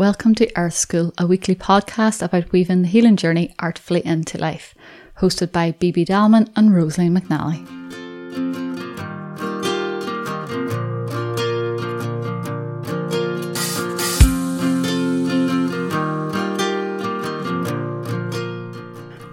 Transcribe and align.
Welcome 0.00 0.34
to 0.36 0.50
Earth 0.56 0.72
School, 0.72 1.12
a 1.18 1.26
weekly 1.26 1.54
podcast 1.54 2.22
about 2.22 2.52
weaving 2.52 2.80
the 2.80 2.88
healing 2.88 3.16
journey 3.16 3.54
artfully 3.58 4.00
into 4.06 4.38
life, 4.38 4.74
hosted 5.18 5.52
by 5.52 5.72
BB 5.72 6.06
Dalman 6.06 6.50
and 6.56 6.74
Rosalie 6.74 7.10
McNally. 7.10 7.60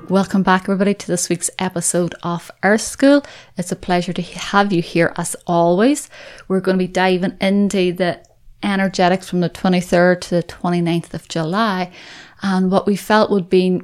Welcome 0.10 0.44
back, 0.44 0.64
everybody, 0.64 0.96
to 0.96 1.08
this 1.08 1.30
week's 1.30 1.50
episode 1.60 2.14
of 2.24 2.52
Earth 2.64 2.82
School. 2.82 3.24
It's 3.56 3.72
a 3.72 3.78
pleasure 3.78 4.12
to 4.12 4.22
have 4.22 4.74
you 4.74 4.82
here 4.82 5.14
as 5.16 5.34
always. 5.48 6.10
We're 6.50 6.60
going 6.60 6.78
to 6.78 6.84
be 6.84 6.92
diving 6.92 7.38
into 7.40 7.94
the 7.94 8.27
energetics 8.64 9.30
from 9.30 9.42
the 9.42 9.50
23rd 9.50 10.22
to 10.22 10.30
the 10.36 10.44
29th 10.44 11.14
of 11.14 11.28
July 11.28 11.92
and 12.42 12.72
what 12.72 12.86
we 12.86 12.96
felt 12.96 13.32
would 13.32 13.50
be 13.50 13.82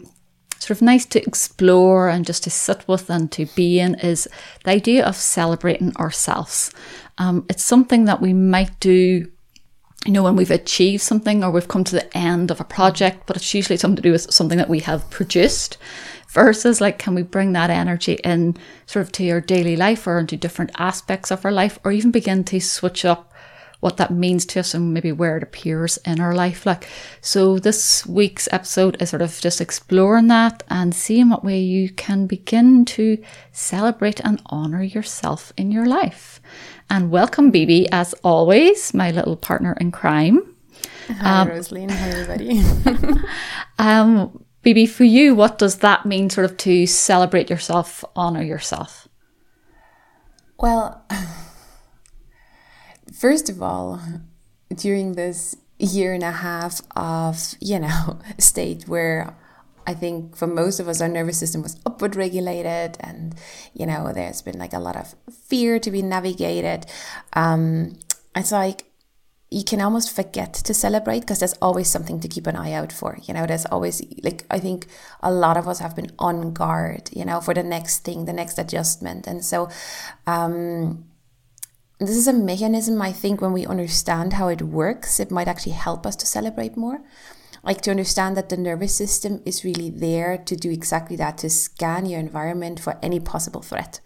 sort 0.60 0.72
of 0.78 0.82
nice 0.82 1.06
to 1.06 1.26
explore 1.26 2.10
and 2.10 2.26
just 2.26 2.44
to 2.44 2.50
sit 2.50 2.88
with 2.88 3.10
and 3.10 3.32
to 3.32 3.46
be 3.48 3.80
in 3.80 3.96
is 3.96 4.28
the 4.64 4.72
idea 4.72 5.06
of 5.06 5.16
celebrating 5.16 5.96
ourselves. 5.98 6.72
Um, 7.18 7.46
it's 7.50 7.64
something 7.64 8.06
that 8.06 8.22
we 8.22 8.34
might 8.34 8.80
do 8.80 9.30
you 10.06 10.12
know, 10.12 10.24
when 10.24 10.36
we've 10.36 10.52
achieved 10.52 11.02
something 11.02 11.44
or 11.44 11.52
we've 11.52 11.68
come 11.68 11.84
to 11.86 11.96
the 11.96 12.18
end 12.18 12.52
of 12.52 12.60
a 12.60 12.66
project, 12.66 13.24
but 13.26 13.38
it's 13.38 13.54
usually 13.54 13.78
something 13.78 13.96
to 13.96 14.02
do 14.02 14.12
with 14.12 14.34
something 14.34 14.58
that 14.58 14.70
we 14.70 14.80
have 14.80 15.10
produced 15.10 15.78
versus 16.30 16.82
like, 16.82 17.00
can 17.00 17.16
we 17.16 17.22
bring 17.22 17.54
that 17.54 17.70
energy 17.70 18.14
in 18.24 18.58
sort 18.86 19.06
of 19.06 19.12
to 19.14 19.24
your 19.24 19.40
daily 19.40 19.76
life 19.76 20.06
or 20.06 20.20
into 20.20 20.36
different 20.36 20.72
aspects 20.78 21.32
of 21.32 21.46
our 21.46 21.52
life 21.52 21.80
or 21.86 21.92
even 21.92 22.12
begin 22.12 22.44
to 22.44 22.60
switch 22.60 23.06
up 23.06 23.32
what 23.84 23.98
that 23.98 24.12
means 24.12 24.46
to 24.46 24.62
us 24.62 24.74
and 24.74 24.94
maybe 24.94 25.12
where 25.12 25.36
it 25.36 25.44
appears 25.44 25.98
in 26.06 26.22
our 26.22 26.34
life. 26.34 26.66
Like, 26.66 26.88
so 27.20 27.60
this 27.60 28.06
week's 28.06 28.48
episode 28.50 28.96
is 29.02 29.10
sort 29.10 29.22
of 29.22 29.38
just 29.42 29.60
exploring 29.60 30.28
that 30.28 30.64
and 30.70 30.96
seeing 30.96 31.30
what 31.30 31.44
way 31.44 31.60
you 31.60 31.90
can 31.90 32.26
begin 32.26 32.86
to 32.86 33.22
celebrate 33.52 34.22
and 34.22 34.42
honor 34.46 34.82
yourself 34.82 35.52
in 35.58 35.70
your 35.70 35.86
life. 35.86 36.42
And 36.90 37.12
welcome, 37.12 37.52
BB, 37.52 37.90
as 37.92 38.14
always, 38.24 38.94
my 38.94 39.12
little 39.12 39.36
partner 39.36 39.76
in 39.82 39.92
crime. 39.92 40.56
Hi, 41.10 41.42
um, 41.42 41.50
Rosaline. 41.50 41.90
Hi, 41.90 42.10
everybody. 42.10 42.60
um, 43.80 44.46
BB, 44.64 44.88
for 44.88 45.04
you, 45.04 45.36
what 45.36 45.58
does 45.60 45.80
that 45.80 46.06
mean, 46.06 46.30
sort 46.30 46.46
of, 46.46 46.56
to 46.60 46.88
celebrate 46.88 47.50
yourself, 47.50 48.06
honor 48.16 48.44
yourself? 48.44 49.10
Well, 50.58 51.06
first 53.24 53.48
of 53.50 53.62
all, 53.62 54.02
during 54.76 55.14
this 55.14 55.56
year 55.80 56.12
and 56.14 56.24
a 56.24 56.32
half 56.32 56.82
of, 56.94 57.56
you 57.62 57.80
know, 57.80 58.20
state 58.38 58.86
where 58.86 59.34
I 59.88 59.94
think 59.94 60.36
for 60.36 60.46
most 60.46 60.82
of 60.82 60.90
us, 60.90 61.00
our 61.00 61.08
nervous 61.08 61.40
system 61.40 61.62
was 61.62 61.80
upward 61.86 62.18
regulated, 62.18 62.98
and 63.00 63.34
you 63.74 63.86
know, 63.86 64.12
there's 64.12 64.42
been 64.42 64.60
like 64.60 64.74
a 64.74 64.80
lot 64.80 64.98
of 64.98 65.16
fear 65.48 65.80
to 65.80 65.90
be 65.90 66.02
navigated. 66.02 66.86
Um, 67.32 67.98
it's 68.36 68.52
like 68.52 68.84
you 69.50 69.64
can 69.64 69.80
almost 69.80 70.14
forget 70.14 70.54
to 70.56 70.74
celebrate 70.74 71.22
because 71.22 71.40
there's 71.40 71.60
always 71.62 71.90
something 71.90 72.20
to 72.20 72.28
keep 72.28 72.46
an 72.46 72.58
eye 72.58 72.74
out 72.74 72.92
for. 72.92 73.18
You 73.24 73.34
know, 73.34 73.46
there's 73.46 73.66
always 73.68 74.02
like 74.22 74.46
I 74.52 74.60
think 74.60 74.88
a 75.22 75.32
lot 75.32 75.56
of 75.56 75.66
us 75.70 75.80
have 75.80 75.96
been 75.96 76.12
on 76.20 76.52
guard, 76.52 77.10
you 77.14 77.24
know, 77.24 77.40
for 77.40 77.54
the 77.54 77.64
next 77.64 78.00
thing, 78.00 78.26
the 78.26 78.34
next 78.34 78.60
adjustment, 78.60 79.28
and 79.28 79.46
so. 79.46 79.70
Um, 80.28 81.06
this 82.08 82.18
is 82.18 82.28
a 82.28 82.34
mechanism 82.34 83.02
I 83.02 83.12
think 83.12 83.42
when 83.42 83.54
we 83.54 83.66
understand 83.66 84.34
how 84.34 84.48
it 84.48 84.62
works, 84.62 85.20
it 85.20 85.32
might 85.32 85.48
actually 85.48 85.74
help 85.74 86.06
us 86.06 86.16
to 86.18 86.26
celebrate 86.26 86.78
more. 86.78 87.02
Like 87.64 87.82
to 87.82 87.92
understand 87.92 88.36
that 88.36 88.50
the 88.50 88.58
nervous 88.58 88.96
system 88.96 89.42
is 89.46 89.64
really 89.64 89.90
there 89.90 90.38
to 90.38 90.56
do 90.56 90.70
exactly 90.70 91.16
that, 91.18 91.38
to 91.40 91.50
scan 91.50 92.06
your 92.06 92.20
environment 92.20 92.80
for 92.80 93.00
any 93.02 93.20
possible 93.20 93.62
threat. 93.62 94.02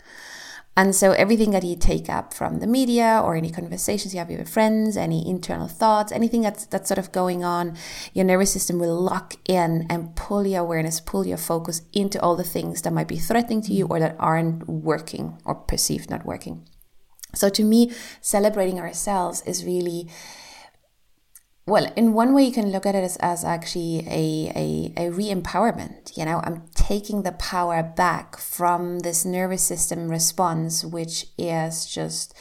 And 0.77 0.95
so 0.95 1.13
everything 1.13 1.49
that 1.51 1.63
you 1.63 1.75
take 1.75 2.07
up 2.07 2.35
from 2.35 2.59
the 2.59 2.67
media 2.67 3.19
or 3.25 3.35
any 3.35 3.49
conversations 3.49 4.13
you 4.13 4.19
have 4.19 4.27
with 4.27 4.37
your 4.37 4.45
friends, 4.45 4.95
any 4.95 5.27
internal 5.27 5.67
thoughts, 5.67 6.11
anything 6.11 6.43
that's 6.43 6.67
that's 6.67 6.87
sort 6.87 6.99
of 6.99 7.11
going 7.11 7.43
on, 7.43 7.75
your 8.13 8.25
nervous 8.25 8.53
system 8.53 8.77
will 8.77 9.01
lock 9.01 9.33
in 9.49 9.87
and 9.89 10.15
pull 10.15 10.45
your 10.45 10.61
awareness, 10.61 10.99
pull 10.99 11.25
your 11.25 11.37
focus 11.37 11.81
into 11.93 12.21
all 12.21 12.35
the 12.35 12.43
things 12.43 12.83
that 12.83 12.93
might 12.93 13.07
be 13.07 13.17
threatening 13.17 13.63
to 13.63 13.73
you 13.73 13.87
or 13.87 13.99
that 13.99 14.15
aren't 14.19 14.69
working 14.69 15.41
or 15.45 15.55
perceived 15.55 16.11
not 16.11 16.27
working. 16.27 16.67
So 17.33 17.49
to 17.49 17.63
me, 17.63 17.91
celebrating 18.21 18.79
ourselves 18.79 19.41
is 19.45 19.65
really 19.65 20.09
well, 21.67 21.91
in 21.97 22.13
one 22.13 22.33
way, 22.33 22.45
you 22.45 22.53
can 22.53 22.71
look 22.71 22.85
at 22.85 22.95
it 22.95 23.03
as, 23.03 23.17
as 23.17 23.43
actually 23.43 24.07
a, 24.07 24.53
a, 24.55 24.93
a 24.95 25.09
re 25.09 25.25
empowerment. 25.25 26.15
You 26.17 26.23
know, 26.23 26.39
I'm 26.45 26.63
taking 26.75 27.23
the 27.23 27.33
power 27.33 27.83
back 27.83 28.37
from 28.37 28.99
this 28.99 29.25
nervous 29.25 29.63
system 29.63 30.07
response, 30.07 30.85
which 30.85 31.25
is 31.37 31.85
just 31.85 32.33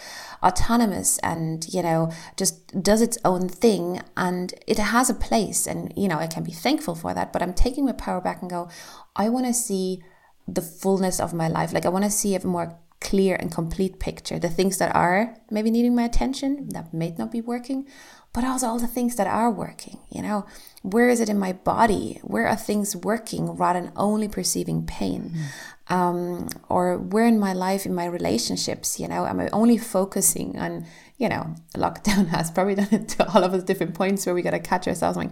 autonomous 0.45 1.19
and, 1.25 1.67
you 1.75 1.83
know, 1.83 2.13
just 2.37 2.81
does 2.81 3.03
its 3.03 3.19
own 3.25 3.49
thing. 3.49 4.01
And 4.17 4.55
it 4.65 4.79
has 4.79 5.11
a 5.11 5.15
place. 5.15 5.67
And, 5.67 5.93
you 5.97 6.07
know, 6.07 6.19
I 6.19 6.29
can 6.29 6.45
be 6.45 6.53
thankful 6.53 6.95
for 6.95 7.13
that. 7.13 7.33
But 7.33 7.43
I'm 7.43 7.53
taking 7.53 7.85
my 7.85 7.93
power 7.93 8.21
back 8.21 8.43
and 8.43 8.49
go, 8.49 8.69
I 9.17 9.29
want 9.29 9.47
to 9.47 9.53
see 9.53 10.05
the 10.47 10.63
fullness 10.63 11.19
of 11.19 11.35
my 11.35 11.49
life. 11.49 11.73
Like, 11.73 11.85
I 11.85 11.89
want 11.89 12.05
to 12.05 12.13
see 12.13 12.37
a 12.37 12.47
more 12.47 12.79
clear 13.01 13.37
and 13.37 13.53
complete 13.53 13.99
picture. 13.99 14.39
The 14.39 14.49
things 14.49 14.79
that 14.79 14.95
are 14.95 15.37
maybe 15.51 15.71
needing 15.71 15.95
my 15.95 16.05
attention, 16.05 16.69
that 16.71 16.93
may 16.93 17.15
not 17.19 17.31
be 17.31 17.41
working, 17.41 17.87
but 18.33 18.45
also 18.45 18.67
all 18.67 18.79
the 18.79 18.87
things 18.87 19.17
that 19.17 19.27
are 19.27 19.51
working. 19.51 19.99
You 20.11 20.23
know, 20.23 20.47
where 20.83 21.09
is 21.09 21.21
it 21.21 21.29
in 21.29 21.39
my 21.39 21.53
body? 21.53 22.21
Where 22.23 22.47
are 22.47 22.57
things 22.57 22.95
working 22.95 23.57
rather 23.57 23.81
than 23.81 23.93
only 23.97 24.29
perceiving 24.29 24.87
pain? 24.87 25.33
Mm. 25.35 25.95
Um, 25.95 26.49
or 26.69 26.99
where 26.99 27.27
in 27.27 27.39
my 27.39 27.53
life, 27.53 27.87
in 27.87 27.95
my 27.95 28.07
relationships, 28.07 28.99
you 28.99 29.09
know, 29.09 29.25
am 29.25 29.41
I 29.41 29.49
only 29.53 29.79
focusing 29.79 30.59
on, 30.59 30.85
you 31.17 31.29
know, 31.29 31.55
lockdown 31.75 32.27
has 32.37 32.51
probably 32.51 32.75
done 32.75 32.89
it 32.91 33.09
to 33.11 33.33
all 33.33 33.45
of 33.45 33.55
us 33.55 33.63
different 33.63 33.95
points 33.95 34.27
where 34.27 34.35
we 34.35 34.43
got 34.43 34.51
to 34.51 34.59
catch 34.59 34.89
ourselves 34.89 35.17
like, 35.17 35.31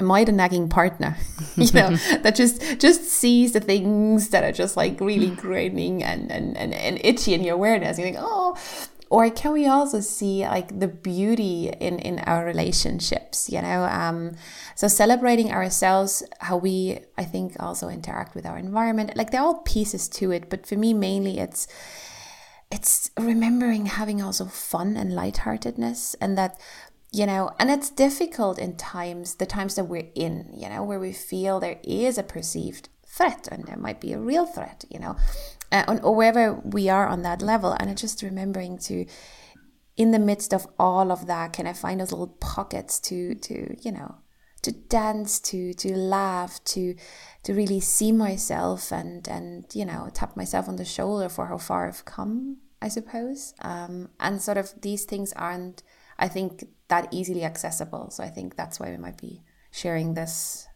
am 0.00 0.10
I 0.10 0.24
the 0.24 0.32
nagging 0.32 0.68
partner? 0.68 1.16
you 1.56 1.72
know, 1.72 1.96
that 2.22 2.34
just 2.34 2.80
just 2.80 3.04
sees 3.04 3.52
the 3.52 3.60
things 3.60 4.28
that 4.30 4.44
are 4.44 4.52
just 4.52 4.76
like 4.76 5.00
really 5.00 5.30
graining 5.44 6.02
and, 6.02 6.30
and, 6.30 6.56
and, 6.56 6.74
and 6.74 7.00
itchy 7.04 7.34
in 7.34 7.42
your 7.42 7.54
awareness. 7.54 7.98
You 7.98 8.04
think, 8.04 8.16
oh, 8.18 8.56
or 9.10 9.30
can 9.30 9.52
we 9.52 9.66
also 9.66 10.00
see 10.00 10.42
like 10.46 10.80
the 10.80 10.88
beauty 10.88 11.68
in 11.68 11.98
in 11.98 12.18
our 12.20 12.44
relationships 12.44 13.48
you 13.48 13.60
know 13.62 13.84
um 13.84 14.36
so 14.74 14.86
celebrating 14.86 15.50
ourselves 15.50 16.22
how 16.40 16.58
we 16.58 16.98
i 17.16 17.24
think 17.24 17.56
also 17.58 17.88
interact 17.88 18.34
with 18.34 18.44
our 18.44 18.58
environment 18.58 19.16
like 19.16 19.30
they're 19.30 19.40
all 19.40 19.62
pieces 19.62 20.08
to 20.08 20.30
it 20.30 20.50
but 20.50 20.66
for 20.66 20.76
me 20.76 20.92
mainly 20.92 21.38
it's 21.38 21.66
it's 22.70 23.10
remembering 23.18 23.86
having 23.86 24.20
also 24.20 24.44
fun 24.44 24.96
and 24.96 25.14
lightheartedness 25.14 26.14
and 26.20 26.36
that 26.36 26.60
you 27.10 27.26
know 27.26 27.50
and 27.58 27.70
it's 27.70 27.90
difficult 27.90 28.58
in 28.58 28.76
times 28.76 29.36
the 29.36 29.46
times 29.46 29.74
that 29.74 29.84
we're 29.84 30.10
in 30.14 30.52
you 30.54 30.68
know 30.68 30.82
where 30.82 31.00
we 31.00 31.12
feel 31.12 31.58
there 31.58 31.80
is 31.82 32.18
a 32.18 32.22
perceived 32.22 32.88
threat 33.06 33.48
and 33.50 33.64
there 33.64 33.76
might 33.76 34.00
be 34.00 34.12
a 34.12 34.18
real 34.18 34.44
threat 34.44 34.84
you 34.90 34.98
know 34.98 35.16
uh, 35.70 35.98
or 36.02 36.14
wherever 36.14 36.54
we 36.54 36.88
are 36.88 37.06
on 37.06 37.22
that 37.22 37.42
level. 37.42 37.76
And 37.78 37.90
it's 37.90 38.00
just 38.00 38.22
remembering 38.22 38.78
to 38.78 39.06
in 39.96 40.12
the 40.12 40.18
midst 40.18 40.54
of 40.54 40.66
all 40.78 41.10
of 41.10 41.26
that 41.26 41.52
can 41.52 41.66
i 41.66 41.72
find 41.72 41.98
those 42.00 42.12
little 42.12 42.36
pockets 42.40 43.00
to 43.00 43.34
to 43.34 43.76
you 43.80 43.90
know 43.90 44.14
to 44.62 44.70
dance 44.70 45.40
to 45.40 45.74
to 45.74 45.92
laugh 45.96 46.62
to 46.62 46.94
to 47.42 47.52
really 47.52 47.80
see 47.80 48.12
myself 48.12 48.92
and 48.92 49.26
and 49.26 49.64
you 49.74 49.84
know 49.84 50.08
tap 50.14 50.36
myself 50.36 50.68
on 50.68 50.76
the 50.76 50.84
shoulder 50.84 51.28
for 51.28 51.46
how 51.46 51.58
far 51.58 51.88
i've 51.88 52.04
come 52.04 52.58
i 52.80 52.86
suppose. 52.86 53.54
Um, 53.60 54.08
and 54.20 54.40
sort 54.40 54.56
of 54.56 54.72
these 54.80 55.04
things 55.04 55.32
aren't 55.32 55.82
i 56.16 56.28
think 56.28 56.68
that 56.88 57.08
easily 57.10 57.44
accessible. 57.44 58.10
So 58.10 58.24
I 58.24 58.28
think 58.28 58.56
that's 58.56 58.80
why 58.80 58.90
we 58.90 58.96
might 58.96 59.20
be 59.20 59.42
sharing 59.70 60.14
this 60.14 60.66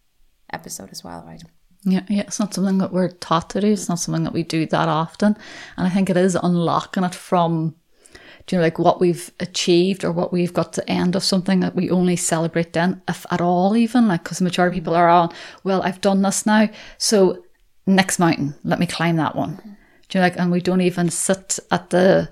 episode 0.53 0.91
as 0.93 1.03
well, 1.03 1.25
right? 1.27 1.43
Yeah, 1.85 2.03
yeah, 2.09 2.23
it's 2.23 2.39
not 2.39 2.55
something 2.55 2.79
that 2.79 2.93
we're 2.93 3.09
taught 3.09 3.51
to 3.51 3.61
do. 3.61 3.73
It's 3.73 3.89
not 3.89 3.99
something 3.99 4.23
that 4.25 4.33
we 4.33 4.45
do 4.45 4.67
that 4.67 4.89
often, 4.89 5.37
and 5.77 5.87
I 5.87 5.91
think 5.91 6.09
it 6.09 6.17
is 6.17 6.37
unlocking 6.41 7.03
it 7.03 7.15
from, 7.15 7.75
you 8.49 8.59
know, 8.59 8.63
like 8.63 8.79
what 8.79 9.01
we've 9.01 9.33
achieved 9.41 10.05
or 10.05 10.13
what 10.13 10.33
we've 10.33 10.55
got 10.55 10.73
to 10.75 10.89
end 10.89 11.17
of 11.17 11.25
something 11.25 11.59
that 11.61 11.75
we 11.75 11.91
only 11.91 12.15
celebrate 12.15 12.73
then, 12.73 13.03
if 13.09 13.27
at 13.33 13.41
all, 13.41 13.77
even 13.77 14.07
like 14.07 14.23
because 14.23 14.39
the 14.39 14.45
majority 14.45 14.79
of 14.79 14.81
people 14.81 14.95
are 14.95 15.09
on. 15.09 15.33
Well, 15.65 15.83
I've 15.83 16.01
done 16.01 16.23
this 16.23 16.47
now, 16.47 16.69
so 16.99 17.43
next 17.85 18.21
mountain, 18.21 18.55
let 18.63 18.79
me 18.79 18.87
climb 18.87 19.17
that 19.17 19.35
one. 19.35 19.57
Mm-hmm. 19.57 19.71
Do 20.09 20.19
you 20.19 20.21
know, 20.21 20.27
like, 20.27 20.39
and 20.39 20.53
we 20.53 20.61
don't 20.61 20.83
even 20.83 21.09
sit 21.09 21.59
at 21.73 21.91
the 21.91 22.31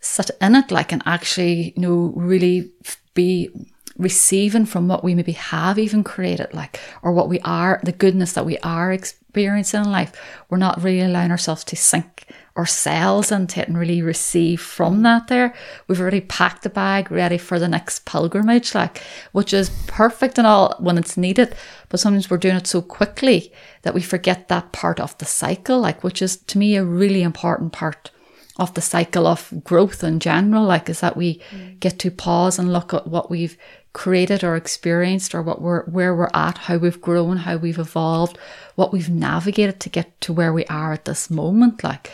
sit 0.00 0.30
in 0.40 0.56
it, 0.56 0.72
like, 0.72 0.90
and 0.90 1.02
actually, 1.06 1.72
you 1.76 1.82
know, 1.82 2.12
really 2.16 2.72
be 3.14 3.50
receiving 3.96 4.64
from 4.64 4.88
what 4.88 5.04
we 5.04 5.14
maybe 5.14 5.32
have 5.32 5.78
even 5.78 6.02
created, 6.02 6.52
like, 6.54 6.80
or 7.02 7.12
what 7.12 7.28
we 7.28 7.38
are, 7.40 7.80
the 7.84 7.92
goodness 7.92 8.32
that 8.32 8.46
we 8.46 8.58
are 8.58 8.92
experiencing 8.92 9.84
in 9.84 9.90
life. 9.90 10.12
We're 10.48 10.58
not 10.58 10.82
really 10.82 11.00
allowing 11.00 11.30
ourselves 11.30 11.64
to 11.64 11.76
sink 11.76 12.26
ourselves 12.56 13.32
into 13.32 13.60
it 13.60 13.68
and 13.68 13.78
really 13.78 14.02
receive 14.02 14.60
from 14.60 15.02
that 15.02 15.28
there. 15.28 15.54
We've 15.88 16.00
already 16.00 16.20
packed 16.20 16.62
the 16.62 16.70
bag 16.70 17.10
ready 17.10 17.38
for 17.38 17.58
the 17.58 17.68
next 17.68 18.04
pilgrimage, 18.04 18.74
like, 18.74 19.02
which 19.32 19.54
is 19.54 19.70
perfect 19.86 20.38
and 20.38 20.46
all 20.46 20.76
when 20.78 20.98
it's 20.98 21.16
needed. 21.16 21.54
But 21.88 22.00
sometimes 22.00 22.30
we're 22.30 22.38
doing 22.38 22.56
it 22.56 22.66
so 22.66 22.82
quickly 22.82 23.52
that 23.82 23.94
we 23.94 24.02
forget 24.02 24.48
that 24.48 24.72
part 24.72 25.00
of 25.00 25.16
the 25.18 25.24
cycle, 25.24 25.80
like, 25.80 26.04
which 26.04 26.20
is 26.20 26.36
to 26.36 26.58
me 26.58 26.76
a 26.76 26.84
really 26.84 27.22
important 27.22 27.72
part 27.72 28.10
of 28.58 28.74
the 28.74 28.80
cycle 28.80 29.26
of 29.26 29.52
growth 29.64 30.04
in 30.04 30.20
general, 30.20 30.64
like, 30.64 30.88
is 30.88 31.00
that 31.00 31.16
we 31.16 31.40
mm. 31.50 31.80
get 31.80 31.98
to 32.00 32.10
pause 32.10 32.58
and 32.58 32.72
look 32.72 32.92
at 32.92 33.06
what 33.06 33.30
we've 33.30 33.56
created 33.94 34.42
or 34.42 34.56
experienced 34.56 35.34
or 35.34 35.42
what 35.42 35.60
we're 35.60 35.84
where 35.84 36.14
we're 36.14 36.30
at, 36.34 36.58
how 36.58 36.76
we've 36.78 37.00
grown, 37.00 37.38
how 37.38 37.56
we've 37.56 37.78
evolved, 37.78 38.38
what 38.74 38.92
we've 38.92 39.10
navigated 39.10 39.80
to 39.80 39.88
get 39.88 40.18
to 40.20 40.32
where 40.32 40.52
we 40.52 40.64
are 40.66 40.92
at 40.92 41.04
this 41.04 41.30
moment, 41.30 41.82
like 41.84 42.10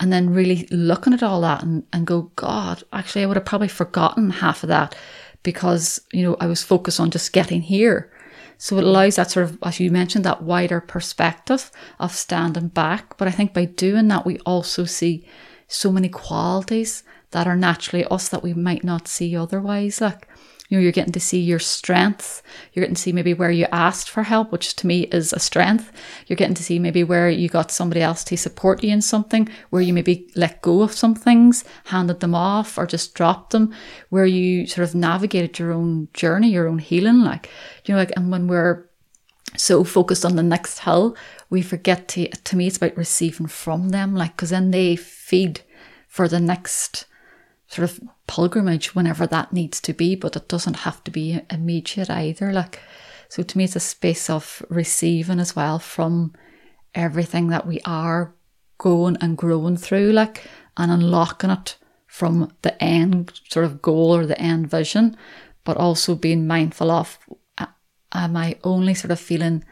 and 0.00 0.10
then 0.10 0.32
really 0.32 0.66
looking 0.70 1.12
at 1.12 1.22
all 1.22 1.42
that 1.42 1.62
and, 1.62 1.84
and 1.92 2.06
go, 2.06 2.22
God, 2.34 2.82
actually 2.92 3.22
I 3.22 3.26
would 3.26 3.36
have 3.36 3.44
probably 3.44 3.68
forgotten 3.68 4.30
half 4.30 4.64
of 4.64 4.68
that 4.68 4.96
because, 5.42 6.00
you 6.10 6.22
know, 6.22 6.36
I 6.40 6.46
was 6.46 6.62
focused 6.62 6.98
on 6.98 7.10
just 7.10 7.34
getting 7.34 7.60
here. 7.60 8.10
So 8.56 8.78
it 8.78 8.84
allows 8.84 9.16
that 9.16 9.30
sort 9.30 9.44
of, 9.44 9.58
as 9.62 9.78
you 9.78 9.90
mentioned, 9.90 10.24
that 10.24 10.42
wider 10.42 10.80
perspective 10.80 11.70
of 11.98 12.12
standing 12.12 12.68
back. 12.68 13.16
But 13.18 13.28
I 13.28 13.30
think 13.30 13.54
by 13.54 13.66
doing 13.66 14.08
that, 14.08 14.26
we 14.26 14.38
also 14.40 14.84
see 14.84 15.26
so 15.70 15.90
many 15.92 16.08
qualities 16.08 17.04
that 17.30 17.46
are 17.46 17.56
naturally 17.56 18.04
us 18.06 18.28
that 18.28 18.42
we 18.42 18.52
might 18.52 18.82
not 18.82 19.06
see 19.06 19.36
otherwise. 19.36 20.00
Like, 20.00 20.26
you 20.68 20.76
know, 20.76 20.82
you're 20.82 20.92
getting 20.92 21.12
to 21.12 21.20
see 21.20 21.40
your 21.40 21.58
strengths. 21.58 22.42
You're 22.72 22.82
getting 22.82 22.94
to 22.94 23.02
see 23.02 23.12
maybe 23.12 23.34
where 23.34 23.50
you 23.50 23.66
asked 23.72 24.10
for 24.10 24.24
help, 24.24 24.52
which 24.52 24.76
to 24.76 24.86
me 24.86 25.02
is 25.04 25.32
a 25.32 25.38
strength. 25.38 25.92
You're 26.26 26.36
getting 26.36 26.54
to 26.54 26.62
see 26.62 26.78
maybe 26.78 27.02
where 27.04 27.30
you 27.30 27.48
got 27.48 27.70
somebody 27.70 28.02
else 28.02 28.22
to 28.24 28.36
support 28.36 28.82
you 28.82 28.92
in 28.92 29.00
something, 29.00 29.48
where 29.70 29.82
you 29.82 29.92
maybe 29.92 30.28
let 30.36 30.62
go 30.62 30.82
of 30.82 30.92
some 30.92 31.14
things, 31.14 31.64
handed 31.86 32.20
them 32.20 32.34
off, 32.34 32.78
or 32.78 32.86
just 32.86 33.14
dropped 33.14 33.50
them, 33.50 33.72
where 34.10 34.26
you 34.26 34.66
sort 34.66 34.88
of 34.88 34.94
navigated 34.94 35.58
your 35.58 35.72
own 35.72 36.08
journey, 36.14 36.50
your 36.50 36.68
own 36.68 36.78
healing. 36.78 37.20
Like, 37.20 37.48
you 37.84 37.94
know, 37.94 37.98
like, 37.98 38.12
and 38.16 38.30
when 38.30 38.46
we're 38.46 38.89
so 39.56 39.84
focused 39.84 40.24
on 40.24 40.36
the 40.36 40.42
next 40.42 40.80
hill, 40.80 41.16
we 41.48 41.62
forget 41.62 42.08
to, 42.08 42.28
to 42.28 42.56
me, 42.56 42.66
it's 42.66 42.76
about 42.76 42.96
receiving 42.96 43.46
from 43.46 43.90
them, 43.90 44.14
like, 44.14 44.36
because 44.36 44.50
then 44.50 44.70
they 44.70 44.96
feed 44.96 45.60
for 46.08 46.28
the 46.28 46.40
next 46.40 47.06
sort 47.66 47.90
of 47.90 48.00
pilgrimage 48.26 48.94
whenever 48.94 49.26
that 49.26 49.52
needs 49.52 49.80
to 49.80 49.92
be, 49.92 50.14
but 50.14 50.36
it 50.36 50.48
doesn't 50.48 50.78
have 50.78 51.02
to 51.04 51.10
be 51.10 51.40
immediate 51.50 52.10
either. 52.10 52.52
Like, 52.52 52.80
so 53.28 53.42
to 53.42 53.58
me, 53.58 53.64
it's 53.64 53.76
a 53.76 53.80
space 53.80 54.28
of 54.28 54.64
receiving 54.68 55.38
as 55.38 55.54
well 55.54 55.78
from 55.78 56.34
everything 56.94 57.48
that 57.48 57.66
we 57.66 57.80
are 57.84 58.34
going 58.78 59.16
and 59.20 59.36
growing 59.36 59.76
through, 59.76 60.12
like, 60.12 60.44
and 60.76 60.90
unlocking 60.90 61.50
it 61.50 61.76
from 62.06 62.52
the 62.62 62.82
end 62.82 63.40
sort 63.48 63.64
of 63.64 63.80
goal 63.80 64.14
or 64.14 64.26
the 64.26 64.40
end 64.40 64.68
vision, 64.68 65.16
but 65.64 65.76
also 65.76 66.14
being 66.16 66.46
mindful 66.46 66.90
of 66.90 67.18
am 68.12 68.36
I 68.36 68.56
only 68.64 68.94
sort 68.94 69.10
of 69.10 69.20
feeling 69.20 69.64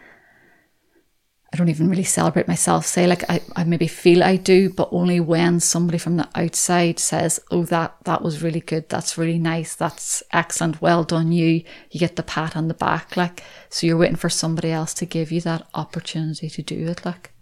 I 1.52 1.56
don't 1.56 1.70
even 1.70 1.88
really 1.88 2.04
celebrate 2.04 2.46
myself. 2.46 2.84
Say 2.84 3.06
like 3.06 3.28
I, 3.30 3.40
I 3.56 3.64
maybe 3.64 3.86
feel 3.86 4.22
I 4.22 4.36
do, 4.36 4.68
but 4.68 4.90
only 4.92 5.18
when 5.18 5.60
somebody 5.60 5.96
from 5.96 6.18
the 6.18 6.28
outside 6.34 6.98
says, 6.98 7.40
"Oh, 7.50 7.64
that 7.64 7.96
that 8.04 8.22
was 8.22 8.42
really 8.42 8.60
good. 8.60 8.90
That's 8.90 9.16
really 9.16 9.38
nice. 9.38 9.74
That's 9.74 10.22
excellent. 10.30 10.82
Well 10.82 11.04
done, 11.04 11.32
you." 11.32 11.64
You 11.90 12.00
get 12.00 12.16
the 12.16 12.22
pat 12.22 12.54
on 12.54 12.68
the 12.68 12.74
back, 12.74 13.16
like 13.16 13.42
so. 13.70 13.86
You're 13.86 13.96
waiting 13.96 14.16
for 14.16 14.28
somebody 14.28 14.70
else 14.70 14.92
to 14.94 15.06
give 15.06 15.32
you 15.32 15.40
that 15.42 15.66
opportunity 15.72 16.50
to 16.50 16.62
do 16.62 16.86
it, 16.88 17.06
like. 17.06 17.32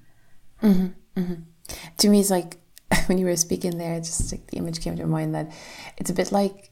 Mm-hmm, 0.62 1.20
mm-hmm. 1.20 1.42
To 1.98 2.08
me, 2.08 2.20
it's 2.20 2.30
like 2.30 2.58
when 3.06 3.18
you 3.18 3.26
were 3.26 3.34
speaking 3.34 3.76
there, 3.76 3.98
just 3.98 4.30
like 4.30 4.46
the 4.46 4.58
image 4.58 4.80
came 4.80 4.96
to 4.96 5.06
mind 5.06 5.34
that 5.34 5.50
it's 5.96 6.10
a 6.10 6.14
bit 6.14 6.30
like 6.30 6.70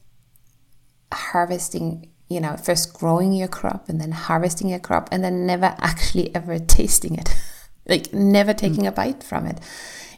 harvesting 1.11 2.11
you 2.29 2.39
know, 2.39 2.57
first 2.57 2.93
growing 2.93 3.33
your 3.33 3.47
crop 3.47 3.87
and 3.89 4.01
then 4.01 4.11
harvesting 4.11 4.69
your 4.69 4.79
crop 4.79 5.09
and 5.11 5.23
then 5.23 5.45
never 5.45 5.65
actually 5.79 6.33
ever 6.35 6.59
tasting 6.59 7.15
it. 7.15 7.35
like 7.87 8.13
never 8.13 8.53
mm. 8.53 8.57
taking 8.57 8.83
mm. 8.85 8.87
a 8.87 8.91
bite 8.91 9.23
from 9.23 9.45
it. 9.45 9.59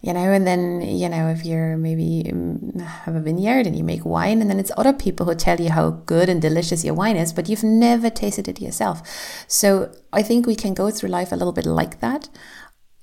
You 0.04 0.13
know, 0.13 0.31
and 0.31 0.45
then, 0.45 0.81
you 0.81 1.09
know, 1.09 1.30
if 1.30 1.44
you're 1.44 1.75
maybe 1.75 2.30
um, 2.31 2.77
have 2.77 3.15
a 3.15 3.19
vineyard 3.19 3.65
and 3.65 3.75
you 3.75 3.83
make 3.83 4.06
wine, 4.06 4.42
and 4.42 4.50
then 4.50 4.59
it's 4.59 4.71
other 4.77 4.94
people 4.94 5.25
who 5.25 5.33
tell 5.33 5.59
you 5.59 5.71
how 5.71 5.89
good 5.89 6.30
and 6.30 6.39
delicious 6.39 6.86
your 6.86 6.94
wine 6.94 7.18
is, 7.18 7.33
but 7.33 7.50
you've 7.50 7.63
never 7.63 8.12
tasted 8.12 8.48
it 8.48 8.62
yourself. 8.62 9.01
So 9.48 9.92
I 10.13 10.21
think 10.21 10.45
we 10.45 10.56
can 10.56 10.75
go 10.75 10.92
through 10.92 11.10
life 11.10 11.31
a 11.31 11.36
little 11.36 11.51
bit 11.51 11.65
like 11.65 12.00
that 12.00 12.30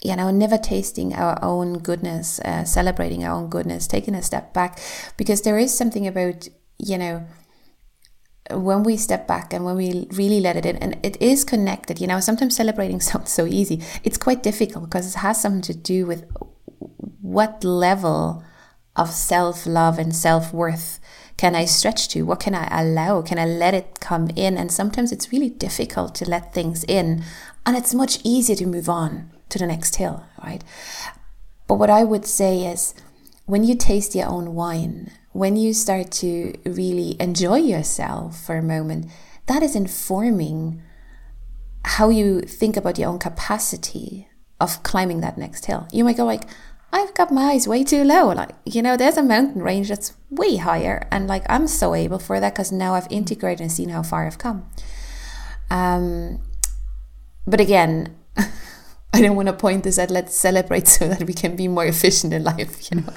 you 0.05 0.15
know, 0.15 0.31
never 0.31 0.59
tasting 0.59 1.15
our 1.15 1.43
own 1.43 1.79
goodness, 1.79 2.39
uh, 2.41 2.63
celebrating 2.65 3.25
our 3.25 3.35
own 3.35 3.49
goodness, 3.49 3.87
taking 3.87 4.15
a 4.15 4.23
step 4.23 4.53
back, 4.53 4.79
because 5.17 5.41
there 5.43 5.59
is 5.59 5.77
something 5.77 6.07
about, 6.07 6.47
you 6.79 6.99
know, 6.99 7.27
when 8.51 8.83
we 8.83 8.97
step 8.97 9.27
back 9.27 9.53
and 9.53 9.65
when 9.65 9.77
we 9.77 10.07
really 10.13 10.41
let 10.41 10.57
it 10.57 10.67
in 10.67 10.77
and 10.77 10.99
it 11.03 11.21
is 11.21 11.45
connected 11.45 11.99
you 11.99 12.07
know 12.07 12.21
sometimes 12.21 12.55
celebrating 12.55 13.01
sounds 13.01 13.33
so 13.33 13.47
easy. 13.47 13.83
It's 14.03 14.19
quite 14.19 14.43
difficult 14.43 14.85
because 14.85 15.15
it 15.15 15.19
has 15.19 15.41
something 15.41 15.63
to 15.63 15.75
do 15.75 16.07
with 16.07 16.25
what 17.21 17.65
level 17.65 18.45
of 18.97 19.11
self-love 19.11 19.99
and 19.99 20.15
self-worth 20.15 21.01
can 21.37 21.57
i 21.57 21.65
stretch 21.65 22.09
to? 22.09 22.23
What 22.23 22.41
can 22.41 22.55
i 22.55 22.69
allow? 22.71 23.23
Can 23.23 23.39
i 23.39 23.45
let 23.45 23.75
it 23.75 23.99
come 24.01 24.31
in? 24.37 24.57
And 24.57 24.71
sometimes 24.71 25.11
it's 25.11 25.33
really 25.33 25.51
difficult 25.51 26.15
to 26.17 26.29
let 26.29 26.55
things 26.55 26.85
in 26.85 27.25
and 27.67 27.77
it's 27.77 27.95
much 27.95 28.19
easier 28.23 28.57
to 28.57 28.67
move 28.67 28.89
on 28.89 29.31
to 29.49 29.59
the 29.59 29.67
next 29.67 29.97
hill 29.97 30.25
right? 30.43 30.63
But 31.67 31.77
what 31.77 31.91
i 31.91 32.05
would 32.05 32.27
say 32.27 32.67
is 32.67 32.95
when 33.47 33.65
you 33.65 33.75
taste 33.75 34.15
your 34.15 34.29
own 34.29 34.55
wine 34.55 35.11
when 35.35 35.57
you 35.57 35.75
start 35.75 36.13
to 36.13 36.55
really 36.65 37.17
enjoy 37.21 37.59
yourself 37.59 38.41
for 38.41 38.57
a 38.57 38.63
moment, 38.63 39.11
that 39.47 39.63
is 39.63 39.75
informing 39.75 40.81
how 41.85 42.09
you 42.09 42.41
think 42.41 42.77
about 42.77 42.99
your 42.99 43.11
own 43.11 43.19
capacity 43.19 44.29
of 44.61 44.83
climbing 44.85 45.21
that 45.21 45.37
next 45.37 45.67
hill. 45.67 45.89
You 45.93 46.05
might 46.05 46.17
go 46.17 46.25
like, 46.25 46.45
I've 46.93 47.13
got 47.15 47.33
my 47.33 47.51
eyes 47.51 47.67
way 47.67 47.83
too 47.83 48.05
low. 48.05 48.29
Like, 48.29 48.51
you 48.65 48.81
know, 48.81 48.97
there's 48.97 49.17
a 49.17 49.25
mountain 49.25 49.61
range 49.61 49.89
that's 49.89 50.15
way 50.31 50.55
higher. 50.55 51.09
And 51.11 51.27
like, 51.27 51.45
I'm 51.49 51.67
so 51.67 51.97
able 51.97 52.21
for 52.21 52.39
that 52.39 52.55
because 52.55 52.71
now 52.71 52.95
I've 52.95 53.11
integrated 53.11 53.61
and 53.61 53.73
seen 53.73 53.89
how 53.89 54.05
far 54.05 54.29
I've 54.29 54.39
come. 54.39 54.71
Um, 55.69 56.41
but 57.45 57.61
again, 57.61 58.15
I 59.15 59.21
don't 59.21 59.37
want 59.37 59.47
to 59.47 59.55
point 59.55 59.85
this 59.85 59.99
at 59.99 60.11
let's 60.11 60.35
celebrate 60.35 60.89
so 60.97 61.09
that 61.09 61.23
we 61.23 61.33
can 61.33 61.57
be 61.57 61.69
more 61.69 61.87
efficient 61.87 62.33
in 62.33 62.45
life, 62.45 62.91
you 62.91 63.01
know. 63.01 63.13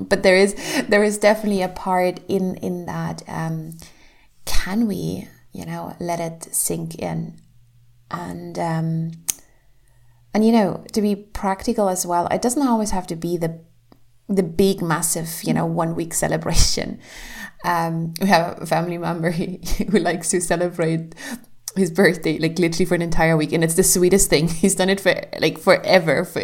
but 0.00 0.22
there 0.22 0.36
is 0.36 0.54
there 0.88 1.04
is 1.04 1.18
definitely 1.18 1.62
a 1.62 1.68
part 1.68 2.20
in 2.28 2.56
in 2.56 2.86
that. 2.86 3.22
Um, 3.28 3.76
can 4.44 4.86
we, 4.88 5.28
you 5.52 5.64
know, 5.66 5.94
let 6.00 6.20
it 6.20 6.54
sink 6.54 6.96
in, 6.96 7.34
and 8.10 8.58
um, 8.58 9.12
and 10.34 10.44
you 10.44 10.52
know, 10.52 10.84
to 10.92 11.02
be 11.02 11.14
practical 11.14 11.88
as 11.88 12.06
well. 12.06 12.26
It 12.28 12.42
doesn't 12.42 12.66
always 12.66 12.90
have 12.90 13.06
to 13.08 13.16
be 13.16 13.36
the 13.36 13.60
the 14.28 14.42
big, 14.42 14.80
massive, 14.80 15.42
you 15.44 15.52
know, 15.52 15.66
one 15.66 15.94
week 15.94 16.14
celebration. 16.14 16.98
Um, 17.64 18.14
we 18.20 18.28
have 18.28 18.60
a 18.60 18.66
family 18.66 18.98
member 18.98 19.30
who 19.30 19.98
likes 19.98 20.30
to 20.30 20.40
celebrate 20.40 21.14
his 21.76 21.90
birthday 21.90 22.38
like 22.38 22.58
literally 22.58 22.84
for 22.84 22.94
an 22.94 23.02
entire 23.02 23.36
week 23.36 23.52
and 23.52 23.64
it's 23.64 23.74
the 23.74 23.82
sweetest 23.82 24.28
thing. 24.28 24.48
He's 24.62 24.74
done 24.74 24.88
it 24.88 25.00
for 25.00 25.14
like 25.40 25.58
forever 25.58 26.24
for, 26.32 26.42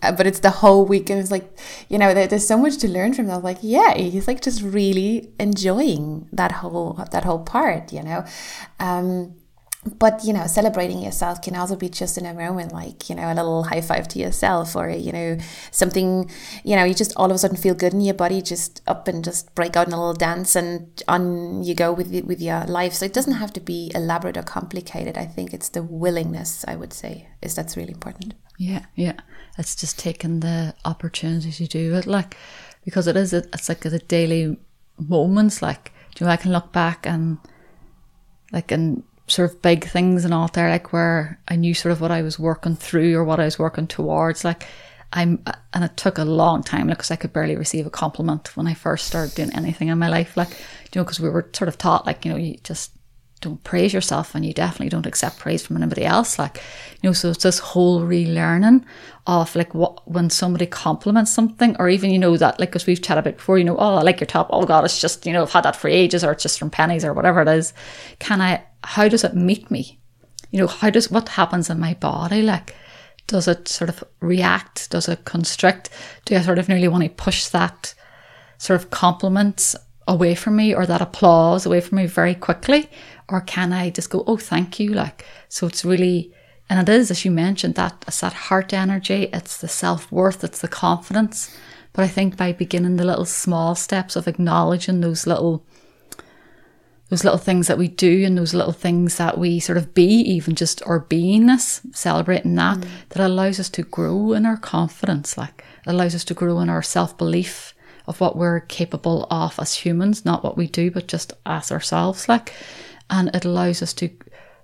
but 0.00 0.26
it's 0.26 0.40
the 0.40 0.50
whole 0.50 0.84
week 0.84 1.10
and 1.10 1.18
it's 1.18 1.30
like 1.30 1.58
you 1.88 1.98
know 1.98 2.14
there, 2.14 2.26
there's 2.26 2.46
so 2.46 2.58
much 2.58 2.78
to 2.78 2.88
learn 2.88 3.14
from 3.14 3.26
that. 3.26 3.42
Like 3.42 3.58
yeah 3.62 3.94
he's 3.94 4.28
like 4.28 4.40
just 4.42 4.62
really 4.62 5.32
enjoying 5.38 6.28
that 6.32 6.52
whole 6.52 6.94
that 7.10 7.24
whole 7.24 7.40
part 7.40 7.92
you 7.92 8.02
know? 8.02 8.24
Um 8.78 9.34
but 9.98 10.22
you 10.24 10.32
know 10.32 10.46
celebrating 10.46 11.02
yourself 11.02 11.42
can 11.42 11.56
also 11.56 11.74
be 11.74 11.88
just 11.88 12.16
in 12.16 12.24
a 12.24 12.32
moment 12.32 12.72
like 12.72 13.10
you 13.10 13.16
know 13.16 13.32
a 13.32 13.34
little 13.34 13.64
high 13.64 13.80
five 13.80 14.06
to 14.06 14.18
yourself 14.18 14.76
or 14.76 14.88
you 14.88 15.10
know 15.10 15.36
something 15.72 16.30
you 16.62 16.76
know 16.76 16.84
you 16.84 16.94
just 16.94 17.12
all 17.16 17.26
of 17.26 17.34
a 17.34 17.38
sudden 17.38 17.56
feel 17.56 17.74
good 17.74 17.92
in 17.92 18.00
your 18.00 18.14
body 18.14 18.40
just 18.40 18.80
up 18.86 19.08
and 19.08 19.24
just 19.24 19.52
break 19.56 19.76
out 19.76 19.88
in 19.88 19.92
a 19.92 19.96
little 19.96 20.14
dance 20.14 20.54
and 20.54 21.02
on 21.08 21.64
you 21.64 21.74
go 21.74 21.92
with 21.92 22.12
with 22.24 22.40
your 22.40 22.64
life. 22.64 22.92
So 22.92 23.06
it 23.06 23.12
doesn't 23.12 23.34
have 23.34 23.52
to 23.54 23.60
be 23.60 23.90
elaborate 23.94 24.36
or 24.36 24.42
complicated. 24.42 25.18
I 25.18 25.26
think 25.26 25.52
it's 25.52 25.68
the 25.68 25.82
willingness 25.82 26.64
i 26.68 26.76
would 26.76 26.92
say 26.92 27.28
is 27.40 27.54
that's 27.54 27.76
really 27.76 27.92
important. 27.92 28.34
Yeah 28.58 28.86
yeah. 28.94 29.18
It's 29.58 29.74
just 29.74 29.98
taking 29.98 30.40
the 30.40 30.74
opportunity 30.84 31.50
to 31.50 31.66
do 31.66 31.94
it 31.96 32.06
like 32.06 32.36
because 32.84 33.08
it 33.08 33.16
is 33.16 33.32
it's 33.32 33.68
like 33.68 33.80
the 33.80 33.98
daily 33.98 34.56
moments 34.98 35.60
like 35.62 35.92
you 36.18 36.26
know 36.26 36.32
i 36.32 36.36
can 36.36 36.52
look 36.52 36.72
back 36.72 37.06
and 37.06 37.38
like 38.52 38.70
and 38.70 39.02
sort 39.26 39.50
of 39.50 39.62
big 39.62 39.84
things 39.84 40.24
and 40.24 40.34
all 40.34 40.48
there, 40.48 40.68
like 40.68 40.92
where 40.92 41.38
I 41.48 41.56
knew 41.56 41.74
sort 41.74 41.92
of 41.92 42.00
what 42.00 42.10
I 42.10 42.22
was 42.22 42.38
working 42.38 42.76
through 42.76 43.16
or 43.16 43.24
what 43.24 43.40
I 43.40 43.44
was 43.44 43.58
working 43.58 43.86
towards. 43.86 44.44
Like 44.44 44.66
I'm, 45.12 45.42
and 45.72 45.84
it 45.84 45.96
took 45.96 46.18
a 46.18 46.24
long 46.24 46.62
time, 46.62 46.88
like, 46.88 46.98
cause 46.98 47.10
I 47.10 47.16
could 47.16 47.32
barely 47.32 47.56
receive 47.56 47.86
a 47.86 47.90
compliment 47.90 48.56
when 48.56 48.66
I 48.66 48.74
first 48.74 49.06
started 49.06 49.34
doing 49.34 49.54
anything 49.54 49.88
in 49.88 49.98
my 49.98 50.08
life. 50.08 50.36
Like, 50.36 50.50
you 50.50 51.00
know, 51.00 51.04
cause 51.04 51.20
we 51.20 51.28
were 51.28 51.48
sort 51.52 51.68
of 51.68 51.78
taught, 51.78 52.06
like, 52.06 52.24
you 52.24 52.30
know, 52.30 52.38
you 52.38 52.56
just 52.64 52.92
don't 53.42 53.62
praise 53.64 53.92
yourself 53.92 54.34
and 54.34 54.46
you 54.46 54.54
definitely 54.54 54.88
don't 54.88 55.06
accept 55.06 55.38
praise 55.38 55.64
from 55.64 55.76
anybody 55.76 56.04
else. 56.04 56.38
Like 56.38 56.62
you 57.02 57.08
know 57.08 57.12
so 57.12 57.30
it's 57.30 57.42
this 57.42 57.58
whole 57.58 58.00
relearning 58.00 58.84
of 59.26 59.54
like 59.54 59.74
what 59.74 60.10
when 60.10 60.30
somebody 60.30 60.66
compliments 60.66 61.32
something 61.32 61.76
or 61.78 61.88
even 61.88 62.10
you 62.10 62.18
know 62.18 62.36
that 62.36 62.58
like 62.58 62.70
because 62.70 62.86
we've 62.86 63.02
chatted 63.02 63.26
about 63.26 63.36
before 63.36 63.58
you 63.58 63.64
know 63.64 63.76
oh 63.76 63.96
I 63.96 64.02
like 64.02 64.20
your 64.20 64.26
top. 64.26 64.48
Oh 64.50 64.64
god 64.64 64.84
it's 64.84 65.00
just 65.00 65.26
you 65.26 65.32
know 65.32 65.42
I've 65.42 65.52
had 65.52 65.64
that 65.64 65.76
for 65.76 65.88
ages 65.88 66.24
or 66.24 66.32
it's 66.32 66.42
just 66.42 66.58
from 66.58 66.70
Penneys 66.70 67.04
or 67.04 67.12
whatever 67.12 67.42
it 67.42 67.48
is. 67.48 67.74
Can 68.18 68.40
I 68.40 68.62
how 68.84 69.08
does 69.08 69.24
it 69.24 69.34
meet 69.34 69.70
me? 69.70 70.00
You 70.50 70.60
know 70.60 70.66
how 70.66 70.90
does 70.90 71.10
what 71.10 71.28
happens 71.28 71.68
in 71.68 71.78
my 71.78 71.94
body? 71.94 72.42
Like 72.42 72.74
does 73.26 73.48
it 73.48 73.68
sort 73.68 73.90
of 73.90 74.04
react? 74.20 74.90
Does 74.90 75.08
it 75.08 75.24
constrict? 75.24 75.90
Do 76.24 76.36
I 76.36 76.40
sort 76.40 76.58
of 76.58 76.68
nearly 76.68 76.88
want 76.88 77.04
to 77.04 77.10
push 77.10 77.48
that 77.48 77.94
sort 78.58 78.80
of 78.80 78.90
compliments 78.90 79.74
away 80.08 80.34
from 80.34 80.56
me 80.56 80.74
or 80.74 80.86
that 80.86 81.00
applause 81.00 81.66
away 81.66 81.80
from 81.80 81.96
me 81.96 82.06
very 82.06 82.34
quickly 82.34 82.88
or 83.28 83.40
can 83.40 83.72
I 83.72 83.90
just 83.90 84.10
go, 84.10 84.24
oh, 84.26 84.36
thank 84.36 84.78
you? 84.78 84.90
Like, 84.92 85.24
so 85.48 85.66
it's 85.66 85.84
really, 85.84 86.32
and 86.68 86.80
it 86.80 86.92
is, 86.92 87.10
as 87.10 87.24
you 87.24 87.30
mentioned, 87.30 87.74
that 87.76 88.04
it's 88.06 88.20
that 88.20 88.32
heart 88.32 88.72
energy, 88.72 89.28
it's 89.32 89.58
the 89.58 89.68
self 89.68 90.10
worth, 90.10 90.44
it's 90.44 90.60
the 90.60 90.68
confidence. 90.68 91.56
But 91.92 92.04
I 92.04 92.08
think 92.08 92.36
by 92.36 92.52
beginning 92.52 92.96
the 92.96 93.04
little 93.04 93.24
small 93.24 93.74
steps 93.74 94.16
of 94.16 94.26
acknowledging 94.26 95.00
those 95.00 95.26
little, 95.26 95.64
those 97.10 97.24
little 97.24 97.38
things 97.38 97.66
that 97.66 97.76
we 97.76 97.88
do 97.88 98.24
and 98.24 98.38
those 98.38 98.54
little 98.54 98.72
things 98.72 99.18
that 99.18 99.36
we 99.36 99.60
sort 99.60 99.76
of 99.76 99.92
be, 99.92 100.04
even 100.04 100.54
just 100.54 100.82
our 100.86 101.04
beingness, 101.04 101.80
celebrating 101.94 102.54
that, 102.54 102.78
mm. 102.78 102.88
that 103.10 103.20
allows 103.20 103.60
us 103.60 103.68
to 103.70 103.82
grow 103.82 104.32
in 104.32 104.46
our 104.46 104.56
confidence, 104.56 105.36
like 105.36 105.62
it 105.86 105.90
allows 105.90 106.14
us 106.14 106.24
to 106.24 106.34
grow 106.34 106.60
in 106.60 106.70
our 106.70 106.82
self 106.82 107.18
belief 107.18 107.74
of 108.06 108.20
what 108.20 108.36
we're 108.36 108.60
capable 108.60 109.26
of 109.30 109.58
as 109.58 109.74
humans, 109.74 110.24
not 110.24 110.42
what 110.42 110.56
we 110.56 110.66
do, 110.66 110.90
but 110.90 111.06
just 111.06 111.32
as 111.46 111.70
ourselves, 111.70 112.28
like 112.28 112.52
and 113.12 113.30
it 113.34 113.44
allows 113.44 113.82
us 113.82 113.92
to 113.92 114.08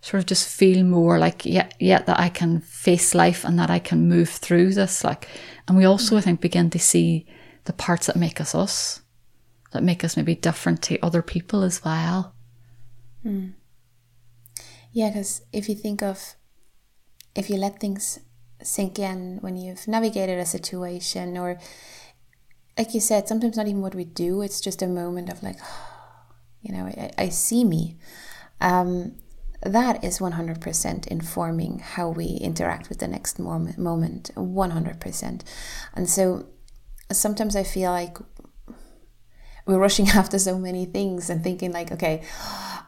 sort 0.01 0.21
of 0.21 0.27
just 0.27 0.49
feel 0.49 0.83
more 0.85 1.19
like 1.19 1.45
yeah 1.45 1.69
yeah 1.79 2.03
that 2.03 2.19
I 2.19 2.29
can 2.31 2.61
face 2.61 3.15
life 3.15 3.45
and 3.45 3.59
that 3.59 3.71
I 3.71 3.79
can 3.79 4.09
move 4.09 4.31
through 4.31 4.75
this 4.75 5.05
like 5.05 5.29
and 5.69 5.77
we 5.77 5.85
also 5.85 6.17
I 6.17 6.23
think 6.23 6.41
begin 6.41 6.71
to 6.71 6.79
see 6.79 7.27
the 7.65 7.73
parts 7.73 8.07
that 8.07 8.17
make 8.17 8.41
us 8.41 8.55
us 8.55 9.03
that 9.73 9.83
make 9.83 10.03
us 10.03 10.17
maybe 10.17 10.35
different 10.35 10.83
to 10.85 10.99
other 11.01 11.23
people 11.23 11.63
as 11.63 11.85
well 11.85 12.35
mm. 13.25 13.53
yeah 14.93 15.11
because 15.11 15.43
if 15.53 15.69
you 15.69 15.75
think 15.75 16.03
of 16.03 16.35
if 17.35 17.51
you 17.51 17.57
let 17.57 17.79
things 17.79 18.21
sink 18.63 18.99
in 18.99 19.39
when 19.41 19.57
you've 19.57 19.87
navigated 19.87 20.39
a 20.39 20.47
situation 20.47 21.37
or 21.37 21.59
like 22.79 22.95
you 22.95 23.01
said 23.01 23.29
sometimes 23.29 23.57
not 23.57 23.67
even 23.67 23.83
what 23.83 23.95
we 23.95 24.05
do 24.05 24.43
it's 24.43 24.61
just 24.61 24.81
a 24.81 24.87
moment 24.87 25.29
of 25.29 25.43
like 25.43 25.59
you 26.63 26.73
know 26.73 26.87
I, 26.87 27.11
I 27.19 27.29
see 27.29 27.65
me 27.65 27.99
um, 28.61 29.15
that 29.63 30.05
is 30.05 30.19
100% 30.21 31.07
informing 31.09 31.81
how 31.81 32.09
we 32.09 32.27
interact 32.27 32.89
with 32.89 32.99
the 32.99 33.09
next 33.09 33.39
moment, 33.39 33.79
moment 33.79 34.31
100%. 34.37 35.43
And 35.95 36.09
so 36.09 36.47
sometimes 37.11 37.57
I 37.57 37.65
feel 37.65 37.91
like 37.91 38.19
we're 39.67 39.79
rushing 39.79 40.09
after 40.15 40.39
so 40.39 40.59
many 40.59 40.87
things 40.87 41.29
and 41.29 41.43
thinking 41.43 41.73
like, 41.73 41.91
okay, 41.93 42.23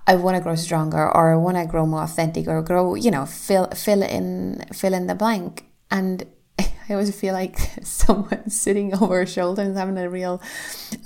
I 0.06 0.14
want 0.16 0.36
to 0.36 0.42
grow 0.42 0.54
stronger 0.54 1.08
or 1.08 1.32
I 1.32 1.36
want 1.36 1.56
to 1.56 1.66
grow 1.66 1.86
more 1.86 2.02
authentic 2.02 2.48
or 2.48 2.62
grow, 2.62 2.94
you 2.94 3.10
know, 3.10 3.26
fill 3.26 3.68
fill 3.68 4.02
in 4.02 4.64
fill 4.72 4.94
in 4.94 5.06
the 5.06 5.14
blank. 5.14 5.66
And 5.90 6.26
I 6.58 6.68
always 6.90 7.14
feel 7.14 7.34
like 7.34 7.58
someone 7.82 8.48
sitting 8.48 8.94
over 8.94 9.18
our 9.18 9.26
shoulder 9.26 9.62
and 9.62 9.76
having 9.76 9.98
a 9.98 10.08
real 10.08 10.40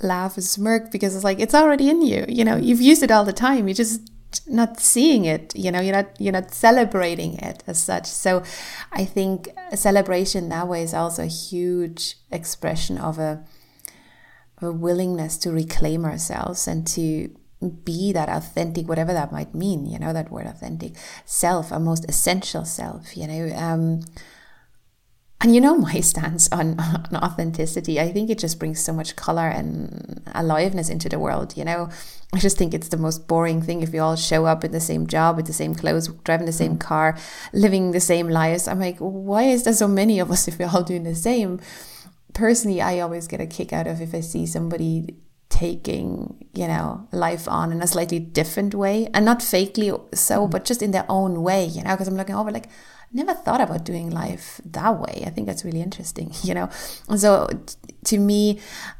laugh 0.01 0.37
and 0.37 0.43
smirk 0.43 0.91
because 0.91 1.15
it's 1.15 1.23
like 1.23 1.39
it's 1.39 1.53
already 1.53 1.89
in 1.89 2.01
you. 2.01 2.25
You 2.27 2.45
know, 2.45 2.55
you've 2.55 2.81
used 2.81 3.03
it 3.03 3.11
all 3.11 3.25
the 3.25 3.33
time. 3.33 3.67
You 3.67 3.73
just 3.73 4.09
not 4.47 4.79
seeing 4.79 5.25
it 5.25 5.55
you 5.55 5.71
know 5.71 5.79
you're 5.79 5.95
not 5.95 6.09
you're 6.19 6.33
not 6.33 6.51
celebrating 6.51 7.37
it 7.39 7.63
as 7.67 7.81
such. 7.81 8.05
So 8.05 8.43
i 8.91 9.05
think 9.05 9.49
a 9.71 9.77
celebration 9.77 10.49
that 10.49 10.67
way 10.67 10.83
is 10.83 10.93
also 10.93 11.23
a 11.23 11.27
huge 11.27 12.15
expression 12.31 12.97
of 12.97 13.19
a, 13.19 13.43
a 14.61 14.71
willingness 14.71 15.37
to 15.39 15.51
reclaim 15.51 16.05
ourselves 16.05 16.67
and 16.67 16.85
to 16.87 17.29
be 17.83 18.11
that 18.11 18.29
authentic 18.29 18.87
whatever 18.87 19.13
that 19.13 19.31
might 19.31 19.55
mean 19.55 19.85
you 19.85 19.97
know 19.97 20.13
that 20.13 20.29
word 20.29 20.45
authentic 20.45 20.93
self 21.25 21.71
our 21.71 21.79
most 21.79 22.05
essential 22.07 22.65
self 22.65 23.15
you 23.17 23.25
know 23.25 23.55
um, 23.55 24.01
and 25.41 25.53
you 25.53 25.61
know 25.61 25.77
my 25.77 25.99
stance 25.99 26.49
on, 26.51 26.79
on 26.79 27.15
authenticity. 27.15 27.99
I 27.99 28.11
think 28.11 28.29
it 28.29 28.39
just 28.39 28.57
brings 28.57 28.83
so 28.83 28.93
much 28.93 29.15
color 29.15 29.47
and 29.47 30.21
aliveness 30.33 30.89
into 30.89 31.09
the 31.09 31.19
world 31.19 31.55
you 31.57 31.65
know 31.65 31.89
i 32.33 32.39
just 32.39 32.57
think 32.57 32.73
it's 32.73 32.89
the 32.89 32.97
most 32.97 33.27
boring 33.27 33.61
thing 33.61 33.81
if 33.81 33.91
we 33.91 33.99
all 33.99 34.15
show 34.15 34.45
up 34.45 34.63
in 34.63 34.71
the 34.71 34.79
same 34.79 35.07
job 35.07 35.35
with 35.35 35.47
the 35.47 35.53
same 35.53 35.75
clothes 35.75 36.07
driving 36.23 36.45
the 36.45 36.51
same 36.51 36.75
mm. 36.75 36.79
car 36.79 37.17
living 37.53 37.91
the 37.91 37.99
same 37.99 38.29
lives 38.29 38.67
i'm 38.67 38.79
like 38.79 38.97
why 38.97 39.43
is 39.43 39.63
there 39.63 39.73
so 39.73 39.87
many 39.87 40.19
of 40.19 40.31
us 40.31 40.47
if 40.47 40.59
we're 40.59 40.69
all 40.69 40.83
doing 40.83 41.03
the 41.03 41.15
same 41.15 41.59
personally 42.33 42.81
i 42.81 42.99
always 42.99 43.27
get 43.27 43.41
a 43.41 43.47
kick 43.47 43.71
out 43.71 43.87
of 43.87 44.01
if 44.01 44.13
i 44.13 44.19
see 44.19 44.45
somebody 44.45 45.15
taking 45.49 46.35
you 46.53 46.67
know 46.67 47.07
life 47.11 47.47
on 47.47 47.71
in 47.71 47.81
a 47.81 47.87
slightly 47.87 48.19
different 48.19 48.73
way 48.73 49.07
and 49.13 49.23
not 49.23 49.39
fakely 49.39 49.89
so 50.15 50.47
mm. 50.47 50.51
but 50.51 50.65
just 50.65 50.81
in 50.81 50.91
their 50.91 51.05
own 51.07 51.43
way 51.43 51.63
you 51.65 51.83
know 51.83 51.91
because 51.91 52.07
i'm 52.07 52.15
looking 52.15 52.35
over 52.35 52.51
like 52.51 52.67
never 53.11 53.33
thought 53.33 53.61
about 53.61 53.83
doing 53.83 54.09
life 54.09 54.61
that 54.65 54.99
way. 54.99 55.23
I 55.25 55.29
think 55.29 55.47
that's 55.47 55.63
really 55.63 55.81
interesting, 55.81 56.31
you 56.43 56.53
know. 56.53 56.69
So 57.15 57.47
to 58.05 58.17
me, 58.17 58.59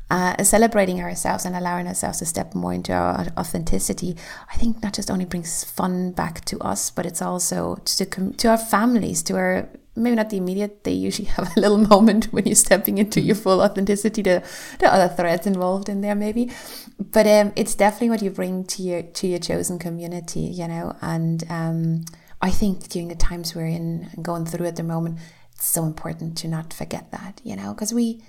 uh, 0.09 0.43
celebrating 0.43 1.01
ourselves 1.01 1.45
and 1.45 1.55
allowing 1.55 1.87
ourselves 1.87 2.19
to 2.19 2.25
step 2.25 2.53
more 2.53 2.73
into 2.73 2.93
our 2.93 3.27
authenticity, 3.37 4.15
I 4.51 4.57
think 4.57 4.83
not 4.83 4.93
just 4.93 5.09
only 5.09 5.25
brings 5.25 5.63
fun 5.63 6.11
back 6.11 6.45
to 6.45 6.59
us, 6.59 6.91
but 6.91 7.05
it's 7.05 7.21
also 7.21 7.75
to 7.85 8.05
to 8.05 8.49
our 8.49 8.57
families, 8.57 9.23
to 9.23 9.35
our 9.35 9.69
maybe 9.95 10.15
not 10.15 10.29
the 10.29 10.37
immediate. 10.37 10.83
They 10.83 10.91
usually 10.91 11.27
have 11.35 11.55
a 11.55 11.59
little 11.59 11.77
moment 11.77 12.25
when 12.31 12.45
you're 12.45 12.55
stepping 12.55 12.97
into 12.97 13.21
your 13.21 13.35
full 13.35 13.61
authenticity. 13.61 14.21
The 14.21 14.43
the 14.79 14.93
other 14.93 15.13
threads 15.13 15.47
involved 15.47 15.89
in 15.89 16.01
there 16.01 16.15
maybe, 16.15 16.51
but 16.99 17.25
um, 17.25 17.51
it's 17.55 17.75
definitely 17.75 18.09
what 18.09 18.21
you 18.21 18.29
bring 18.29 18.63
to 18.65 18.83
your 18.83 19.01
to 19.01 19.27
your 19.27 19.39
chosen 19.39 19.79
community, 19.79 20.41
you 20.41 20.67
know, 20.67 20.95
and 21.01 21.43
um 21.49 22.05
I 22.45 22.51
think 22.51 22.89
during 22.89 23.07
the 23.07 23.15
times 23.15 23.55
we're 23.55 23.65
in 23.65 24.11
and 24.13 24.23
going 24.23 24.45
through 24.45 24.67
at 24.67 24.75
the 24.75 24.83
moment, 24.83 25.17
it's 25.53 25.65
so 25.65 25.83
important 25.83 26.37
to 26.37 26.47
not 26.47 26.73
forget 26.73 27.09
that, 27.09 27.41
you 27.43 27.55
know, 27.55 27.73
because 27.73 27.91
we 27.91 28.21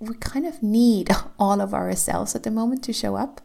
we 0.00 0.16
kind 0.16 0.46
of 0.46 0.64
need 0.64 1.10
all 1.38 1.60
of 1.60 1.72
ourselves 1.72 2.34
at 2.34 2.42
the 2.42 2.50
moment 2.50 2.82
to 2.84 2.92
show 2.92 3.14
up. 3.14 3.40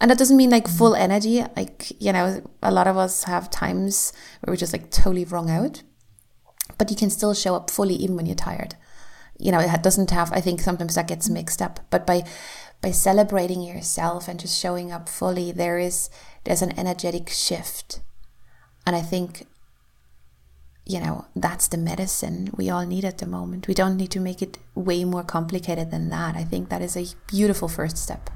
And 0.00 0.10
that 0.10 0.18
doesn't 0.18 0.36
mean 0.36 0.50
like 0.50 0.66
full 0.66 0.90
mm. 0.90 0.98
energy. 0.98 1.44
Like, 1.56 1.92
you 2.02 2.12
know, 2.12 2.42
a 2.64 2.72
lot 2.72 2.88
of 2.88 2.96
us 2.96 3.24
have 3.24 3.48
times 3.48 4.12
where 4.40 4.52
we're 4.52 4.56
just 4.56 4.72
like 4.72 4.90
totally 4.90 5.24
wrung 5.24 5.50
out. 5.50 5.84
But 6.76 6.90
you 6.90 6.96
can 6.96 7.08
still 7.08 7.32
show 7.32 7.54
up 7.54 7.70
fully 7.70 7.94
even 7.94 8.16
when 8.16 8.26
you're 8.26 8.34
tired. 8.34 8.74
You 9.38 9.52
know, 9.52 9.60
it 9.60 9.84
doesn't 9.84 10.10
have 10.10 10.32
I 10.32 10.40
think 10.40 10.60
sometimes 10.60 10.96
that 10.96 11.06
gets 11.06 11.30
mixed 11.30 11.62
up. 11.62 11.78
But 11.90 12.08
by 12.08 12.24
by 12.82 12.90
celebrating 12.90 13.62
yourself 13.62 14.26
and 14.26 14.40
just 14.40 14.58
showing 14.58 14.90
up 14.90 15.08
fully, 15.08 15.52
there 15.52 15.78
is 15.78 16.10
there's 16.42 16.62
an 16.62 16.76
energetic 16.76 17.30
shift 17.30 18.00
and 18.88 18.96
I 18.96 19.02
think, 19.02 19.46
you 20.86 20.98
know, 20.98 21.26
that's 21.36 21.68
the 21.68 21.76
medicine 21.76 22.50
we 22.56 22.70
all 22.70 22.86
need 22.86 23.04
at 23.04 23.18
the 23.18 23.26
moment. 23.26 23.68
We 23.68 23.74
don't 23.74 23.98
need 23.98 24.10
to 24.12 24.18
make 24.18 24.40
it 24.40 24.56
way 24.74 25.04
more 25.04 25.22
complicated 25.22 25.90
than 25.90 26.08
that. 26.08 26.36
I 26.36 26.44
think 26.44 26.70
that 26.70 26.80
is 26.80 26.96
a 26.96 27.04
beautiful 27.26 27.68
first 27.68 27.98
step. 27.98 28.30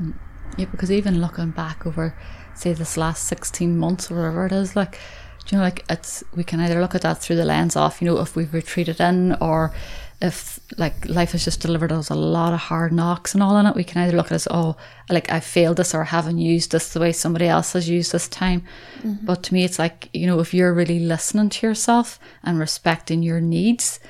Mm. 0.00 0.14
Yeah, 0.56 0.66
because 0.66 0.92
even 0.92 1.20
looking 1.20 1.50
back 1.50 1.84
over, 1.84 2.16
say, 2.54 2.74
this 2.74 2.96
last 2.96 3.24
16 3.24 3.76
months 3.76 4.08
or 4.08 4.14
whatever 4.14 4.46
it 4.46 4.52
is, 4.52 4.76
like, 4.76 5.00
you 5.48 5.58
know, 5.58 5.64
like 5.64 5.84
it's, 5.90 6.22
we 6.32 6.44
can 6.44 6.60
either 6.60 6.80
look 6.80 6.94
at 6.94 7.02
that 7.02 7.18
through 7.18 7.34
the 7.34 7.44
lens 7.44 7.74
of, 7.74 8.00
you 8.00 8.06
know, 8.06 8.20
if 8.20 8.36
we've 8.36 8.54
retreated 8.54 9.00
in 9.00 9.32
or 9.40 9.74
if 10.20 10.58
like 10.76 11.08
life 11.08 11.32
has 11.32 11.44
just 11.44 11.60
delivered 11.60 11.92
us 11.92 12.10
a 12.10 12.14
lot 12.14 12.52
of 12.52 12.58
hard 12.58 12.92
knocks 12.92 13.34
and 13.34 13.42
all 13.42 13.56
in 13.56 13.66
it, 13.66 13.76
we 13.76 13.84
can 13.84 14.02
either 14.02 14.16
look 14.16 14.26
at 14.26 14.32
it 14.32 14.36
as, 14.36 14.48
oh, 14.50 14.76
like 15.08 15.30
I 15.30 15.38
failed 15.38 15.76
this 15.76 15.94
or 15.94 16.02
I 16.02 16.06
haven't 16.06 16.38
used 16.38 16.72
this 16.72 16.92
the 16.92 17.00
way 17.00 17.12
somebody 17.12 17.46
else 17.46 17.74
has 17.74 17.88
used 17.88 18.10
this 18.10 18.28
time. 18.28 18.62
Mm-hmm. 18.98 19.24
But 19.24 19.44
to 19.44 19.54
me, 19.54 19.64
it's 19.64 19.78
like, 19.78 20.08
you 20.12 20.26
know, 20.26 20.40
if 20.40 20.52
you're 20.52 20.74
really 20.74 20.98
listening 20.98 21.50
to 21.50 21.66
yourself 21.66 22.18
and 22.42 22.58
respecting 22.58 23.22
your 23.22 23.40
needs, 23.40 24.00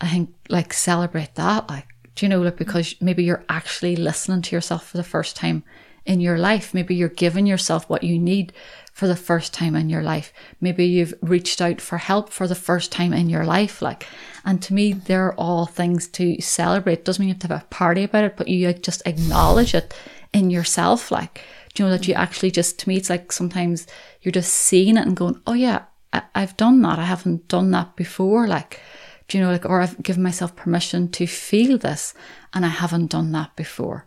I 0.00 0.08
think 0.08 0.34
like 0.48 0.72
celebrate 0.72 1.34
that. 1.34 1.68
Like, 1.68 1.88
do 2.14 2.24
you 2.24 2.30
know, 2.30 2.40
like 2.40 2.56
because 2.56 2.94
maybe 3.02 3.22
you're 3.22 3.44
actually 3.50 3.96
listening 3.96 4.40
to 4.42 4.56
yourself 4.56 4.86
for 4.86 4.96
the 4.96 5.04
first 5.04 5.36
time 5.36 5.62
in 6.06 6.20
your 6.20 6.38
life. 6.38 6.72
Maybe 6.72 6.94
you're 6.94 7.08
giving 7.10 7.46
yourself 7.46 7.88
what 7.88 8.02
you 8.02 8.18
need 8.18 8.54
for 8.92 9.06
the 9.06 9.16
first 9.16 9.52
time 9.52 9.76
in 9.76 9.90
your 9.90 10.02
life. 10.02 10.32
Maybe 10.60 10.86
you've 10.86 11.14
reached 11.20 11.60
out 11.60 11.80
for 11.80 11.98
help 11.98 12.30
for 12.30 12.48
the 12.48 12.54
first 12.54 12.90
time 12.90 13.12
in 13.12 13.28
your 13.28 13.44
life. 13.44 13.82
Like, 13.82 14.06
and 14.44 14.62
to 14.62 14.74
me, 14.74 14.92
they're 14.92 15.34
all 15.34 15.66
things 15.66 16.08
to 16.08 16.40
celebrate. 16.40 17.04
Doesn't 17.04 17.20
mean 17.20 17.28
you 17.28 17.34
have 17.34 17.40
to 17.40 17.48
have 17.48 17.62
a 17.62 17.66
party 17.66 18.04
about 18.04 18.24
it, 18.24 18.36
but 18.36 18.48
you 18.48 18.72
just 18.72 19.02
acknowledge 19.06 19.74
it 19.74 19.94
in 20.32 20.50
yourself. 20.50 21.10
Like, 21.10 21.42
do 21.74 21.82
you 21.82 21.88
know 21.88 21.96
that 21.96 22.08
you 22.08 22.14
actually 22.14 22.50
just, 22.50 22.78
to 22.80 22.88
me, 22.88 22.96
it's 22.96 23.10
like 23.10 23.32
sometimes 23.32 23.86
you're 24.22 24.32
just 24.32 24.52
seeing 24.52 24.96
it 24.96 25.06
and 25.06 25.16
going, 25.16 25.40
oh 25.46 25.52
yeah, 25.52 25.84
I, 26.12 26.22
I've 26.34 26.56
done 26.56 26.82
that. 26.82 26.98
I 26.98 27.04
haven't 27.04 27.48
done 27.48 27.70
that 27.72 27.96
before. 27.96 28.46
Like, 28.46 28.80
do 29.28 29.38
you 29.38 29.44
know, 29.44 29.50
like, 29.50 29.64
or 29.64 29.80
I've 29.80 30.02
given 30.02 30.22
myself 30.22 30.56
permission 30.56 31.10
to 31.12 31.26
feel 31.26 31.78
this 31.78 32.14
and 32.52 32.64
I 32.64 32.68
haven't 32.68 33.10
done 33.10 33.32
that 33.32 33.54
before. 33.56 34.06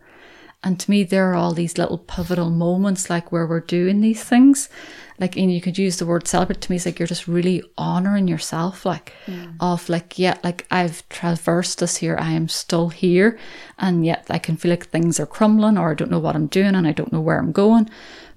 And 0.63 0.79
to 0.79 0.89
me, 0.89 1.03
there 1.03 1.31
are 1.31 1.35
all 1.35 1.53
these 1.53 1.77
little 1.77 1.97
pivotal 1.97 2.49
moments, 2.49 3.09
like 3.09 3.31
where 3.31 3.45
we're 3.45 3.59
doing 3.59 4.01
these 4.01 4.23
things. 4.23 4.69
Like, 5.19 5.35
and 5.37 5.53
you 5.53 5.61
could 5.61 5.77
use 5.77 5.97
the 5.97 6.05
word 6.05 6.27
celebrate 6.27 6.61
to 6.61 6.71
me. 6.71 6.77
It's 6.77 6.85
like 6.85 6.97
you're 6.97 7.07
just 7.07 7.27
really 7.27 7.61
honoring 7.77 8.27
yourself, 8.27 8.85
like, 8.85 9.13
mm. 9.27 9.55
of 9.59 9.87
like, 9.89 10.17
yeah, 10.17 10.37
like 10.43 10.65
I've 10.71 11.07
traversed 11.09 11.79
this 11.79 11.97
here. 11.97 12.17
I 12.19 12.31
am 12.31 12.47
still 12.47 12.89
here. 12.89 13.37
And 13.77 14.05
yet 14.05 14.25
I 14.29 14.39
can 14.39 14.57
feel 14.57 14.71
like 14.71 14.87
things 14.87 15.19
are 15.19 15.25
crumbling 15.25 15.77
or 15.77 15.91
I 15.91 15.93
don't 15.93 16.11
know 16.11 16.19
what 16.19 16.35
I'm 16.35 16.47
doing 16.47 16.75
and 16.75 16.87
I 16.87 16.93
don't 16.93 17.13
know 17.13 17.21
where 17.21 17.39
I'm 17.39 17.51
going. 17.51 17.89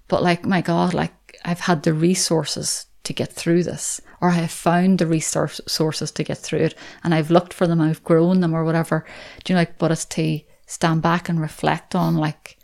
But 0.08 0.22
like, 0.22 0.44
my 0.44 0.60
God, 0.60 0.94
like 0.94 1.14
I've 1.44 1.60
had 1.60 1.82
the 1.82 1.94
resources 1.94 2.86
to 3.04 3.12
get 3.12 3.32
through 3.32 3.62
this, 3.62 4.00
or 4.20 4.30
I 4.30 4.34
have 4.34 4.50
found 4.50 4.98
the 4.98 5.06
resources 5.06 6.10
to 6.10 6.24
get 6.24 6.38
through 6.38 6.58
it, 6.58 6.74
and 7.04 7.14
I've 7.14 7.30
looked 7.30 7.54
for 7.54 7.68
them, 7.68 7.80
I've 7.80 8.02
grown 8.02 8.40
them, 8.40 8.52
or 8.52 8.64
whatever. 8.64 9.04
Do 9.44 9.52
you 9.52 9.54
know, 9.54 9.60
like, 9.60 9.78
but 9.78 9.92
it's 9.92 10.04
to 10.06 10.40
stand 10.66 11.02
back 11.02 11.28
and 11.28 11.40
reflect 11.40 11.94
on, 11.94 12.16
like, 12.16 12.58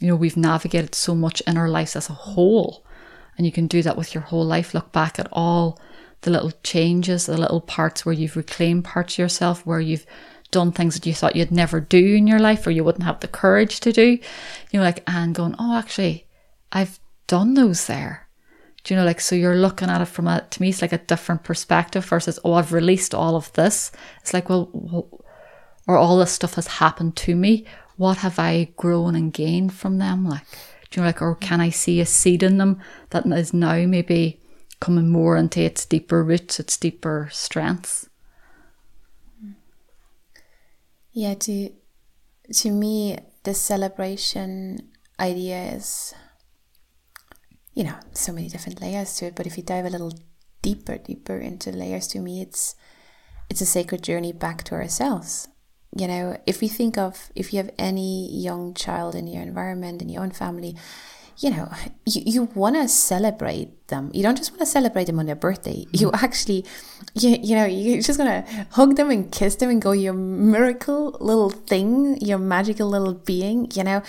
you 0.00 0.08
know, 0.08 0.16
we've 0.16 0.36
navigated 0.36 0.94
so 0.94 1.14
much 1.14 1.40
in 1.42 1.56
our 1.56 1.68
lives 1.68 1.96
as 1.96 2.08
a 2.08 2.14
whole, 2.14 2.84
and 3.36 3.46
you 3.46 3.52
can 3.52 3.66
do 3.66 3.82
that 3.82 3.96
with 3.96 4.14
your 4.14 4.22
whole 4.22 4.44
life. 4.44 4.74
Look 4.74 4.92
back 4.92 5.18
at 5.18 5.28
all 5.32 5.80
the 6.22 6.30
little 6.30 6.52
changes, 6.62 7.26
the 7.26 7.36
little 7.36 7.60
parts 7.60 8.04
where 8.04 8.12
you've 8.12 8.36
reclaimed 8.36 8.84
parts 8.84 9.14
of 9.14 9.18
yourself, 9.18 9.64
where 9.66 9.80
you've 9.80 10.06
done 10.50 10.72
things 10.72 10.94
that 10.94 11.06
you 11.06 11.14
thought 11.14 11.36
you'd 11.36 11.52
never 11.52 11.80
do 11.80 12.14
in 12.14 12.26
your 12.26 12.38
life 12.38 12.66
or 12.66 12.70
you 12.70 12.82
wouldn't 12.82 13.04
have 13.04 13.20
the 13.20 13.28
courage 13.28 13.80
to 13.80 13.92
do. 13.92 14.18
You 14.70 14.80
know, 14.80 14.82
like, 14.82 15.02
and 15.06 15.34
going, 15.34 15.54
oh, 15.58 15.76
actually, 15.76 16.26
I've 16.72 16.98
done 17.26 17.54
those 17.54 17.86
there. 17.86 18.26
Do 18.84 18.94
you 18.94 19.00
know, 19.00 19.06
like, 19.06 19.20
so 19.20 19.36
you're 19.36 19.56
looking 19.56 19.90
at 19.90 20.00
it 20.00 20.06
from 20.06 20.26
a, 20.26 20.46
to 20.48 20.62
me, 20.62 20.70
it's 20.70 20.80
like 20.80 20.92
a 20.92 20.98
different 20.98 21.44
perspective 21.44 22.04
versus, 22.04 22.38
oh, 22.44 22.54
I've 22.54 22.72
released 22.72 23.14
all 23.14 23.36
of 23.36 23.52
this. 23.52 23.92
It's 24.22 24.32
like, 24.32 24.48
well, 24.48 25.08
or 25.88 25.96
all 25.96 26.18
this 26.18 26.30
stuff 26.30 26.54
has 26.54 26.68
happened 26.78 27.16
to 27.16 27.34
me. 27.34 27.64
What 27.96 28.18
have 28.18 28.38
I 28.38 28.72
grown 28.76 29.16
and 29.16 29.32
gained 29.32 29.72
from 29.72 29.98
them? 29.98 30.24
Like, 30.24 30.46
do 30.90 31.00
you 31.00 31.02
know, 31.02 31.08
like, 31.08 31.20
or 31.20 31.34
can 31.34 31.60
I 31.60 31.70
see 31.70 32.00
a 32.00 32.06
seed 32.06 32.44
in 32.44 32.58
them 32.58 32.80
that 33.10 33.26
is 33.26 33.52
now 33.52 33.84
maybe 33.86 34.40
coming 34.78 35.08
more 35.08 35.36
into 35.36 35.60
its 35.60 35.84
deeper 35.84 36.22
roots, 36.22 36.60
its 36.60 36.76
deeper 36.76 37.28
strengths? 37.32 38.08
Yeah, 41.10 41.34
to, 41.34 41.70
to 42.52 42.70
me, 42.70 43.18
the 43.42 43.54
celebration 43.54 44.90
idea 45.18 45.72
is 45.74 46.14
you 47.78 47.84
know, 47.84 47.94
so 48.12 48.32
many 48.32 48.48
different 48.48 48.80
layers 48.80 49.14
to 49.14 49.26
it. 49.26 49.36
But 49.36 49.46
if 49.46 49.56
you 49.56 49.62
dive 49.62 49.84
a 49.84 49.90
little 49.90 50.12
deeper, 50.62 50.98
deeper 50.98 51.38
into 51.38 51.70
layers, 51.70 52.08
to 52.08 52.18
me, 52.18 52.42
it's 52.42 52.74
it's 53.48 53.60
a 53.60 53.66
sacred 53.66 54.02
journey 54.02 54.32
back 54.32 54.64
to 54.64 54.74
ourselves. 54.74 55.46
You 55.96 56.06
know, 56.06 56.36
if 56.46 56.60
we 56.60 56.68
think 56.68 56.98
of 56.98 57.30
if 57.34 57.52
you 57.52 57.58
have 57.58 57.70
any 57.78 58.30
young 58.30 58.74
child 58.74 59.14
in 59.14 59.26
your 59.26 59.42
environment 59.42 60.02
in 60.02 60.08
your 60.08 60.22
own 60.22 60.30
family, 60.30 60.76
you 61.38 61.50
know, 61.50 61.70
you, 62.04 62.22
you 62.26 62.42
want 62.54 62.76
to 62.76 62.88
celebrate 62.88 63.88
them. 63.88 64.10
You 64.12 64.22
don't 64.22 64.36
just 64.36 64.50
want 64.50 64.60
to 64.60 64.66
celebrate 64.66 65.04
them 65.04 65.18
on 65.18 65.26
their 65.26 65.36
birthday. 65.36 65.86
You 65.92 66.08
mm-hmm. 66.08 66.24
actually, 66.24 66.64
you, 67.14 67.38
you 67.40 67.54
know, 67.56 67.64
you're 67.64 68.02
just 68.02 68.18
going 68.18 68.42
to 68.42 68.66
hug 68.72 68.96
them 68.96 69.10
and 69.10 69.30
kiss 69.30 69.56
them 69.56 69.70
and 69.70 69.80
go, 69.80 69.92
your 69.92 70.12
miracle 70.12 71.16
little 71.20 71.50
thing, 71.50 72.20
your 72.20 72.38
magical 72.38 72.88
little 72.88 73.14
being, 73.14 73.70
you 73.74 73.84
know. 73.84 74.02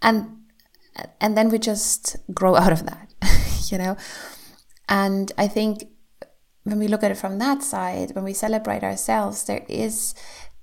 And 0.00 0.40
and 1.20 1.36
then 1.36 1.48
we 1.48 1.58
just 1.58 2.16
grow 2.32 2.56
out 2.56 2.72
of 2.72 2.86
that 2.86 3.08
you 3.70 3.78
know 3.78 3.96
and 4.88 5.32
i 5.38 5.46
think 5.46 5.84
when 6.70 6.78
we 6.78 6.88
look 6.88 7.02
at 7.02 7.10
it 7.10 7.18
from 7.18 7.38
that 7.38 7.62
side 7.62 8.14
when 8.14 8.24
we 8.24 8.32
celebrate 8.32 8.82
ourselves 8.82 9.44
there 9.44 9.64
is 9.68 10.14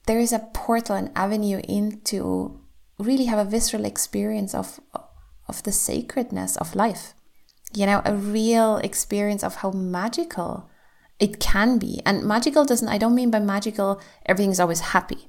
there 0.08 0.20
is 0.20 0.32
a 0.32 0.48
portal 0.54 0.96
an 0.96 1.12
avenue 1.16 1.62
into 1.68 2.60
really 2.98 3.26
have 3.26 3.40
a 3.40 3.50
visceral 3.50 3.86
experience 3.86 4.56
of 4.56 4.80
of 5.48 5.64
the 5.64 5.72
sacredness 5.72 6.58
of 6.58 6.76
life. 6.76 7.14
You 7.74 7.86
know 7.86 8.02
a 8.04 8.14
real 8.14 8.78
experience 8.78 9.44
of 9.44 9.56
how 9.56 9.72
magical 9.72 10.70
it 11.20 11.40
can 11.40 11.78
be. 11.78 12.02
And 12.06 12.24
magical 12.24 12.66
doesn't 12.66 12.88
i 12.88 12.98
don't 12.98 13.16
mean 13.16 13.32
by 13.32 13.40
magical 13.40 14.02
everything's 14.26 14.60
always 14.60 14.80
happy 14.80 15.28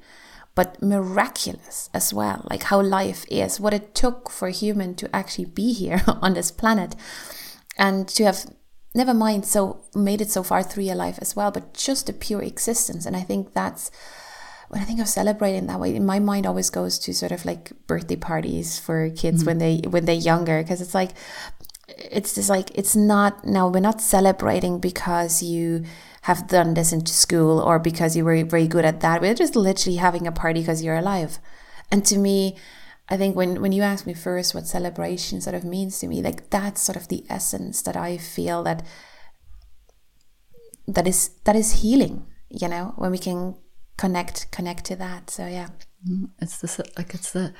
but 0.54 0.82
miraculous 0.82 1.88
as 1.94 2.12
well, 2.12 2.44
like 2.50 2.64
how 2.64 2.82
life 2.82 3.24
is, 3.30 3.60
what 3.60 3.72
it 3.72 3.94
took 3.94 4.28
for 4.28 4.48
a 4.48 4.50
human 4.50 4.96
to 4.96 5.14
actually 5.14 5.44
be 5.44 5.72
here 5.72 6.02
on 6.08 6.34
this 6.34 6.50
planet. 6.50 6.96
And 7.78 8.08
to 8.08 8.24
have 8.24 8.44
never 8.98 9.14
mind 9.14 9.46
so 9.46 9.80
made 9.94 10.20
it 10.20 10.30
so 10.30 10.42
far 10.42 10.62
through 10.62 10.84
your 10.84 10.96
life 10.96 11.18
as 11.22 11.34
well, 11.34 11.50
but 11.50 11.72
just 11.72 12.10
a 12.10 12.12
pure 12.12 12.42
existence. 12.42 13.06
And 13.06 13.16
I 13.16 13.22
think 13.22 13.54
that's 13.54 13.90
when 14.68 14.82
I 14.82 14.84
think 14.84 15.00
of 15.00 15.08
celebrating 15.08 15.66
that 15.66 15.80
way, 15.80 15.94
in 15.94 16.04
my 16.04 16.18
mind 16.18 16.46
always 16.46 16.68
goes 16.68 16.98
to 16.98 17.14
sort 17.14 17.32
of 17.32 17.46
like 17.46 17.72
birthday 17.86 18.16
parties 18.16 18.78
for 18.78 19.08
kids 19.08 19.38
mm-hmm. 19.38 19.46
when 19.46 19.58
they 19.58 19.76
when 19.88 20.04
they're 20.04 20.26
younger, 20.32 20.62
because 20.62 20.82
it's 20.82 20.94
like 20.94 21.12
it's 21.96 22.34
just 22.34 22.50
like 22.50 22.70
it's 22.74 22.94
not 22.94 23.46
now 23.46 23.68
we're 23.68 23.80
not 23.80 24.00
celebrating 24.00 24.78
because 24.78 25.42
you 25.42 25.84
have 26.22 26.46
done 26.48 26.74
this 26.74 26.92
in 26.92 27.06
school 27.06 27.58
or 27.60 27.78
because 27.78 28.14
you 28.14 28.24
were 28.24 28.44
very 28.44 28.68
good 28.68 28.84
at 28.84 29.00
that. 29.00 29.22
We're 29.22 29.34
just 29.34 29.56
literally 29.56 29.96
having 29.96 30.26
a 30.26 30.32
party 30.32 30.60
because 30.60 30.82
you're 30.82 30.96
alive. 30.96 31.38
And 31.90 32.04
to 32.04 32.18
me, 32.18 32.56
I 33.10 33.16
think 33.16 33.36
when, 33.36 33.60
when 33.60 33.72
you 33.72 33.82
asked 33.82 34.06
me 34.06 34.14
first 34.14 34.54
what 34.54 34.66
celebration 34.66 35.40
sort 35.40 35.54
of 35.54 35.64
means 35.64 35.98
to 36.00 36.06
me, 36.06 36.22
like 36.22 36.50
that's 36.50 36.82
sort 36.82 36.96
of 36.96 37.08
the 37.08 37.24
essence 37.30 37.82
that 37.82 37.96
I 37.96 38.18
feel 38.18 38.62
that 38.64 38.84
that 40.86 41.06
is 41.06 41.30
that 41.44 41.56
is 41.56 41.82
healing, 41.82 42.26
you 42.48 42.68
know, 42.68 42.92
when 42.96 43.10
we 43.10 43.18
can 43.18 43.56
connect 43.96 44.50
connect 44.50 44.84
to 44.86 44.96
that. 44.96 45.30
So 45.30 45.46
yeah. 45.46 45.68
Mm-hmm. 46.06 46.26
It's 46.40 46.58
this 46.58 46.80
like 46.96 47.14
it's 47.14 47.32
the 47.32 47.54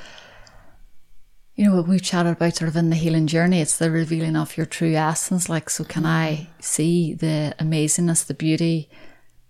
you 1.59 1.65
know 1.65 1.75
what 1.75 1.89
we've 1.89 2.03
chatted 2.03 2.33
about 2.33 2.55
sort 2.55 2.69
of 2.69 2.77
in 2.77 2.89
the 2.89 2.95
healing 2.95 3.27
journey 3.27 3.61
it's 3.61 3.79
the 3.79 3.91
revealing 3.91 4.37
of 4.37 4.57
your 4.57 4.65
true 4.65 4.95
essence 4.95 5.49
like 5.49 5.69
so 5.69 5.83
can 5.83 6.07
i 6.07 6.47
see 6.61 7.15
the 7.15 7.53
amazingness 7.59 8.25
the 8.25 8.33
beauty 8.33 8.89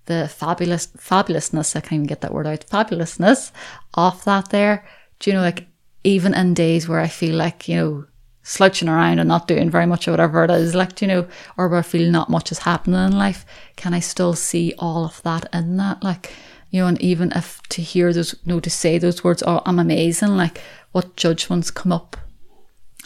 the 0.06 0.26
fabulous 0.26 0.86
fabulousness 0.96 1.76
i 1.76 1.80
can't 1.80 1.92
even 1.92 2.06
get 2.06 2.22
that 2.22 2.32
word 2.32 2.46
out 2.46 2.64
fabulousness 2.66 3.52
off 3.92 4.24
that 4.24 4.48
there 4.48 4.88
do 5.18 5.30
you 5.30 5.36
know 5.36 5.42
like 5.42 5.66
even 6.08 6.34
in 6.34 6.54
days 6.54 6.88
where 6.88 7.00
i 7.00 7.08
feel 7.08 7.36
like 7.36 7.68
you 7.68 7.76
know 7.76 8.04
slouching 8.42 8.88
around 8.88 9.18
and 9.18 9.28
not 9.28 9.46
doing 9.46 9.68
very 9.68 9.86
much 9.86 10.08
or 10.08 10.12
whatever 10.12 10.44
it 10.44 10.50
is 10.50 10.74
like 10.74 11.00
you 11.02 11.08
know 11.08 11.26
or 11.56 11.68
where 11.68 11.80
i 11.80 11.82
feel 11.82 12.10
not 12.10 12.30
much 12.30 12.50
is 12.50 12.60
happening 12.60 13.00
in 13.00 13.12
life 13.12 13.44
can 13.76 13.92
i 13.92 14.00
still 14.00 14.34
see 14.34 14.72
all 14.78 15.04
of 15.04 15.22
that 15.22 15.46
in 15.52 15.76
that 15.76 16.02
like 16.02 16.32
you 16.70 16.80
know 16.80 16.86
and 16.86 17.00
even 17.02 17.30
if 17.32 17.60
to 17.68 17.82
hear 17.82 18.12
those 18.12 18.32
you 18.32 18.54
know 18.54 18.60
to 18.60 18.70
say 18.70 18.96
those 18.96 19.22
words 19.22 19.42
oh 19.46 19.60
i'm 19.66 19.78
amazing 19.78 20.36
like 20.36 20.60
what 20.92 21.16
judgments 21.16 21.70
come 21.70 21.92
up 21.92 22.16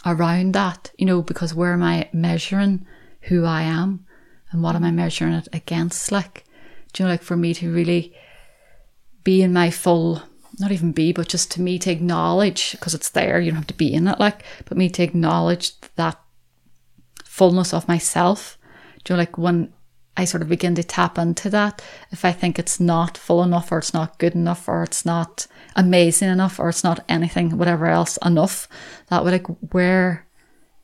around 0.05 0.53
that, 0.53 0.91
you 0.97 1.05
know, 1.05 1.21
because 1.21 1.53
where 1.53 1.73
am 1.73 1.83
I 1.83 2.09
measuring 2.13 2.85
who 3.23 3.45
I 3.45 3.63
am 3.63 4.05
and 4.51 4.61
what 4.61 4.75
am 4.75 4.83
I 4.83 4.91
measuring 4.91 5.33
it 5.33 5.47
against? 5.53 6.11
Like, 6.11 6.43
do 6.91 7.03
you 7.03 7.07
know, 7.07 7.13
like 7.13 7.23
for 7.23 7.37
me 7.37 7.53
to 7.55 7.73
really 7.73 8.13
be 9.23 9.41
in 9.41 9.53
my 9.53 9.69
full, 9.69 10.21
not 10.59 10.71
even 10.71 10.91
be, 10.91 11.11
but 11.11 11.27
just 11.27 11.51
to 11.51 11.61
me 11.61 11.79
to 11.79 11.91
acknowledge, 11.91 12.71
because 12.73 12.93
it's 12.93 13.09
there, 13.09 13.39
you 13.39 13.51
don't 13.51 13.57
have 13.57 13.67
to 13.67 13.73
be 13.73 13.93
in 13.93 14.07
it, 14.07 14.19
like, 14.19 14.43
but 14.65 14.77
me 14.77 14.89
to 14.89 15.03
acknowledge 15.03 15.79
that 15.95 16.19
fullness 17.23 17.73
of 17.73 17.87
myself. 17.87 18.57
Do 19.03 19.13
you 19.13 19.17
know, 19.17 19.21
like 19.21 19.37
when 19.37 19.73
I 20.15 20.25
sort 20.25 20.43
of 20.43 20.49
begin 20.49 20.75
to 20.75 20.83
tap 20.83 21.17
into 21.17 21.49
that, 21.49 21.81
if 22.11 22.23
I 22.23 22.31
think 22.31 22.59
it's 22.59 22.79
not 22.79 23.17
full 23.17 23.41
enough 23.41 23.71
or 23.71 23.79
it's 23.79 23.93
not 23.93 24.19
good 24.19 24.35
enough 24.35 24.67
or 24.67 24.83
it's 24.83 25.05
not 25.05 25.47
amazing 25.75 26.29
enough 26.29 26.59
or 26.59 26.69
it's 26.69 26.83
not 26.83 27.03
anything, 27.09 27.57
whatever 27.57 27.87
else 27.87 28.17
enough. 28.23 28.67
That 29.07 29.23
would 29.23 29.33
like 29.33 29.47
where, 29.73 30.27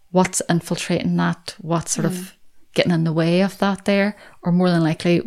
what's 0.09 0.41
infiltrating 0.49 1.15
that? 1.17 1.55
What's 1.59 1.91
sort 1.91 2.07
mm. 2.07 2.11
of 2.11 2.35
getting 2.73 2.91
in 2.91 3.03
the 3.03 3.13
way 3.13 3.41
of 3.41 3.59
that 3.59 3.85
there? 3.85 4.15
Or 4.41 4.51
more 4.51 4.71
than 4.71 4.81
likely, 4.81 5.21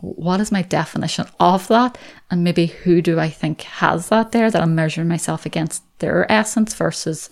what 0.00 0.40
is 0.40 0.52
my 0.52 0.62
definition 0.62 1.26
of 1.40 1.68
that? 1.68 1.98
And 2.30 2.44
maybe 2.44 2.66
who 2.66 3.02
do 3.02 3.18
I 3.18 3.28
think 3.28 3.62
has 3.62 4.08
that 4.08 4.32
there 4.32 4.50
that 4.50 4.62
I'm 4.62 4.74
measuring 4.74 5.08
myself 5.08 5.46
against 5.46 5.82
their 5.98 6.30
essence 6.30 6.74
versus 6.74 7.30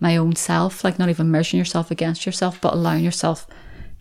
my 0.00 0.16
own 0.16 0.36
self? 0.36 0.84
Like 0.84 0.98
not 0.98 1.08
even 1.08 1.30
measuring 1.30 1.58
yourself 1.58 1.90
against 1.90 2.26
yourself, 2.26 2.60
but 2.60 2.74
allowing 2.74 3.04
yourself 3.04 3.46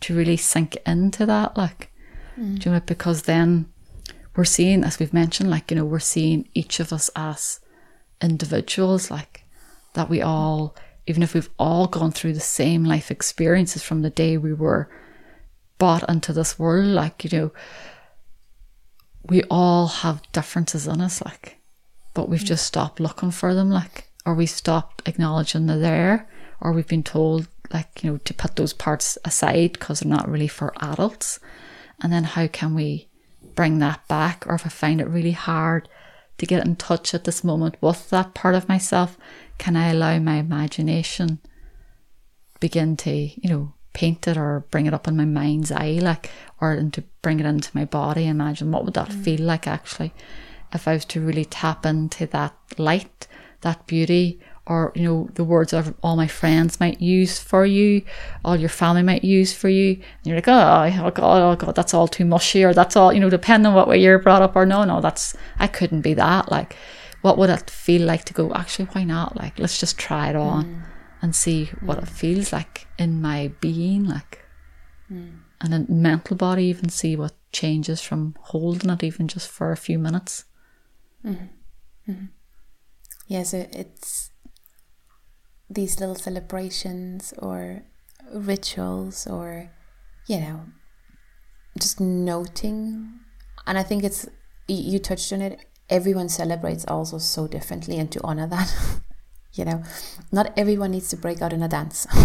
to 0.01 0.15
really 0.15 0.38
sink 0.38 0.78
into 0.86 1.25
that. 1.25 1.58
Like, 1.58 1.91
mm. 2.38 2.60
do 2.60 2.69
you 2.69 2.75
know, 2.75 2.82
because 2.82 3.23
then 3.23 3.71
we're 4.36 4.45
seeing, 4.45 4.84
as 4.84 4.99
we've 4.99 5.13
mentioned, 5.13 5.49
like, 5.49 5.71
you 5.71 5.78
know, 5.78 5.86
we're 5.86 5.99
seeing 5.99 6.47
each 6.54 6.80
of 6.80 6.91
us 6.91 7.10
as 7.15 7.60
individuals, 8.21 9.10
like 9.10 9.43
that 9.93 10.10
we 10.10 10.21
all, 10.21 10.75
even 11.08 11.23
if 11.23 11.34
we've 11.34 11.49
all 11.58 11.88
gone 11.88 12.12
through 12.12 12.34
the 12.34 12.39
same 12.39 12.84
life 12.84 13.12
experiences 13.12 13.84
from 13.84 14.01
the 14.01 14.10
day 14.10 14.38
we 14.38 14.54
were 14.54 14.89
brought 15.78 16.08
into 16.10 16.34
this 16.34 16.58
world, 16.60 16.86
like, 16.86 17.23
you 17.23 17.38
know, 17.38 17.51
we 19.29 19.43
all 19.43 19.88
have 19.88 20.21
differences 20.31 20.88
in 20.88 21.01
us, 21.01 21.23
like, 21.23 21.57
but 22.13 22.29
we've 22.29 22.41
mm. 22.41 22.45
just 22.45 22.65
stopped 22.65 22.99
looking 22.99 23.31
for 23.31 23.53
them, 23.53 23.69
like, 23.69 24.09
or 24.25 24.33
we 24.33 24.45
stopped 24.45 25.07
acknowledging 25.07 25.65
they're 25.65 25.77
there, 25.77 26.29
or 26.61 26.71
we've 26.71 26.88
been 26.88 27.03
told, 27.03 27.47
like, 27.71 28.03
you 28.03 28.11
know, 28.11 28.17
to 28.17 28.33
put 28.33 28.55
those 28.55 28.73
parts 28.73 29.17
aside 29.25 29.73
because 29.73 29.99
they're 29.99 30.09
not 30.09 30.29
really 30.29 30.47
for 30.47 30.73
adults. 30.81 31.39
And 32.01 32.11
then 32.11 32.23
how 32.23 32.47
can 32.47 32.73
we 32.73 33.09
bring 33.55 33.79
that 33.79 34.07
back, 34.07 34.45
or 34.47 34.55
if 34.55 34.65
I 34.65 34.69
find 34.69 34.99
it 34.99 35.07
really 35.07 35.31
hard 35.31 35.88
to 36.38 36.45
get 36.45 36.65
in 36.65 36.75
touch 36.75 37.13
at 37.13 37.23
this 37.23 37.43
moment 37.43 37.75
with 37.81 38.09
that 38.09 38.33
part 38.33 38.55
of 38.55 38.67
myself? 38.67 39.17
Can 39.57 39.75
I 39.75 39.89
allow 39.89 40.19
my 40.19 40.35
imagination 40.35 41.39
begin 42.59 42.97
to, 42.97 43.11
you 43.11 43.49
know, 43.49 43.73
paint 43.95 44.27
it 44.27 44.38
or 44.38 44.65
bring 44.69 44.86
it 44.86 44.93
up 44.93 45.08
in 45.08 45.17
my 45.17 45.25
mind's 45.25 45.71
eye, 45.71 45.97
like, 45.99 46.29
or 46.62 46.75
to 46.91 47.03
bring 47.23 47.39
it 47.39 47.47
into 47.47 47.71
my 47.73 47.86
body? 47.86 48.27
Imagine 48.27 48.71
what 48.71 48.86
would 48.86 48.93
that 48.93 49.10
mm. 49.10 49.23
feel 49.23 49.41
like 49.41 49.65
actually 49.65 50.13
if 50.75 50.88
I 50.88 50.93
was 50.93 51.05
to 51.05 51.21
really 51.21 51.45
tap 51.45 51.86
into 51.86 52.27
that 52.27 52.53
light, 52.77 53.27
that 53.62 53.88
beauty, 53.88 54.39
or 54.67 54.91
you 54.95 55.03
know 55.03 55.29
the 55.36 55.43
words 55.43 55.73
of 55.73 55.93
all 56.01 56.15
my 56.15 56.27
friends 56.27 56.79
might 56.79 57.01
use 57.01 57.39
for 57.39 57.65
you, 57.65 58.01
all 58.43 58.55
your 58.55 58.69
family 58.69 59.03
might 59.03 59.23
use 59.23 59.53
for 59.53 59.69
you, 59.69 59.93
and 59.93 60.25
you're 60.25 60.36
like, 60.36 60.47
oh, 60.47 61.05
oh 61.05 61.12
god, 61.12 61.41
oh 61.41 61.55
god, 61.55 61.75
that's 61.75 61.93
all 61.93 62.08
too 62.08 62.25
mushy, 62.25 62.63
or 62.63 62.73
that's 62.73 62.95
all 62.95 63.13
you 63.13 63.19
know, 63.19 63.29
depending 63.29 63.67
on 63.67 63.73
what 63.73 63.88
way 63.88 63.97
you're 63.99 64.19
brought 64.19 64.41
up, 64.41 64.55
or 64.55 64.65
no, 64.65 64.84
no, 64.84 65.01
that's 65.01 65.36
I 65.60 65.67
couldn't 65.67 66.01
be 66.01 66.13
that. 66.15 66.51
Like, 66.51 66.75
what 67.21 67.38
would 67.38 67.49
it 67.49 67.69
feel 67.69 68.03
like 68.03 68.25
to 68.25 68.34
go? 68.34 68.53
Actually, 68.53 68.86
why 68.86 69.03
not? 69.03 69.36
Like, 69.36 69.58
let's 69.60 69.79
just 69.79 69.97
try 69.97 70.29
it 70.29 70.36
on 70.36 70.65
mm. 70.65 70.81
And 71.25 71.35
see 71.35 71.65
what 71.81 71.97
mm. 71.97 72.03
it 72.03 72.07
feels 72.07 72.53
like 72.53 72.85
in 72.99 73.19
my 73.19 73.51
being, 73.59 74.05
like, 74.05 74.45
mm. 75.11 75.39
and 75.59 75.73
in 75.73 75.88
mental 75.89 76.38
body, 76.38 76.65
even 76.65 76.88
see 76.88 77.15
what 77.15 77.33
changes 77.51 77.99
from 77.99 78.35
holding 78.39 78.91
it, 78.91 79.03
even 79.03 79.27
just 79.27 79.49
for 79.49 79.71
a 79.71 79.77
few 79.77 79.97
minutes. 79.97 80.45
Mm-hmm. 81.25 82.11
Mm-hmm. 82.11 82.25
Yeah, 83.27 83.41
so 83.41 83.67
it's 83.71 84.29
these 85.67 85.99
little 85.99 86.13
celebrations 86.13 87.33
or 87.39 87.81
rituals 88.31 89.25
or, 89.25 89.71
you 90.27 90.39
know, 90.39 90.59
just 91.79 91.99
noting. 91.99 93.19
And 93.65 93.79
I 93.79 93.83
think 93.83 94.03
it's, 94.03 94.27
you 94.67 94.99
touched 94.99 95.33
on 95.33 95.41
it, 95.41 95.65
everyone 95.89 96.29
celebrates 96.29 96.85
also 96.88 97.17
so 97.17 97.47
differently, 97.47 97.97
and 97.97 98.11
to 98.11 98.21
honor 98.23 98.45
that, 98.45 98.71
you 99.58 99.65
know, 99.65 99.84
not 100.32 100.54
everyone 100.58 100.91
needs 100.91 101.10
to 101.10 101.18
break 101.18 101.41
out 101.41 101.54
in 101.54 101.63
a 101.63 101.68
dance. 101.68 102.08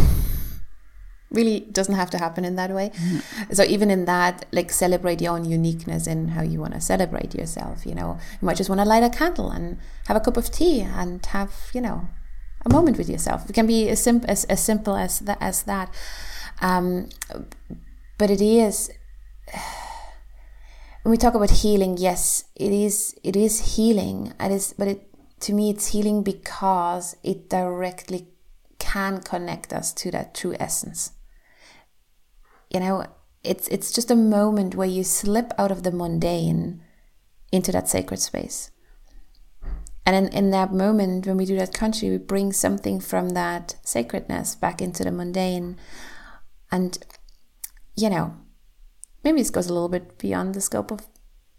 really 1.31 1.61
doesn't 1.61 1.95
have 1.95 2.11
to 2.11 2.19
happen 2.19 2.45
in 2.45 2.57
that 2.57 2.71
way. 2.71 2.91
Mm. 2.91 3.55
So 3.55 3.63
even 3.63 3.91
in 3.91 4.05
that, 4.05 4.47
like 4.53 4.71
celebrate 4.73 5.21
your 5.21 5.35
own 5.35 5.45
uniqueness 5.45 6.07
in 6.07 6.29
how 6.29 6.43
you 6.43 6.61
want 6.61 6.75
to 6.75 6.81
celebrate 6.81 7.35
yourself. 7.35 7.87
You 7.87 7.95
know, 7.95 8.19
you 8.41 8.47
might 8.47 8.57
just 8.57 8.69
want 8.69 8.81
to 8.81 8.85
light 8.85 9.03
a 9.03 9.11
candle 9.11 9.51
and 9.51 9.79
have 10.07 10.17
a 10.17 10.21
cup 10.21 10.37
of 10.37 10.51
tea 10.51 10.81
and 10.81 11.25
have 11.27 11.71
you 11.73 11.81
know 11.81 12.09
a 12.67 12.71
moment 12.71 12.99
with 12.99 13.09
yourself. 13.09 13.49
It 13.49 13.53
can 13.53 13.67
be 13.67 13.89
as 13.89 14.03
simple 14.03 14.29
as, 14.29 14.45
as 14.47 14.63
simple 14.63 14.97
as 14.97 15.21
that 15.21 15.39
as 15.41 15.63
that. 15.65 15.93
Um, 16.61 17.09
but 18.19 18.31
it 18.31 18.41
is 18.41 18.91
when 21.03 21.11
we 21.11 21.17
talk 21.17 21.35
about 21.35 21.51
healing, 21.51 21.97
yes, 21.97 22.45
it 22.57 22.73
is 22.73 23.15
it 23.23 23.37
is 23.37 23.77
healing. 23.77 24.33
It 24.41 24.51
is 24.51 24.75
but 24.77 24.89
it 24.89 25.10
to 25.41 25.53
me 25.53 25.71
it's 25.71 25.89
healing 25.89 26.23
because 26.23 27.17
it 27.23 27.49
directly 27.49 28.29
can 28.79 29.21
connect 29.21 29.73
us 29.73 29.93
to 29.93 30.11
that 30.11 30.35
true 30.35 30.55
essence 30.59 31.13
you 32.71 32.79
know, 32.79 33.05
it's 33.43 33.69
it's 33.69 33.93
just 33.93 34.11
a 34.11 34.17
moment 34.17 34.75
where 34.75 34.89
you 34.89 35.03
slip 35.03 35.53
out 35.59 35.73
of 35.73 35.83
the 35.83 35.91
mundane 35.91 36.83
into 37.53 37.73
that 37.73 37.89
sacred 37.89 38.21
space. 38.21 38.71
And 40.07 40.17
in, 40.17 40.33
in 40.33 40.51
that 40.51 40.73
moment, 40.73 41.27
when 41.27 41.37
we 41.37 41.45
do 41.45 41.57
that 41.57 41.75
country, 41.75 42.11
we 42.11 42.17
bring 42.17 42.53
something 42.53 43.01
from 43.01 43.31
that 43.31 43.77
sacredness 43.83 44.55
back 44.55 44.81
into 44.81 45.05
the 45.05 45.13
mundane. 45.13 45.77
And, 46.73 46.99
you 47.97 48.09
know, 48.09 48.35
maybe 49.23 49.41
this 49.41 49.51
goes 49.51 49.69
a 49.69 49.75
little 49.75 49.89
bit 49.89 50.17
beyond 50.19 50.55
the 50.55 50.61
scope 50.61 50.91
of 50.91 51.07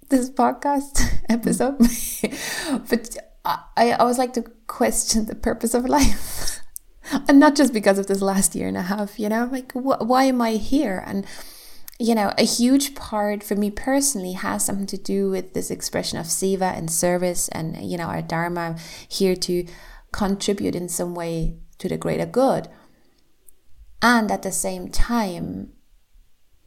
this 0.10 0.30
podcast 0.32 1.22
episode. 1.30 1.78
but 2.90 3.18
I, 3.44 3.94
always 3.94 4.18
like 4.18 4.34
to 4.34 4.44
question 4.68 5.26
the 5.26 5.36
purpose 5.36 5.74
of 5.74 5.86
life. 5.86 6.60
And 7.28 7.40
not 7.40 7.56
just 7.56 7.74
because 7.74 8.00
of 8.00 8.08
this 8.08 8.22
last 8.22 8.56
year 8.56 8.70
and 8.70 8.78
a 8.78 8.84
half 8.84 9.20
you 9.20 9.28
know 9.28 9.50
like 9.52 9.74
wh- 9.74 10.00
why 10.02 10.26
am 10.26 10.42
i 10.42 10.52
here? 10.52 11.04
And 11.06 11.26
you 12.00 12.16
know 12.16 12.32
a 12.38 12.46
huge 12.46 12.96
part 12.96 13.44
for 13.44 13.56
me 13.56 13.70
personally 13.70 14.34
has 14.34 14.64
something 14.64 14.86
to 14.86 14.98
do 14.98 15.30
with 15.30 15.54
this 15.54 15.72
expression 15.72 16.20
of 16.20 16.28
seva 16.28 16.78
and 16.78 16.90
service 16.90 17.50
and 17.50 17.76
you 17.84 17.98
know 17.98 18.06
our 18.06 18.22
dharma 18.22 18.78
here 19.10 19.36
to 19.36 19.66
contribute 20.14 20.76
in 20.76 20.88
some 20.88 21.14
way 21.14 21.58
to 21.80 21.90
the 21.90 21.98
greater 21.98 22.26
good. 22.26 22.70
And 24.02 24.32
at 24.32 24.44
the 24.44 24.52
same 24.52 24.88
time 24.88 25.74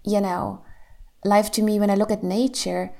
you 0.04 0.20
know 0.20 0.62
life 1.24 1.50
to 1.52 1.62
me 1.62 1.78
when 1.78 1.90
i 1.90 1.94
look 1.94 2.10
at 2.10 2.22
nature 2.22 2.92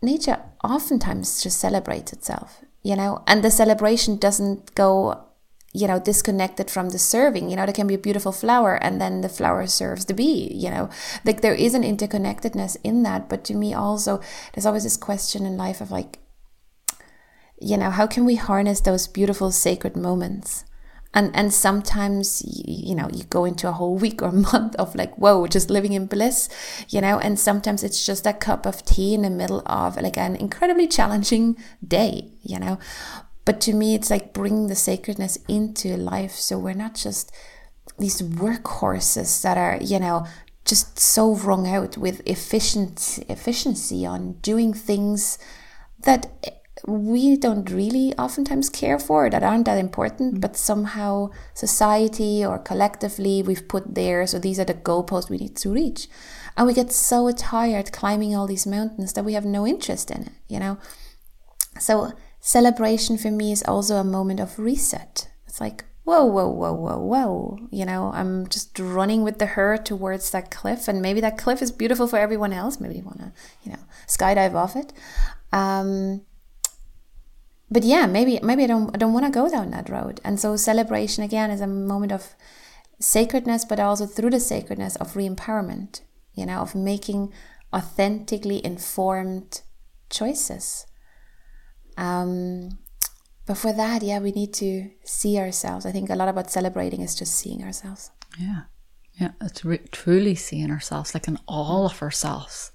nature 0.00 0.40
oftentimes 0.62 1.42
just 1.42 1.58
celebrates 1.58 2.12
itself 2.12 2.62
you 2.82 2.96
know? 2.96 3.22
And 3.26 3.42
the 3.42 3.50
celebration 3.50 4.16
doesn't 4.16 4.74
go 4.74 5.24
you 5.74 5.86
know 5.86 6.00
disconnected 6.00 6.70
from 6.70 6.88
the 6.90 6.98
serving 6.98 7.50
you 7.50 7.56
know? 7.56 7.66
There 7.66 7.74
can 7.74 7.86
be 7.86 7.94
a 7.94 7.98
beautiful 7.98 8.32
flower 8.32 8.76
and 8.82 9.00
then 9.00 9.20
the 9.20 9.28
flower 9.28 9.66
serves 9.66 10.06
the 10.06 10.14
bee 10.14 10.52
you 10.52 10.70
know? 10.70 10.88
Like 11.24 11.40
there 11.40 11.54
is 11.54 11.74
an 11.74 11.82
interconnectedness 11.82 12.76
in 12.82 13.02
that 13.02 13.28
but 13.28 13.44
to 13.44 13.54
me 13.54 13.74
also 13.74 14.20
there's 14.52 14.66
always 14.66 14.84
this 14.84 14.96
question 14.96 15.44
in 15.44 15.56
life 15.56 15.80
of 15.80 15.90
like 15.90 16.18
you 17.60 17.76
know 17.76 17.90
how 17.90 18.06
can 18.06 18.24
we 18.24 18.36
harness 18.36 18.80
those 18.80 19.06
beautiful 19.06 19.50
sacred 19.50 19.96
moments 19.96 20.64
and 21.14 21.34
and 21.34 21.52
sometimes 21.52 22.42
you, 22.46 22.94
know 22.94 23.08
you 23.12 23.24
go 23.24 23.44
into 23.44 23.68
a 23.68 23.72
whole 23.72 23.96
week 24.04 24.22
or 24.22 24.30
month 24.30 24.74
of 24.76 24.94
like 24.94 25.14
whoa 25.16 25.46
just 25.46 25.70
living 25.70 25.92
in 25.92 26.06
bliss 26.06 26.48
you 26.88 27.00
know 27.00 27.18
and 27.18 27.38
sometimes 27.38 27.82
it's 27.82 28.04
just 28.04 28.26
a 28.26 28.32
cup 28.32 28.66
of 28.66 28.84
tea 28.84 29.14
in 29.14 29.22
the 29.22 29.30
middle 29.30 29.62
of 29.66 29.96
like 29.96 30.18
an 30.18 30.36
incredibly 30.36 30.86
challenging 30.86 31.56
day 31.86 32.30
you 32.42 32.58
know 32.58 32.78
but 33.48 33.62
to 33.62 33.72
me, 33.72 33.94
it's 33.94 34.10
like 34.10 34.34
bringing 34.34 34.66
the 34.66 34.74
sacredness 34.74 35.38
into 35.48 35.96
life. 35.96 36.32
So 36.32 36.58
we're 36.58 36.74
not 36.74 36.94
just 36.94 37.34
these 37.98 38.20
workhorses 38.20 39.40
that 39.40 39.56
are, 39.56 39.78
you 39.80 39.98
know, 39.98 40.26
just 40.66 40.98
so 40.98 41.34
wrung 41.34 41.66
out 41.66 41.96
with 41.96 42.20
efficient 42.26 43.20
efficiency 43.26 44.04
on 44.04 44.32
doing 44.42 44.74
things 44.74 45.38
that 46.00 46.57
we 46.86 47.36
don't 47.36 47.70
really 47.70 48.14
oftentimes 48.14 48.70
care 48.70 48.98
for 48.98 49.28
that 49.28 49.42
aren't 49.42 49.64
that 49.64 49.78
important 49.78 50.34
mm. 50.36 50.40
but 50.40 50.56
somehow 50.56 51.28
society 51.54 52.44
or 52.44 52.58
collectively 52.58 53.42
we've 53.42 53.68
put 53.68 53.94
there 53.94 54.26
so 54.26 54.38
these 54.38 54.60
are 54.60 54.64
the 54.64 54.74
goalposts 54.74 55.28
we 55.28 55.38
need 55.38 55.56
to 55.56 55.72
reach 55.72 56.08
and 56.56 56.66
we 56.66 56.74
get 56.74 56.92
so 56.92 57.30
tired 57.32 57.92
climbing 57.92 58.34
all 58.34 58.46
these 58.46 58.66
mountains 58.66 59.12
that 59.12 59.24
we 59.24 59.32
have 59.32 59.44
no 59.44 59.66
interest 59.66 60.10
in 60.10 60.22
it 60.22 60.32
you 60.48 60.60
know 60.60 60.78
so 61.78 62.12
celebration 62.40 63.18
for 63.18 63.30
me 63.30 63.52
is 63.52 63.62
also 63.64 63.96
a 63.96 64.04
moment 64.04 64.40
of 64.40 64.58
reset. 64.58 65.28
It's 65.46 65.60
like, 65.60 65.84
whoa, 66.04 66.24
whoa, 66.24 66.48
whoa, 66.48 66.72
whoa, 66.72 66.98
whoa. 66.98 67.58
You 67.70 67.84
know, 67.84 68.10
I'm 68.14 68.46
just 68.48 68.78
running 68.78 69.22
with 69.22 69.38
the 69.38 69.46
herd 69.46 69.84
towards 69.84 70.30
that 70.30 70.50
cliff, 70.50 70.88
and 70.88 71.02
maybe 71.02 71.20
that 71.20 71.38
cliff 71.38 71.62
is 71.62 71.70
beautiful 71.70 72.06
for 72.06 72.18
everyone 72.18 72.52
else. 72.52 72.80
Maybe 72.80 72.96
you 72.96 73.02
want 73.02 73.18
to, 73.18 73.32
you 73.62 73.72
know, 73.72 73.80
skydive 74.06 74.54
off 74.54 74.76
it. 74.76 74.92
Um, 75.52 76.22
but 77.70 77.84
yeah, 77.84 78.06
maybe 78.06 78.40
maybe 78.42 78.64
I 78.64 78.66
don't 78.66 78.94
I 78.94 78.98
don't 78.98 79.12
want 79.12 79.26
to 79.26 79.32
go 79.32 79.48
down 79.48 79.70
that 79.70 79.88
road. 79.88 80.20
And 80.24 80.40
so 80.40 80.56
celebration 80.56 81.24
again 81.24 81.50
is 81.50 81.60
a 81.60 81.66
moment 81.66 82.12
of 82.12 82.34
sacredness, 83.00 83.64
but 83.64 83.80
also 83.80 84.06
through 84.06 84.30
the 84.30 84.40
sacredness 84.40 84.96
of 84.96 85.16
re-empowerment. 85.16 86.00
You 86.34 86.46
know, 86.46 86.60
of 86.60 86.74
making 86.74 87.32
authentically 87.72 88.64
informed 88.64 89.62
choices 90.08 90.86
um, 91.98 92.78
but 93.44 93.58
for 93.58 93.72
that, 93.72 94.02
yeah, 94.02 94.20
we 94.20 94.30
need 94.30 94.54
to 94.54 94.88
see 95.04 95.36
ourselves. 95.36 95.84
I 95.84 95.90
think 95.90 96.08
a 96.08 96.14
lot 96.14 96.28
about 96.28 96.50
celebrating 96.50 97.00
is 97.00 97.14
just 97.14 97.34
seeing 97.34 97.62
ourselves. 97.64 98.10
Yeah. 98.38 98.62
Yeah. 99.20 99.32
It's 99.42 99.64
re- 99.64 99.80
truly 99.90 100.36
seeing 100.36 100.70
ourselves, 100.70 101.12
like 101.12 101.26
in 101.26 101.38
all 101.48 101.86
of 101.86 102.00
ourselves. 102.00 102.70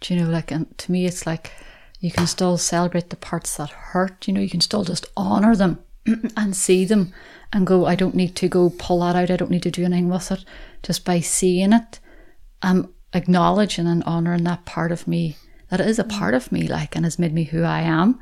Do 0.00 0.14
you 0.14 0.20
know, 0.20 0.30
like, 0.30 0.50
and 0.50 0.76
to 0.78 0.90
me, 0.90 1.04
it's 1.04 1.26
like 1.26 1.52
you 2.00 2.10
can 2.10 2.26
still 2.26 2.56
celebrate 2.56 3.10
the 3.10 3.16
parts 3.16 3.56
that 3.56 3.70
hurt, 3.70 4.26
you 4.28 4.34
know, 4.34 4.40
you 4.40 4.50
can 4.50 4.60
still 4.60 4.84
just 4.84 5.06
honor 5.16 5.56
them 5.56 5.78
and 6.36 6.56
see 6.56 6.84
them 6.84 7.12
and 7.52 7.66
go, 7.66 7.86
I 7.86 7.94
don't 7.94 8.14
need 8.14 8.36
to 8.36 8.48
go 8.48 8.70
pull 8.70 9.00
that 9.00 9.16
out. 9.16 9.30
I 9.30 9.36
don't 9.36 9.50
need 9.50 9.62
to 9.64 9.70
do 9.70 9.84
anything 9.84 10.08
with 10.08 10.30
it. 10.30 10.44
Just 10.82 11.04
by 11.04 11.20
seeing 11.20 11.72
it, 11.72 11.98
I'm 12.62 12.92
acknowledging 13.12 13.86
and 13.86 14.04
honoring 14.04 14.44
that 14.44 14.64
part 14.64 14.92
of 14.92 15.08
me 15.08 15.36
that 15.68 15.80
is 15.80 15.98
a 15.98 16.04
mm. 16.04 16.10
part 16.10 16.34
of 16.34 16.50
me, 16.50 16.66
like, 16.66 16.96
and 16.96 17.04
has 17.04 17.18
made 17.18 17.32
me 17.32 17.44
who 17.44 17.62
I 17.62 17.80
am, 17.80 18.18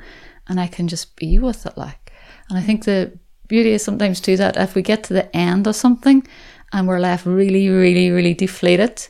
and 0.48 0.60
I 0.60 0.66
can 0.66 0.88
just 0.88 1.16
be 1.16 1.38
with 1.38 1.66
it, 1.66 1.76
like. 1.76 2.12
And 2.48 2.58
I 2.58 2.62
think 2.62 2.84
the 2.84 3.18
beauty 3.48 3.72
is 3.72 3.84
sometimes 3.84 4.20
too 4.20 4.36
that 4.36 4.56
if 4.56 4.74
we 4.74 4.82
get 4.82 5.04
to 5.04 5.14
the 5.14 5.34
end 5.36 5.66
of 5.66 5.76
something 5.76 6.26
and 6.72 6.86
we're 6.86 7.00
left 7.00 7.26
really, 7.26 7.68
really, 7.68 8.10
really 8.10 8.34
deflated, 8.34 9.06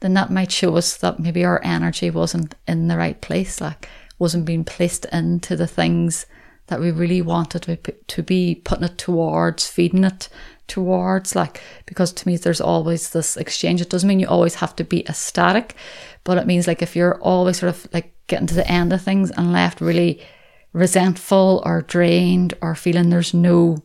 then 0.00 0.14
that 0.14 0.30
might 0.30 0.52
show 0.52 0.76
us 0.76 0.96
that 0.98 1.18
maybe 1.18 1.44
our 1.44 1.60
energy 1.64 2.10
wasn't 2.10 2.54
in 2.66 2.88
the 2.88 2.96
right 2.96 3.20
place, 3.20 3.60
like 3.60 3.88
wasn't 4.18 4.44
being 4.44 4.64
placed 4.64 5.04
into 5.06 5.56
the 5.56 5.66
things 5.66 6.26
that 6.68 6.80
we 6.80 6.90
really 6.90 7.22
wanted 7.22 7.62
to, 7.62 7.76
to 7.76 8.22
be 8.22 8.60
putting 8.64 8.84
it 8.84 8.98
towards, 8.98 9.68
feeding 9.68 10.04
it 10.04 10.28
towards. 10.66 11.36
Like, 11.36 11.60
because 11.86 12.12
to 12.12 12.28
me, 12.28 12.36
there's 12.36 12.60
always 12.60 13.10
this 13.10 13.36
exchange. 13.36 13.80
It 13.80 13.90
doesn't 13.90 14.08
mean 14.08 14.20
you 14.20 14.26
always 14.26 14.56
have 14.56 14.74
to 14.76 14.84
be 14.84 15.08
ecstatic, 15.08 15.76
but 16.24 16.38
it 16.38 16.46
means 16.46 16.66
like 16.66 16.82
if 16.82 16.96
you're 16.96 17.20
always 17.20 17.58
sort 17.58 17.70
of 17.70 17.86
like 17.92 18.12
getting 18.26 18.48
to 18.48 18.54
the 18.54 18.70
end 18.70 18.92
of 18.92 19.02
things 19.02 19.30
and 19.30 19.52
left 19.52 19.80
really 19.80 20.20
resentful 20.72 21.62
or 21.64 21.82
drained 21.82 22.54
or 22.60 22.74
feeling 22.74 23.10
there's 23.10 23.32
no 23.32 23.78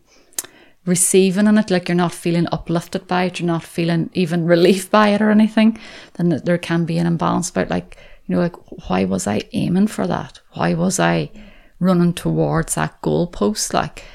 receiving 0.85 1.45
in 1.45 1.57
it, 1.59 1.69
like 1.69 1.87
you're 1.87 1.95
not 1.95 2.13
feeling 2.13 2.47
uplifted 2.51 3.07
by 3.07 3.25
it, 3.25 3.39
you're 3.39 3.47
not 3.47 3.63
feeling 3.63 4.09
even 4.13 4.45
relief 4.45 4.89
by 4.89 5.09
it 5.09 5.21
or 5.21 5.29
anything, 5.29 5.77
then 6.15 6.41
there 6.43 6.57
can 6.57 6.85
be 6.85 6.97
an 6.97 7.05
imbalance 7.05 7.51
about 7.51 7.69
like, 7.69 7.97
you 8.31 8.37
know, 8.37 8.43
like 8.43 8.55
why 8.87 9.03
was 9.03 9.27
I 9.27 9.41
aiming 9.51 9.87
for 9.87 10.07
that? 10.07 10.39
Why 10.53 10.73
was 10.73 11.01
I 11.01 11.31
running 11.79 12.13
towards 12.13 12.75
that 12.75 13.01
goalpost? 13.01 13.73
Like, 13.73 14.05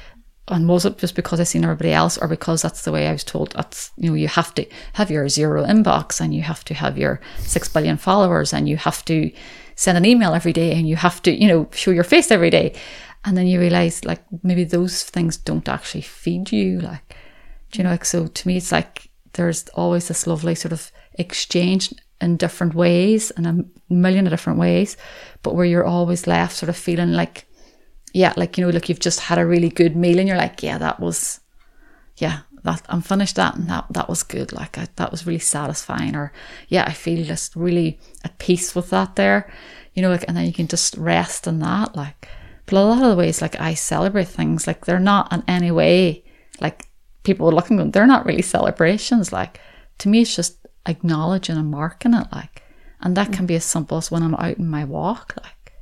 and 0.49 0.67
was 0.67 0.87
it 0.87 0.97
just 0.97 1.15
because 1.15 1.39
I 1.39 1.45
seen 1.45 1.65
everybody 1.65 1.93
else, 1.93 2.17
or 2.17 2.27
because 2.27 2.63
that's 2.63 2.81
the 2.83 2.93
way 2.93 3.09
I 3.09 3.13
was 3.13 3.25
told? 3.25 3.53
That's 3.53 3.91
you 3.99 4.09
know, 4.09 4.17
you 4.17 4.29
have 4.29 4.55
to 4.55 4.67
have 4.95 5.11
your 5.11 5.29
zero 5.29 5.67
inbox, 5.67 6.19
and 6.19 6.35
you 6.35 6.41
have 6.41 6.65
to 6.65 6.73
have 6.73 6.97
your 6.97 7.21
six 7.41 7.69
billion 7.69 7.99
followers, 7.99 8.55
and 8.55 8.67
you 8.67 8.79
have 8.79 9.05
to 9.05 9.31
send 9.75 9.99
an 9.99 10.07
email 10.07 10.33
every 10.33 10.55
day, 10.55 10.73
and 10.73 10.89
you 10.89 10.97
have 10.97 11.21
to 11.25 11.31
you 11.31 11.47
know 11.47 11.69
show 11.73 11.91
your 11.91 12.05
face 12.05 12.31
every 12.31 12.49
day, 12.49 12.73
and 13.27 13.37
then 13.37 13.47
you 13.47 13.61
realize 13.61 14.03
like 14.07 14.23
maybe 14.43 14.65
those 14.65 15.05
things 15.05 15.37
don't 15.37 15.69
actually 15.69 16.01
feed 16.01 16.53
you, 16.53 16.81
like 16.81 17.17
do 17.71 17.81
you 17.81 17.85
know? 17.85 17.91
Like 17.91 18.07
so, 18.07 18.29
to 18.29 18.49
me, 18.49 18.57
it's 18.57 18.73
like 18.73 19.11
there's 19.35 19.69
always 19.75 20.09
this 20.09 20.27
lovely 20.27 20.55
sort 20.55 20.73
of 20.73 20.91
exchange 21.19 21.93
in 22.21 22.37
different 22.37 22.75
ways, 22.75 23.31
in 23.33 23.47
a 23.47 23.65
million 23.93 24.27
of 24.27 24.31
different 24.31 24.59
ways, 24.59 24.97
but 25.43 25.55
where 25.55 25.67
you're 25.67 25.85
always 25.85 26.27
left 26.27 26.57
sort 26.57 26.71
of 26.71 26.77
feeling 26.77 27.13
like 27.13 27.47
yeah, 28.13 28.33
like, 28.35 28.57
you 28.57 28.65
know, 28.65 28.71
like 28.71 28.89
you've 28.89 28.99
just 28.99 29.21
had 29.21 29.39
a 29.39 29.45
really 29.45 29.69
good 29.69 29.95
meal 29.95 30.19
and 30.19 30.27
you're 30.27 30.39
like, 30.39 30.63
yeah, 30.63 30.79
that 30.79 31.01
was, 31.01 31.41
yeah, 32.17 32.41
that 32.63 32.81
I'm 32.89 33.03
finished 33.03 33.37
that 33.37 33.57
and 33.57 33.69
that, 33.69 33.85
that 33.91 34.09
was 34.09 34.23
good. 34.23 34.55
Like 34.55 34.79
I, 34.79 34.89
that 34.97 35.11
was 35.11 35.27
really 35.27 35.39
satisfying 35.39 36.17
or 36.17 36.33
yeah, 36.69 36.85
I 36.87 36.93
feel 36.93 37.27
just 37.27 37.55
really 37.55 38.01
at 38.25 38.39
peace 38.39 38.75
with 38.75 38.89
that 38.89 39.17
there, 39.17 39.53
you 39.93 40.01
know, 40.01 40.09
like, 40.09 40.25
and 40.27 40.35
then 40.35 40.47
you 40.47 40.55
can 40.55 40.67
just 40.67 40.97
rest 40.97 41.47
in 41.47 41.59
that. 41.59 41.95
Like, 41.95 42.27
but 42.65 42.77
a 42.77 42.81
lot 42.81 43.03
of 43.03 43.11
the 43.11 43.17
ways, 43.17 43.43
like 43.43 43.61
I 43.61 43.75
celebrate 43.75 44.29
things, 44.29 44.67
like 44.67 44.87
they're 44.87 44.99
not 44.99 45.31
in 45.31 45.45
any 45.47 45.71
way 45.71 46.25
like 46.61 46.87
people 47.23 47.49
are 47.49 47.53
looking 47.53 47.91
they're 47.91 48.07
not 48.07 48.27
really 48.27 48.43
celebrations. 48.43 49.33
Like 49.33 49.61
to 49.99 50.09
me, 50.09 50.23
it's 50.23 50.35
just 50.35 50.66
acknowledging 50.87 51.57
and 51.57 51.71
marking 51.71 52.15
it. 52.15 52.27
Like, 52.33 52.63
and 53.01 53.17
that 53.17 53.33
can 53.33 53.47
be 53.47 53.57
as 53.57 53.65
simple 53.65 53.99
as 53.99 54.11
when 54.11 54.23
I'm 54.23 54.35
out 54.35 54.59
in 54.59 54.69
my 54.69 54.85
walk. 54.85 55.35
Like, 55.43 55.73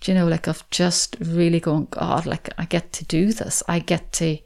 do 0.00 0.12
you 0.12 0.18
know, 0.18 0.26
like 0.26 0.46
of 0.46 0.68
just 0.70 1.16
really 1.20 1.60
going, 1.60 1.86
God, 1.90 2.26
like 2.26 2.48
I 2.58 2.64
get 2.64 2.92
to 2.94 3.04
do 3.04 3.32
this. 3.32 3.62
I 3.68 3.78
get 3.78 4.12
to, 4.14 4.38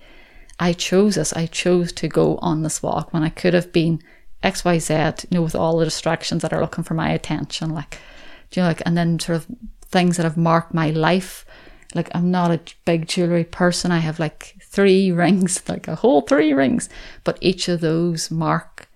I 0.60 0.72
chose 0.72 1.14
this. 1.16 1.32
I 1.32 1.46
chose 1.46 1.92
to 1.94 2.08
go 2.08 2.36
on 2.38 2.62
this 2.62 2.82
walk 2.82 3.12
when 3.12 3.22
I 3.22 3.28
could 3.28 3.54
have 3.54 3.72
been 3.72 4.00
X, 4.42 4.64
Y, 4.64 4.78
Z, 4.78 4.94
you 4.94 5.38
know, 5.38 5.42
with 5.42 5.54
all 5.54 5.78
the 5.78 5.84
distractions 5.84 6.42
that 6.42 6.52
are 6.52 6.60
looking 6.60 6.84
for 6.84 6.94
my 6.94 7.10
attention. 7.10 7.70
Like, 7.70 7.98
do 8.50 8.60
you 8.60 8.62
know, 8.62 8.68
like, 8.68 8.82
and 8.86 8.96
then 8.96 9.18
sort 9.18 9.36
of 9.36 9.46
things 9.88 10.16
that 10.16 10.24
have 10.24 10.36
marked 10.36 10.74
my 10.74 10.90
life. 10.90 11.44
Like, 11.94 12.10
I'm 12.14 12.30
not 12.30 12.50
a 12.50 12.60
big 12.84 13.08
jewelry 13.08 13.44
person. 13.44 13.90
I 13.90 13.98
have 13.98 14.18
like 14.18 14.56
three 14.62 15.10
rings, 15.12 15.66
like 15.68 15.88
a 15.88 15.96
whole 15.96 16.22
three 16.22 16.52
rings, 16.52 16.88
but 17.24 17.38
each 17.40 17.68
of 17.68 17.80
those 17.80 18.30
mark 18.30 18.87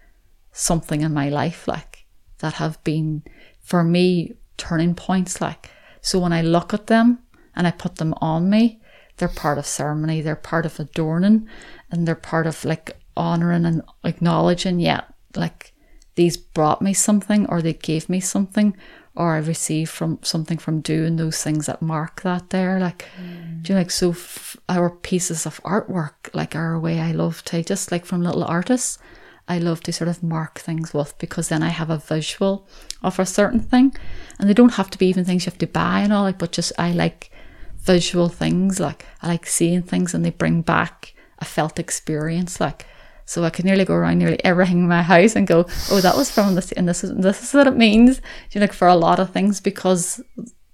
something 0.52 1.00
in 1.00 1.12
my 1.12 1.28
life, 1.28 1.66
like 1.66 2.06
that 2.38 2.54
have 2.54 2.82
been 2.84 3.22
for 3.60 3.82
me 3.82 4.34
turning 4.56 4.94
points, 4.94 5.40
like 5.40 5.70
so 6.00 6.18
when 6.18 6.32
I 6.32 6.42
look 6.42 6.74
at 6.74 6.88
them 6.88 7.20
and 7.54 7.66
I 7.66 7.70
put 7.70 7.96
them 7.96 8.14
on 8.20 8.50
me, 8.50 8.80
they're 9.16 9.28
part 9.28 9.58
of 9.58 9.66
ceremony, 9.66 10.20
they're 10.20 10.36
part 10.36 10.66
of 10.66 10.78
adorning, 10.80 11.48
and 11.90 12.06
they're 12.06 12.14
part 12.14 12.46
of 12.46 12.64
like 12.64 12.96
honoring 13.16 13.64
and 13.64 13.82
acknowledging, 14.04 14.80
yeah, 14.80 15.02
like 15.36 15.72
these 16.14 16.36
brought 16.36 16.82
me 16.82 16.92
something 16.92 17.46
or 17.46 17.62
they 17.62 17.72
gave 17.72 18.08
me 18.08 18.20
something 18.20 18.76
or 19.14 19.34
I 19.34 19.38
received 19.38 19.90
from 19.90 20.18
something 20.22 20.58
from 20.58 20.80
doing 20.80 21.16
those 21.16 21.42
things 21.42 21.66
that 21.66 21.82
mark 21.82 22.22
that 22.22 22.50
there. 22.50 22.80
Like, 22.80 23.06
mm. 23.20 23.62
do 23.62 23.72
you 23.72 23.74
know, 23.74 23.80
like, 23.80 23.90
so 23.90 24.10
f- 24.10 24.56
our 24.68 24.90
pieces 24.90 25.44
of 25.44 25.62
artwork, 25.62 26.32
like, 26.32 26.56
are 26.56 26.72
a 26.72 26.80
way 26.80 26.98
I 26.98 27.12
love 27.12 27.44
to 27.44 27.62
just 27.62 27.92
like 27.92 28.06
from 28.06 28.22
little 28.22 28.44
artists. 28.44 28.98
I 29.48 29.58
love 29.58 29.80
to 29.82 29.92
sort 29.92 30.08
of 30.08 30.22
mark 30.22 30.58
things 30.58 30.94
with 30.94 31.18
because 31.18 31.48
then 31.48 31.62
I 31.62 31.68
have 31.68 31.90
a 31.90 31.98
visual 31.98 32.66
of 33.02 33.18
a 33.18 33.26
certain 33.26 33.60
thing. 33.60 33.94
And 34.38 34.48
they 34.48 34.54
don't 34.54 34.74
have 34.74 34.90
to 34.90 34.98
be 34.98 35.06
even 35.06 35.24
things 35.24 35.44
you 35.44 35.50
have 35.50 35.58
to 35.58 35.66
buy 35.66 36.00
and 36.00 36.12
all, 36.12 36.22
like, 36.22 36.38
but 36.38 36.52
just 36.52 36.72
I 36.78 36.92
like 36.92 37.30
visual 37.78 38.28
things. 38.28 38.80
Like, 38.80 39.04
I 39.20 39.28
like 39.28 39.46
seeing 39.46 39.82
things 39.82 40.14
and 40.14 40.24
they 40.24 40.30
bring 40.30 40.62
back 40.62 41.14
a 41.38 41.44
felt 41.44 41.78
experience. 41.78 42.60
Like, 42.60 42.86
so 43.24 43.44
I 43.44 43.50
could 43.50 43.64
nearly 43.64 43.84
go 43.84 43.94
around 43.94 44.18
nearly 44.18 44.42
everything 44.44 44.78
in 44.78 44.88
my 44.88 45.02
house 45.02 45.36
and 45.36 45.46
go, 45.46 45.66
oh, 45.90 46.00
that 46.00 46.16
was 46.16 46.30
from 46.30 46.54
this, 46.54 46.72
and 46.72 46.88
this 46.88 47.04
is 47.04 47.14
this 47.16 47.42
is 47.42 47.54
what 47.54 47.66
it 47.66 47.76
means. 47.76 48.20
You 48.50 48.60
know, 48.60 48.64
like 48.64 48.72
for 48.72 48.88
a 48.88 48.96
lot 48.96 49.20
of 49.20 49.30
things 49.30 49.60
because 49.60 50.20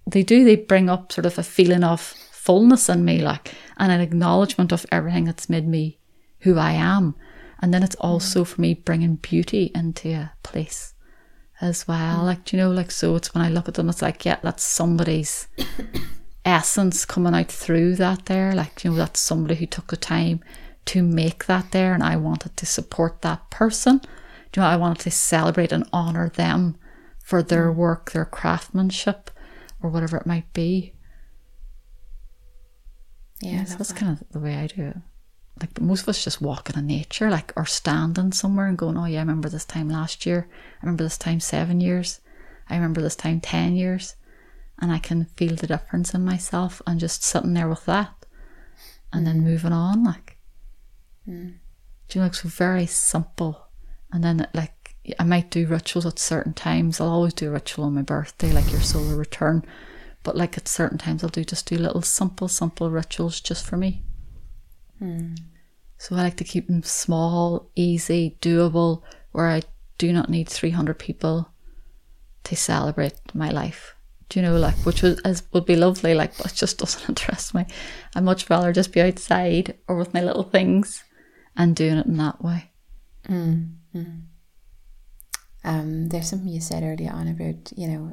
they 0.06 0.22
do. 0.22 0.44
They 0.44 0.56
bring 0.56 0.88
up 0.88 1.12
sort 1.12 1.26
of 1.26 1.38
a 1.38 1.42
feeling 1.42 1.84
of 1.84 2.00
fullness 2.00 2.88
in 2.88 3.04
me, 3.04 3.22
like, 3.22 3.54
and 3.76 3.92
an 3.92 4.00
acknowledgement 4.00 4.72
of 4.72 4.86
everything 4.90 5.24
that's 5.24 5.50
made 5.50 5.68
me 5.68 5.98
who 6.40 6.58
I 6.58 6.72
am. 6.72 7.14
And 7.60 7.74
then 7.74 7.82
it's 7.82 7.96
also 7.96 8.44
for 8.44 8.60
me 8.60 8.74
bringing 8.74 9.16
beauty 9.16 9.70
into 9.74 10.10
a 10.10 10.32
place 10.42 10.94
as 11.60 11.88
well. 11.88 12.24
Like, 12.24 12.52
you 12.52 12.56
know, 12.56 12.70
like, 12.70 12.90
so 12.90 13.16
it's 13.16 13.34
when 13.34 13.44
I 13.44 13.48
look 13.48 13.68
at 13.68 13.74
them, 13.74 13.88
it's 13.88 14.02
like, 14.02 14.24
yeah, 14.24 14.38
that's 14.42 14.62
somebody's 14.62 15.48
essence 16.44 17.04
coming 17.04 17.34
out 17.34 17.50
through 17.50 17.96
that 17.96 18.26
there. 18.26 18.54
Like, 18.54 18.84
you 18.84 18.90
know, 18.90 18.96
that's 18.96 19.20
somebody 19.20 19.56
who 19.56 19.66
took 19.66 19.88
the 19.88 19.96
time 19.96 20.40
to 20.86 21.02
make 21.02 21.46
that 21.46 21.72
there. 21.72 21.94
And 21.94 22.02
I 22.02 22.16
wanted 22.16 22.56
to 22.56 22.66
support 22.66 23.22
that 23.22 23.50
person. 23.50 24.00
You 24.54 24.62
know, 24.62 24.68
I 24.68 24.76
wanted 24.76 25.00
to 25.00 25.10
celebrate 25.10 25.72
and 25.72 25.88
honor 25.92 26.28
them 26.28 26.76
for 27.18 27.42
their 27.42 27.72
mm. 27.72 27.74
work, 27.74 28.12
their 28.12 28.24
craftsmanship, 28.24 29.30
or 29.82 29.90
whatever 29.90 30.16
it 30.16 30.26
might 30.26 30.52
be. 30.52 30.94
Yeah, 33.40 33.64
so 33.64 33.76
that's 33.76 33.92
that. 33.92 33.98
kind 33.98 34.12
of 34.12 34.28
the 34.30 34.40
way 34.40 34.56
I 34.56 34.66
do 34.68 34.82
it 34.82 34.96
like 35.60 35.80
most 35.80 36.02
of 36.02 36.08
us 36.08 36.24
just 36.24 36.40
walking 36.40 36.76
in 36.76 36.86
nature, 36.86 37.30
like 37.30 37.52
or 37.56 37.66
standing 37.66 38.32
somewhere 38.32 38.66
and 38.66 38.78
going, 38.78 38.96
Oh 38.96 39.04
yeah, 39.04 39.18
I 39.18 39.22
remember 39.22 39.48
this 39.48 39.64
time 39.64 39.88
last 39.88 40.26
year. 40.26 40.48
I 40.82 40.86
remember 40.86 41.04
this 41.04 41.18
time 41.18 41.40
seven 41.40 41.80
years. 41.80 42.20
I 42.68 42.76
remember 42.76 43.00
this 43.00 43.16
time 43.16 43.40
ten 43.40 43.74
years. 43.74 44.14
And 44.80 44.92
I 44.92 44.98
can 44.98 45.24
feel 45.36 45.56
the 45.56 45.66
difference 45.66 46.14
in 46.14 46.24
myself 46.24 46.80
and 46.86 47.00
just 47.00 47.24
sitting 47.24 47.54
there 47.54 47.68
with 47.68 47.84
that 47.86 48.18
and 49.12 49.26
then 49.26 49.42
moving 49.42 49.72
on, 49.72 50.04
like 50.04 50.36
mm. 51.28 51.54
do 52.08 52.18
you 52.18 52.20
know 52.20 52.26
like 52.26 52.34
so 52.34 52.48
very 52.48 52.86
simple. 52.86 53.66
And 54.12 54.22
then 54.22 54.46
like 54.54 54.94
I 55.18 55.24
might 55.24 55.50
do 55.50 55.66
rituals 55.66 56.06
at 56.06 56.18
certain 56.18 56.54
times. 56.54 57.00
I'll 57.00 57.08
always 57.08 57.34
do 57.34 57.48
a 57.48 57.52
ritual 57.52 57.86
on 57.86 57.94
my 57.94 58.02
birthday, 58.02 58.52
like 58.52 58.70
your 58.70 58.80
solar 58.80 59.16
return. 59.16 59.64
But 60.22 60.36
like 60.36 60.58
at 60.58 60.68
certain 60.68 60.98
times 60.98 61.22
I'll 61.24 61.30
do 61.30 61.44
just 61.44 61.66
do 61.66 61.76
little 61.76 62.02
simple, 62.02 62.48
simple 62.48 62.90
rituals 62.90 63.40
just 63.40 63.66
for 63.66 63.76
me. 63.76 64.02
So 65.98 66.14
I 66.14 66.22
like 66.22 66.36
to 66.36 66.44
keep 66.44 66.68
them 66.68 66.82
small, 66.82 67.70
easy, 67.74 68.36
doable, 68.40 69.02
where 69.32 69.48
I 69.48 69.62
do 69.98 70.12
not 70.12 70.30
need 70.30 70.48
300 70.48 70.98
people 70.98 71.50
to 72.44 72.56
celebrate 72.56 73.14
my 73.34 73.50
life. 73.50 73.94
Do 74.28 74.40
you 74.40 74.46
know, 74.46 74.56
like, 74.56 74.76
which 74.86 75.02
was, 75.02 75.20
as, 75.20 75.42
would 75.52 75.66
be 75.66 75.74
lovely, 75.74 76.14
like, 76.14 76.36
but 76.36 76.52
it 76.52 76.54
just 76.54 76.78
doesn't 76.78 77.08
interest 77.08 77.54
me. 77.54 77.66
I'd 78.14 78.24
much 78.24 78.48
rather 78.48 78.72
just 78.72 78.92
be 78.92 79.00
outside 79.00 79.76
or 79.88 79.96
with 79.96 80.14
my 80.14 80.22
little 80.22 80.44
things 80.44 81.02
and 81.56 81.74
doing 81.74 81.98
it 81.98 82.06
in 82.06 82.16
that 82.18 82.42
way. 82.42 82.70
Mm. 83.28 84.22
Um, 85.64 86.08
there's 86.08 86.30
something 86.30 86.48
you 86.48 86.60
said 86.60 86.82
earlier 86.82 87.12
on 87.12 87.28
about, 87.28 87.72
you 87.76 87.88
know, 87.88 88.12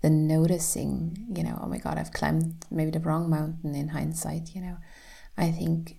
the 0.00 0.10
noticing, 0.10 1.26
you 1.34 1.42
know, 1.42 1.58
oh 1.62 1.66
my 1.66 1.78
God, 1.78 1.98
I've 1.98 2.12
climbed 2.12 2.64
maybe 2.70 2.90
the 2.90 3.00
wrong 3.00 3.28
mountain 3.28 3.74
in 3.74 3.88
hindsight, 3.88 4.54
you 4.54 4.60
know. 4.60 4.76
I 5.38 5.50
think 5.52 5.96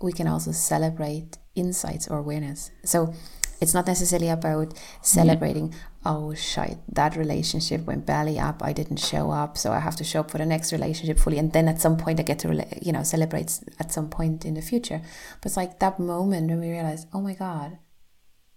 we 0.00 0.12
can 0.12 0.26
also 0.26 0.50
celebrate 0.50 1.38
insights 1.54 2.08
or 2.08 2.18
awareness. 2.18 2.70
So 2.84 3.14
it's 3.60 3.74
not 3.74 3.86
necessarily 3.86 4.28
about 4.28 4.74
celebrating, 5.02 5.70
yeah. 5.70 5.78
oh, 6.06 6.34
shit, 6.34 6.78
that 6.88 7.14
relationship 7.16 7.82
went 7.82 8.06
belly 8.06 8.38
up, 8.38 8.62
I 8.62 8.72
didn't 8.72 8.96
show 8.96 9.30
up, 9.30 9.56
so 9.56 9.70
I 9.70 9.78
have 9.78 9.94
to 9.96 10.04
show 10.04 10.20
up 10.20 10.30
for 10.32 10.38
the 10.38 10.46
next 10.46 10.72
relationship 10.72 11.18
fully. 11.18 11.38
And 11.38 11.52
then 11.52 11.68
at 11.68 11.80
some 11.80 11.96
point, 11.96 12.18
I 12.18 12.24
get 12.24 12.40
to, 12.40 12.66
you 12.82 12.90
know, 12.90 13.04
celebrate 13.04 13.60
at 13.78 13.92
some 13.92 14.08
point 14.08 14.44
in 14.44 14.54
the 14.54 14.62
future. 14.62 15.00
But 15.40 15.46
it's 15.46 15.56
like 15.56 15.78
that 15.78 16.00
moment 16.00 16.50
when 16.50 16.60
we 16.60 16.70
realize, 16.70 17.06
oh 17.12 17.20
my 17.20 17.34
God, 17.34 17.78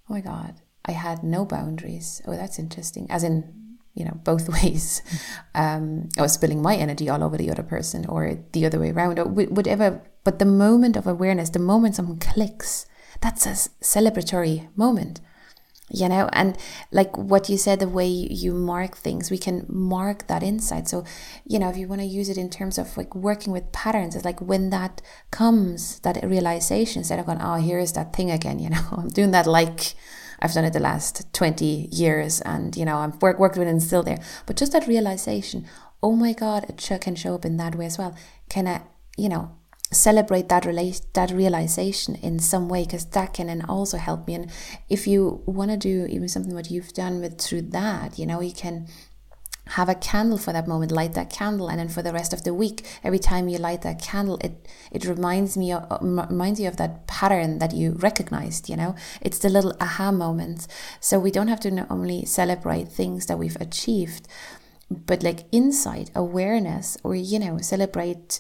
oh 0.09 0.13
my 0.13 0.21
God, 0.21 0.55
I 0.85 0.93
had 0.93 1.23
no 1.23 1.45
boundaries. 1.45 2.21
Oh, 2.25 2.35
that's 2.35 2.57
interesting. 2.57 3.05
As 3.09 3.23
in, 3.23 3.64
you 3.95 4.05
know 4.05 4.19
both 4.23 4.47
ways. 4.57 5.01
Um, 5.55 6.09
was 6.17 6.33
spilling 6.33 6.61
my 6.61 6.75
energy 6.75 7.09
all 7.09 7.23
over 7.23 7.37
the 7.37 7.49
other 7.49 7.63
person 7.63 8.05
or 8.05 8.37
the 8.51 8.65
other 8.65 8.79
way 8.79 8.91
around 8.91 9.19
or 9.19 9.25
whatever. 9.25 10.01
But 10.23 10.39
the 10.39 10.45
moment 10.45 10.95
of 10.95 11.07
awareness 11.07 11.49
the 11.49 11.59
moment 11.59 11.95
something 11.95 12.19
clicks 12.19 12.85
that's 13.21 13.45
a 13.45 13.51
celebratory 13.83 14.67
moment 14.75 15.21
you 15.89 16.09
know? 16.09 16.29
And 16.33 16.57
like 16.91 17.15
what 17.17 17.49
you 17.49 17.57
said 17.57 17.79
the 17.79 17.87
way 17.87 18.07
you 18.07 18.53
mark 18.53 18.97
things 18.97 19.29
we 19.29 19.37
can 19.37 19.65
mark 19.69 20.27
that 20.27 20.43
insight. 20.43 20.87
So 20.87 21.03
you 21.45 21.59
know 21.59 21.69
if 21.69 21.77
you 21.77 21.87
want 21.87 22.01
to 22.01 22.07
use 22.07 22.29
it 22.29 22.37
in 22.37 22.49
terms 22.49 22.77
of 22.77 22.97
like 22.97 23.13
working 23.15 23.53
with 23.53 23.71
patterns 23.71 24.15
it's 24.15 24.25
like 24.25 24.41
when 24.41 24.69
that 24.71 25.01
comes 25.31 25.99
that 25.99 26.23
realization 26.23 27.01
instead 27.01 27.19
of 27.19 27.25
going 27.25 27.41
oh 27.41 27.55
here's 27.55 27.93
that 27.93 28.15
thing 28.15 28.31
again 28.31 28.59
you 28.63 28.69
know? 28.69 28.83
I'm 28.91 29.09
doing 29.09 29.31
that 29.31 29.47
like 29.47 29.93
I've 30.45 30.53
done 30.53 30.65
it 30.65 30.73
the 30.73 30.79
last 30.79 31.33
20 31.33 31.89
years 31.91 32.39
and, 32.41 32.77
you 32.77 32.85
know, 32.85 32.97
I've 32.97 33.19
worked, 33.19 33.39
worked 33.39 33.57
with 33.57 33.67
it 33.67 33.71
and 33.71 33.81
still 33.81 34.03
there. 34.03 34.19
But 34.45 34.57
just 34.57 34.73
that 34.73 34.85
realization, 34.85 35.65
oh 36.03 36.11
my 36.11 36.33
God, 36.33 36.69
it 36.69 37.01
can 37.01 37.15
show 37.15 37.33
up 37.33 37.45
in 37.45 37.57
that 37.57 37.73
way 37.73 37.87
as 37.87 37.97
well. 37.97 38.15
Can 38.47 38.67
I, 38.67 38.83
you 39.17 39.27
know, 39.27 39.57
celebrate 39.91 40.47
that 40.49 40.65
relate 40.65 41.01
that 41.13 41.31
realization 41.31 42.13
in 42.15 42.37
some 42.37 42.69
way 42.69 42.83
because 42.83 43.05
that 43.05 43.33
can 43.33 43.49
and 43.49 43.65
also 43.67 43.97
help 43.97 44.27
me 44.27 44.33
and 44.33 44.51
if 44.89 45.07
you 45.07 45.41
want 45.45 45.71
to 45.71 45.77
do 45.77 46.05
even 46.09 46.27
something 46.27 46.55
what 46.55 46.71
you've 46.71 46.91
done 46.93 47.21
with 47.21 47.39
through 47.39 47.61
that 47.61 48.17
you 48.17 48.25
know 48.25 48.41
you 48.41 48.51
can 48.51 48.87
have 49.69 49.89
a 49.89 49.95
candle 49.95 50.37
for 50.37 50.53
that 50.53 50.67
moment 50.67 50.91
light 50.91 51.13
that 51.13 51.29
candle 51.29 51.67
and 51.67 51.79
then 51.79 51.89
for 51.89 52.01
the 52.03 52.13
rest 52.13 52.33
of 52.33 52.43
the 52.43 52.53
week 52.53 52.85
every 53.03 53.17
time 53.17 53.47
you 53.47 53.57
light 53.57 53.81
that 53.81 54.01
candle 54.01 54.37
it 54.43 54.67
it 54.91 55.05
reminds 55.05 55.57
me 55.57 55.71
of, 55.71 55.83
uh, 55.91 55.97
reminds 56.01 56.59
you 56.59 56.67
of 56.67 56.77
that 56.77 57.07
pattern 57.07 57.59
that 57.59 57.73
you 57.73 57.93
recognized 57.93 58.69
you 58.69 58.75
know? 58.75 58.95
It's 59.21 59.39
the 59.39 59.49
little 59.49 59.75
aha 59.81 60.11
moments. 60.11 60.67
So 60.99 61.19
we 61.19 61.31
don't 61.31 61.47
have 61.47 61.59
to 61.61 61.71
not 61.71 61.89
only 61.89 62.25
celebrate 62.25 62.89
things 62.89 63.25
that 63.25 63.39
we've 63.39 63.57
achieved 63.59 64.27
but 64.89 65.23
like 65.23 65.45
insight 65.51 66.11
awareness 66.15 66.97
or 67.03 67.15
you 67.15 67.39
know 67.39 67.57
celebrate 67.57 68.39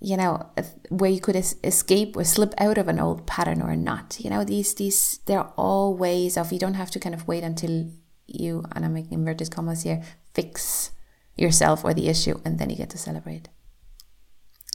you 0.00 0.16
know 0.16 0.50
where 0.90 1.10
you 1.10 1.20
could 1.20 1.36
es- 1.36 1.56
escape 1.64 2.16
or 2.18 2.24
slip 2.24 2.52
out 2.58 2.76
of 2.76 2.88
an 2.88 3.00
old 3.00 3.26
pattern 3.26 3.62
or 3.62 3.74
not 3.76 4.20
you 4.20 4.28
know? 4.28 4.44
These 4.44 4.74
these 4.74 5.20
they're 5.24 5.48
all 5.56 5.96
ways 5.96 6.36
of 6.36 6.52
you 6.52 6.58
don't 6.58 6.74
have 6.74 6.90
to 6.90 7.00
kind 7.00 7.14
of 7.14 7.26
wait 7.26 7.42
until 7.42 7.90
you 8.26 8.64
and 8.72 8.84
i'm 8.84 8.94
making 8.94 9.12
inverted 9.12 9.50
commas 9.50 9.82
here 9.82 10.02
fix 10.34 10.90
yourself 11.36 11.84
or 11.84 11.94
the 11.94 12.08
issue, 12.08 12.40
and 12.44 12.58
then 12.58 12.70
you 12.70 12.76
get 12.76 12.90
to 12.90 12.98
celebrate. 12.98 13.48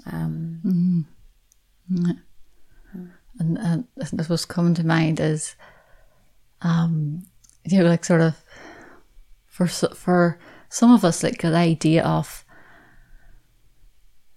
Um, 0.06 0.62
mm-hmm. 0.66 2.12
And, 3.40 3.58
and 3.58 3.88
that 3.96 4.30
was 4.30 4.46
coming 4.46 4.74
to 4.76 4.86
mind 4.86 5.20
is, 5.20 5.56
um, 6.62 7.26
you 7.66 7.80
know, 7.80 7.90
like 7.90 8.04
sort 8.04 8.22
of 8.22 8.36
for 9.46 9.68
for 9.68 10.40
some 10.70 10.92
of 10.92 11.06
us, 11.06 11.24
like 11.24 11.42
the 11.42 11.56
idea 11.56 12.04
of 12.04 12.44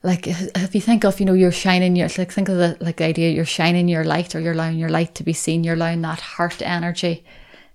like 0.03 0.27
if 0.27 0.75
you 0.75 0.81
think 0.81 1.05
of 1.05 1.21
you 1.21 1.27
know 1.27 1.33
you're 1.33 1.53
shining 1.53 1.95
your 1.95 2.09
like 2.19 2.33
think 2.33 2.49
of 2.49 2.57
the 2.57 2.77
like 2.81 2.97
the 2.97 3.05
idea 3.05 3.31
you're 3.31 3.45
shining 3.45 3.89
your 3.89 4.03
light 4.03 4.35
or 4.35 4.41
you're 4.41 4.53
allowing 4.53 4.77
your 4.77 4.89
light 4.89 5.15
to 5.15 5.23
be 5.23 5.33
seen 5.33 5.63
you're 5.63 5.77
allowing 5.77 6.03
that 6.03 6.19
heart 6.19 6.61
energy 6.61 7.25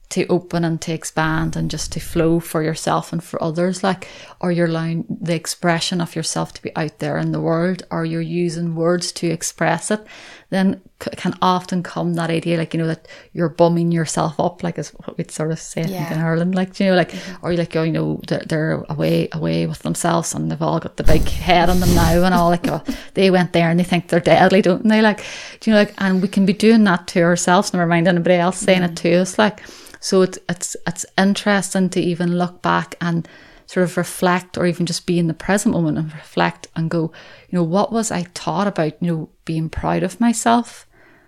to 0.09 0.25
open 0.27 0.63
and 0.63 0.79
to 0.81 0.93
expand 0.93 1.55
and 1.55 1.69
just 1.69 1.91
to 1.91 1.99
flow 1.99 2.39
for 2.39 2.63
yourself 2.63 3.11
and 3.11 3.23
for 3.23 3.41
others 3.43 3.83
like 3.83 4.07
or 4.39 4.51
you're 4.51 4.67
allowing 4.67 5.05
the 5.09 5.35
expression 5.35 5.99
of 5.99 6.15
yourself 6.15 6.53
to 6.53 6.61
be 6.61 6.73
out 6.75 6.99
there 6.99 7.17
in 7.17 7.33
the 7.33 7.41
world 7.41 7.83
or 7.91 8.05
you're 8.05 8.21
using 8.21 8.75
words 8.75 9.11
to 9.11 9.27
express 9.27 9.91
it 9.91 10.05
then 10.49 10.81
c- 11.03 11.11
can 11.17 11.37
often 11.41 11.83
come 11.83 12.13
that 12.13 12.29
idea 12.29 12.57
like 12.57 12.73
you 12.73 12.79
know 12.79 12.87
that 12.87 13.05
you're 13.33 13.49
bumming 13.49 13.91
yourself 13.91 14.39
up 14.39 14.63
like 14.63 14.77
is 14.77 14.91
what 14.91 15.17
we'd 15.17 15.29
sort 15.29 15.51
of 15.51 15.59
say 15.59 15.83
yeah. 15.83 16.13
in 16.13 16.19
Ireland 16.19 16.55
like 16.55 16.79
you 16.79 16.85
know 16.85 16.95
like 16.95 17.11
mm-hmm. 17.11 17.45
or 17.45 17.53
like 17.53 17.75
oh, 17.75 17.83
you 17.83 17.91
know 17.91 18.21
they're, 18.27 18.43
they're 18.47 18.85
away 18.89 19.27
away 19.33 19.67
with 19.67 19.79
themselves 19.79 20.33
and 20.33 20.49
they've 20.49 20.61
all 20.61 20.79
got 20.79 20.95
the 20.95 21.03
big 21.03 21.27
head 21.27 21.69
on 21.69 21.81
them 21.81 21.93
now 21.93 22.23
and 22.23 22.33
all 22.33 22.49
like 22.49 22.67
oh, 22.69 22.81
they 23.13 23.29
went 23.29 23.51
there 23.51 23.69
and 23.69 23.77
they 23.77 23.83
think 23.83 24.07
they're 24.07 24.21
deadly 24.21 24.61
don't 24.61 24.87
they 24.87 25.01
like 25.01 25.17
do 25.59 25.69
you 25.69 25.75
know 25.75 25.81
like 25.81 25.93
and 25.97 26.21
we 26.21 26.29
can 26.29 26.45
be 26.45 26.53
doing 26.53 26.85
that 26.85 27.07
to 27.07 27.21
ourselves 27.21 27.73
never 27.73 27.85
mind 27.85 28.07
anybody 28.07 28.35
else 28.35 28.57
saying 28.57 28.81
mm-hmm. 28.81 28.93
it 28.93 28.97
to 28.97 29.13
us 29.15 29.37
like 29.37 29.61
so 30.07 30.21
it's 30.21 30.39
it's 30.47 30.77
it's 30.87 31.05
interesting 31.17 31.89
to 31.89 31.99
even 31.99 32.37
look 32.37 32.61
back 32.61 32.95
and 33.01 33.27
sort 33.65 33.83
of 33.83 33.97
reflect 33.97 34.57
or 34.57 34.65
even 34.65 34.85
just 34.85 35.05
be 35.05 35.19
in 35.19 35.27
the 35.27 35.33
present 35.33 35.75
moment 35.75 35.97
and 35.97 36.13
reflect 36.13 36.67
and 36.77 36.89
go, 36.89 37.11
you 37.49 37.57
know, 37.57 37.63
what 37.63 37.91
was 37.91 38.09
I 38.09 38.23
taught 38.33 38.67
about, 38.67 38.93
you 39.01 39.11
know, 39.11 39.29
being 39.43 39.67
proud 39.69 40.03
of 40.03 40.21
myself? 40.21 40.87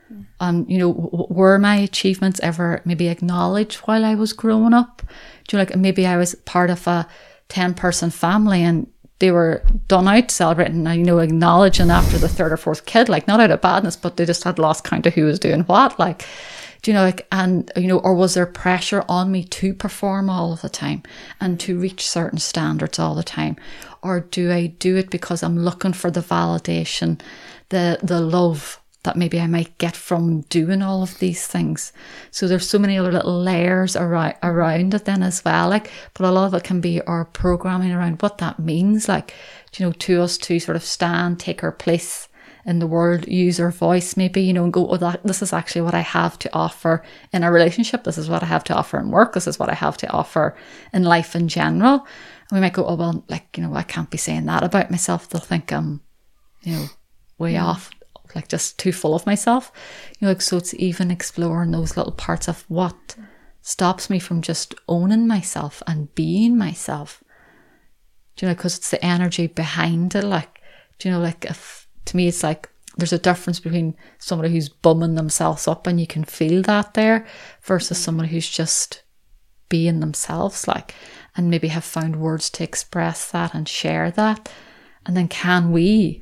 Mm. 0.10 0.26
Um, 0.40 0.66
you 0.70 0.78
know, 0.78 0.94
w- 0.94 1.28
were 1.30 1.60
my 1.60 1.76
achievements 1.76 2.40
ever 2.40 2.82
maybe 2.86 3.10
acknowledged 3.10 3.80
while 3.80 4.06
I 4.06 4.16
was 4.16 4.32
growing 4.32 4.74
up? 4.74 5.02
Do 5.50 5.58
you 5.58 5.62
know, 5.62 5.70
like 5.70 5.76
maybe 5.76 6.08
I 6.08 6.16
was 6.16 6.36
part 6.46 6.70
of 6.70 6.88
a 6.88 7.06
10 7.50 7.74
person 7.74 8.10
family 8.10 8.64
and 8.64 8.88
they 9.20 9.32
were 9.32 9.62
done 9.90 10.08
out 10.08 10.32
celebrating, 10.32 10.86
you 10.86 11.04
know, 11.04 11.20
acknowledging 11.20 11.92
after 11.92 12.18
the 12.18 12.30
third 12.30 12.54
or 12.54 12.58
fourth 12.58 12.86
kid, 12.86 13.10
like 13.10 13.28
not 13.28 13.42
out 13.42 13.52
of 13.52 13.60
badness, 13.60 13.98
but 13.98 14.16
they 14.16 14.26
just 14.26 14.46
had 14.46 14.58
lost 14.58 14.86
count 14.86 15.06
of 15.06 15.14
who 15.14 15.26
was 15.26 15.38
doing 15.38 15.64
what. 15.64 16.00
Like, 16.00 16.26
do 16.82 16.92
you 16.92 16.96
know, 16.96 17.04
like, 17.04 17.28
and, 17.32 17.72
you 17.76 17.88
know, 17.88 18.00
or 18.00 18.14
was 18.14 18.34
there 18.36 18.46
pressure 18.46 19.04
on 19.10 19.32
me 19.32 19.44
to 19.44 19.74
perform 19.74 20.30
all 20.30 20.54
of 20.54 20.62
the 20.62 20.70
time 20.70 21.04
and 21.42 21.60
to 21.62 21.80
reach 21.80 22.08
certain 22.08 22.40
standards 22.40 23.00
all 23.00 23.16
the 23.16 23.24
time? 23.24 23.58
Or 24.02 24.22
do 24.22 24.52
I 24.52 24.68
do 24.68 24.96
it 24.96 25.10
because 25.10 25.44
I'm 25.44 25.60
looking 25.60 25.94
for 25.94 26.10
the 26.10 26.22
validation, 26.22 27.20
the, 27.70 28.00
the 28.02 28.22
love 28.22 28.80
that 29.04 29.16
maybe 29.16 29.40
I 29.40 29.48
might 29.48 29.78
get 29.78 29.96
from 29.96 30.42
doing 30.42 30.82
all 30.82 31.04
of 31.04 31.20
these 31.20 31.48
things. 31.48 31.94
So 32.32 32.48
there's 32.48 32.70
so 32.70 32.80
many 32.80 32.98
other 32.98 33.12
little 33.12 33.42
layers 33.42 33.96
around 33.96 34.36
around 34.44 34.94
it 34.94 35.06
then 35.06 35.24
as 35.24 35.44
well. 35.44 35.70
Like, 35.70 35.90
but 36.14 36.26
a 36.26 36.32
lot 36.32 36.48
of 36.48 36.54
it 36.54 36.64
can 36.64 36.82
be 36.82 37.02
our 37.02 37.26
programming 37.26 37.92
around 37.92 38.22
what 38.22 38.40
that 38.40 38.60
means. 38.60 39.08
Like, 39.08 39.34
you 39.78 39.86
know, 39.86 39.94
to 39.94 40.22
us 40.22 40.38
to 40.40 40.60
sort 40.60 40.76
of 40.76 40.84
stand, 40.84 41.40
take 41.40 41.64
our 41.64 41.72
place 41.72 42.28
in 42.66 42.80
the 42.80 42.88
world 42.88 43.28
use 43.28 43.60
our 43.60 43.72
voice 43.72 44.18
maybe 44.18 44.42
you 44.42 44.54
know 44.54 44.64
and 44.64 44.74
go 44.74 44.88
oh 44.90 44.98
that 44.98 45.24
this 45.24 45.42
is 45.42 45.54
actually 45.54 45.82
what 45.82 45.94
i 45.94 46.02
have 46.02 46.38
to 46.40 46.54
offer 46.54 47.04
in 47.32 47.44
a 47.44 47.52
relationship. 47.52 48.04
This 48.04 48.18
is 48.18 48.30
what 48.30 48.44
i 48.44 48.46
have 48.46 48.64
to 48.66 48.76
offer 48.76 49.00
in 49.00 49.12
work. 49.12 49.34
This 49.34 49.48
is 49.48 49.60
what 49.60 49.70
i 49.70 49.74
have 49.74 49.98
to 49.98 50.10
offer 50.10 50.56
in 50.94 51.04
life 51.04 51.36
in 51.36 51.48
general. 51.48 52.06
And 52.50 52.58
we 52.58 52.60
might 52.60 52.74
go 52.74 52.86
oh 52.86 52.96
well 52.96 53.24
like 53.30 53.58
you 53.58 53.64
know 53.64 53.74
i 53.76 53.84
can't 53.84 54.10
be 54.10 54.18
saying 54.18 54.46
that 54.46 54.64
about 54.64 54.92
myself. 54.92 55.30
They'll 55.30 55.42
think 55.42 55.72
i'm 55.72 56.02
you 56.62 56.74
know 56.74 56.86
way 57.38 57.54
yeah. 57.54 57.66
off 57.66 57.92
like 58.36 58.48
just 58.48 58.78
too 58.78 58.92
full 58.92 59.16
of 59.16 59.26
myself. 59.26 59.72
You 60.20 60.26
know 60.26 60.32
like 60.32 60.42
so 60.42 60.58
it's 60.58 60.74
even 60.76 61.12
exploring 61.12 61.72
those 61.72 61.98
little 61.98 62.14
parts 62.14 62.48
of 62.48 62.66
what 62.68 63.16
stops 63.62 64.10
me 64.10 64.20
from 64.20 64.42
just 64.42 64.74
owning 64.88 65.28
myself 65.28 65.84
and 65.88 66.14
being 66.16 66.58
myself. 66.58 67.24
Do 68.36 68.46
you 68.46 68.50
know 68.50 68.56
because 68.56 68.78
it's 68.78 68.92
the 68.92 69.04
energy 69.04 69.48
behind 69.48 70.16
it 70.16 70.24
like 70.24 70.62
do 70.98 71.10
you 71.10 71.16
know 71.16 71.22
like 71.22 71.46
if 71.46 71.88
to 72.06 72.18
me, 72.18 72.28
it's 72.28 72.44
like 72.44 72.70
there's 73.00 73.14
a 73.14 73.20
difference 73.20 73.60
between 73.60 73.96
somebody 74.18 74.52
who's 74.52 74.70
bumming 74.70 75.16
themselves 75.16 75.68
up 75.68 75.88
and 75.88 76.00
you 76.00 76.08
can 76.08 76.24
feel 76.24 76.62
that 76.64 76.94
there 76.94 77.26
versus 77.62 77.98
mm. 77.98 78.02
somebody 78.02 78.30
who's 78.30 78.50
just 78.50 79.04
being 79.70 80.00
themselves, 80.00 80.68
like, 80.68 80.94
and 81.38 81.50
maybe 81.50 81.70
have 81.70 81.84
found 81.84 82.16
words 82.18 82.50
to 82.50 82.64
express 82.64 83.30
that 83.32 83.54
and 83.54 83.68
share 83.68 84.12
that. 84.12 84.52
And 85.06 85.16
then 85.16 85.28
can 85.28 85.72
we 85.72 86.22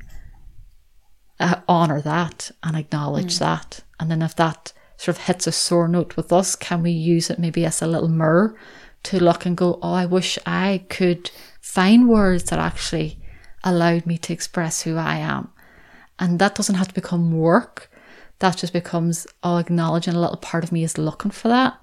uh, 1.40 1.60
honor 1.66 2.00
that 2.02 2.50
and 2.62 2.76
acknowledge 2.76 3.36
mm. 3.36 3.40
that? 3.40 3.80
And 3.98 4.10
then 4.10 4.22
if 4.22 4.36
that 4.36 4.72
sort 4.96 5.16
of 5.16 5.24
hits 5.24 5.46
a 5.46 5.52
sore 5.52 5.88
note 5.88 6.16
with 6.16 6.32
us, 6.32 6.54
can 6.54 6.82
we 6.82 6.90
use 6.90 7.30
it 7.30 7.38
maybe 7.38 7.64
as 7.64 7.82
a 7.82 7.86
little 7.86 8.08
mirror 8.08 8.56
to 9.04 9.22
look 9.22 9.46
and 9.46 9.56
go, 9.56 9.78
oh, 9.82 9.92
I 9.92 10.06
wish 10.06 10.38
I 10.44 10.84
could 10.88 11.30
find 11.60 12.08
words 12.08 12.44
that 12.44 12.58
actually 12.58 13.18
allowed 13.64 14.06
me 14.06 14.18
to 14.18 14.32
express 14.32 14.82
who 14.82 14.96
I 14.96 15.16
am 15.16 15.50
and 16.18 16.38
that 16.38 16.54
doesn't 16.54 16.76
have 16.76 16.88
to 16.88 16.94
become 16.94 17.32
work. 17.32 17.90
That 18.40 18.56
just 18.56 18.72
becomes, 18.72 19.26
oh, 19.42 19.58
acknowledging 19.58 20.14
a 20.14 20.20
little 20.20 20.36
part 20.36 20.64
of 20.64 20.72
me 20.72 20.84
is 20.84 20.98
looking 20.98 21.30
for 21.30 21.48
that. 21.48 21.78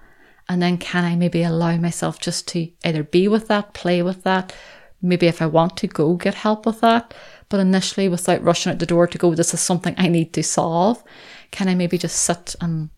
And 0.47 0.61
then 0.61 0.77
can 0.77 1.03
I 1.03 1.15
maybe 1.15 1.43
allow 1.43 1.75
myself 1.77 2.19
just 2.19 2.47
to 2.49 2.69
either 2.85 3.03
be 3.03 3.27
with 3.27 3.47
that, 3.47 3.73
play 3.73 4.01
with 4.03 4.23
that, 4.23 4.53
maybe 5.01 5.27
if 5.27 5.41
I 5.41 5.47
want 5.47 5.77
to 5.77 5.87
go 5.87 6.15
get 6.15 6.33
help 6.33 6.65
with 6.65 6.81
that, 6.81 7.13
but 7.49 7.59
initially 7.59 8.09
without 8.09 8.43
rushing 8.43 8.71
out 8.71 8.79
the 8.79 8.85
door 8.85 9.07
to 9.07 9.17
go, 9.17 9.33
this 9.35 9.53
is 9.53 9.59
something 9.59 9.95
I 9.97 10.07
need 10.07 10.33
to 10.33 10.43
solve. 10.43 11.03
Can 11.51 11.67
I 11.67 11.75
maybe 11.75 11.97
just 11.97 12.23
sit 12.23 12.55
and 12.61 12.89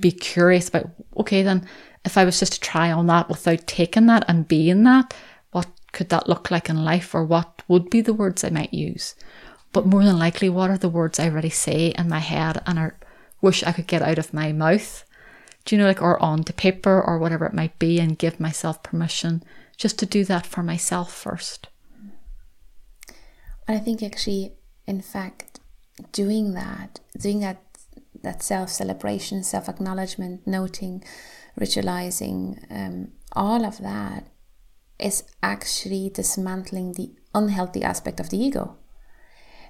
be 0.00 0.12
mm. 0.12 0.20
curious 0.20 0.68
about, 0.68 0.90
okay, 1.16 1.42
then 1.42 1.66
if 2.04 2.16
I 2.16 2.24
was 2.24 2.38
just 2.38 2.54
to 2.54 2.60
try 2.60 2.90
on 2.92 3.06
that 3.06 3.28
without 3.28 3.66
taking 3.66 4.06
that 4.06 4.24
and 4.28 4.48
being 4.48 4.84
that, 4.84 5.14
what 5.50 5.68
could 5.92 6.08
that 6.10 6.28
look 6.28 6.50
like 6.50 6.68
in 6.68 6.84
life 6.84 7.14
or 7.14 7.24
what 7.24 7.62
would 7.68 7.90
be 7.90 8.00
the 8.00 8.14
words 8.14 8.44
I 8.44 8.50
might 8.50 8.72
use? 8.72 9.14
But 9.72 9.86
more 9.86 10.04
than 10.04 10.18
likely, 10.18 10.48
what 10.48 10.70
are 10.70 10.78
the 10.78 10.88
words 10.88 11.18
I 11.18 11.28
already 11.28 11.50
say 11.50 11.88
in 11.96 12.08
my 12.08 12.18
head 12.18 12.60
and 12.66 12.78
I 12.78 12.90
wish 13.40 13.62
I 13.62 13.72
could 13.72 13.86
get 13.86 14.02
out 14.02 14.18
of 14.18 14.34
my 14.34 14.52
mouth? 14.52 15.04
Do 15.64 15.76
you 15.76 15.80
know, 15.80 15.86
like, 15.86 16.02
or 16.02 16.20
onto 16.22 16.52
paper 16.52 17.00
or 17.00 17.18
whatever 17.18 17.44
it 17.46 17.54
might 17.54 17.78
be, 17.78 18.00
and 18.00 18.18
give 18.18 18.40
myself 18.40 18.82
permission 18.82 19.44
just 19.76 19.98
to 19.98 20.06
do 20.06 20.24
that 20.24 20.46
for 20.46 20.62
myself 20.62 21.12
first. 21.12 21.68
And 23.68 23.78
I 23.78 23.80
think 23.80 24.02
actually, 24.02 24.54
in 24.86 25.00
fact, 25.00 25.60
doing 26.12 26.54
that, 26.54 27.00
doing 27.18 27.40
that, 27.40 27.62
that 28.22 28.42
self 28.42 28.70
celebration, 28.70 29.44
self 29.44 29.68
acknowledgement, 29.68 30.46
noting, 30.46 31.04
ritualizing, 31.58 32.58
um, 32.70 33.12
all 33.32 33.64
of 33.64 33.78
that 33.78 34.26
is 34.98 35.22
actually 35.42 36.10
dismantling 36.12 36.92
the 36.92 37.12
unhealthy 37.34 37.82
aspect 37.82 38.18
of 38.18 38.30
the 38.30 38.36
ego 38.36 38.76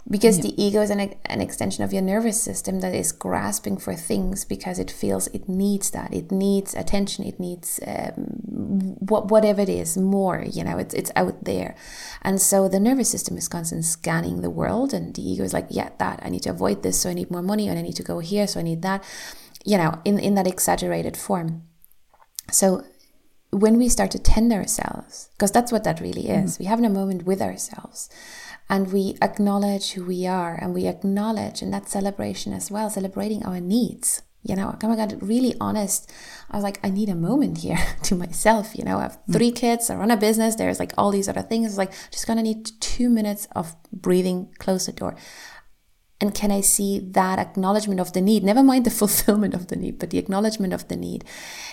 because 0.09 0.39
yeah. 0.39 0.45
the 0.45 0.63
ego 0.63 0.81
is 0.81 0.91
an, 0.91 1.15
an 1.27 1.41
extension 1.41 1.85
of 1.85 1.93
your 1.93 2.03
nervous 2.03 2.41
system 2.41 2.81
that 2.81 2.95
is 2.95 3.13
grasping 3.13 3.77
for 3.77 3.95
things 3.95 4.45
because 4.45 4.79
it 4.79 4.91
feels 4.91 5.27
it 5.29 5.49
needs 5.49 5.91
that. 5.91 6.13
It 6.13 6.33
needs 6.33 6.75
attention. 6.75 7.25
It 7.25 7.39
needs 7.39 7.81
um, 7.87 8.97
what, 8.99 9.29
whatever 9.29 9.61
it 9.61 9.69
is 9.69 9.97
more 9.97 10.45
you 10.47 10.65
know 10.65 10.79
it's, 10.79 10.95
it's 10.95 11.13
out 11.17 11.45
there. 11.45 11.75
And 12.23 12.41
so 12.41 12.69
the 12.69 12.81
nervous 12.81 13.11
system 13.11 13.37
is 13.37 13.49
constantly 13.49 13.85
scanning 13.85 14.41
the 14.41 14.51
world 14.51 14.95
and 14.95 15.15
the 15.15 15.23
ego 15.23 15.45
is 15.45 15.53
like 15.53 15.67
yeah 15.71 15.91
that 15.99 16.21
i 16.23 16.29
need 16.29 16.43
to 16.43 16.51
avoid 16.51 16.83
this 16.83 17.01
so 17.01 17.11
i 17.11 17.15
need 17.15 17.31
more 17.31 17.43
money 17.43 17.69
and 17.69 17.79
i 17.79 17.83
need 17.83 17.97
to 17.97 18.03
go 18.03 18.19
here 18.21 18.47
so 18.47 18.61
i 18.61 18.63
need 18.63 18.83
that. 18.83 19.05
You 19.65 19.77
know 19.77 20.01
in, 20.05 20.19
in 20.19 20.35
that 20.35 20.47
exaggerated 20.47 21.17
form. 21.17 21.63
So 22.51 22.85
when 23.51 23.79
we 23.79 23.89
start 23.89 24.13
to 24.13 24.19
tend 24.19 24.53
ourselves, 24.53 25.29
because 25.33 25.51
that's 25.51 25.73
what 25.73 25.85
that 25.85 26.01
really 26.01 26.29
is, 26.29 26.57
mm. 26.57 26.61
we 26.61 26.65
have 26.67 26.81
a 26.81 26.89
moment 26.89 27.25
with 27.25 27.43
ourselves 27.43 28.09
and 28.71 28.93
we 28.93 29.17
acknowledge 29.21 29.91
who 29.93 30.05
we 30.05 30.29
are 30.29 30.55
and 30.55 30.73
we 30.73 30.87
acknowledge 30.87 31.61
in 31.61 31.73
that 31.73 31.89
celebration 31.89 32.53
as 32.53 32.71
well, 32.71 32.89
celebrating 32.89 33.45
our 33.45 33.61
needs. 33.61 34.23
You 34.43 34.55
know, 34.55 34.75
I 34.81 34.97
got 34.97 35.21
really 35.21 35.55
honest. 35.61 36.11
I 36.51 36.57
was 36.57 36.63
like, 36.63 36.79
I 36.83 36.89
need 36.89 37.09
a 37.09 37.17
moment 37.17 37.59
here 37.59 37.79
to 38.05 38.15
myself. 38.15 38.79
You 38.79 38.85
know, 38.85 38.99
I 38.99 39.03
have 39.03 39.19
mm. 39.29 39.33
three 39.33 39.51
kids, 39.51 39.91
I 39.91 39.97
run 39.97 40.13
a 40.13 40.17
business, 40.17 40.55
there's 40.55 40.79
like 40.79 40.93
all 40.97 41.11
these 41.11 41.29
other 41.29 41.43
things. 41.43 41.67
It's 41.67 41.79
like, 41.79 41.93
just 42.13 42.29
gonna 42.29 42.45
need 42.45 42.71
two 42.81 43.11
minutes 43.11 43.49
of 43.57 43.75
breathing, 43.93 44.55
close 44.61 44.87
the 44.87 44.93
door. 44.93 45.17
And 46.21 46.33
can 46.33 46.53
I 46.53 46.61
see 46.61 47.01
that 47.01 47.41
acknowledgement 47.41 47.99
of 47.99 48.13
the 48.13 48.21
need, 48.21 48.45
never 48.45 48.63
mind 48.63 48.87
the 48.87 48.91
fulfillment 49.03 49.53
of 49.53 49.67
the 49.67 49.77
need, 49.77 49.99
but 49.99 50.11
the 50.11 50.19
acknowledgement 50.19 50.73
of 50.73 50.87
the 50.87 50.97
need 50.97 51.25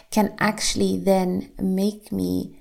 can 0.09 0.35
actually 0.39 0.97
then 0.97 1.51
make 1.61 2.11
me 2.11 2.59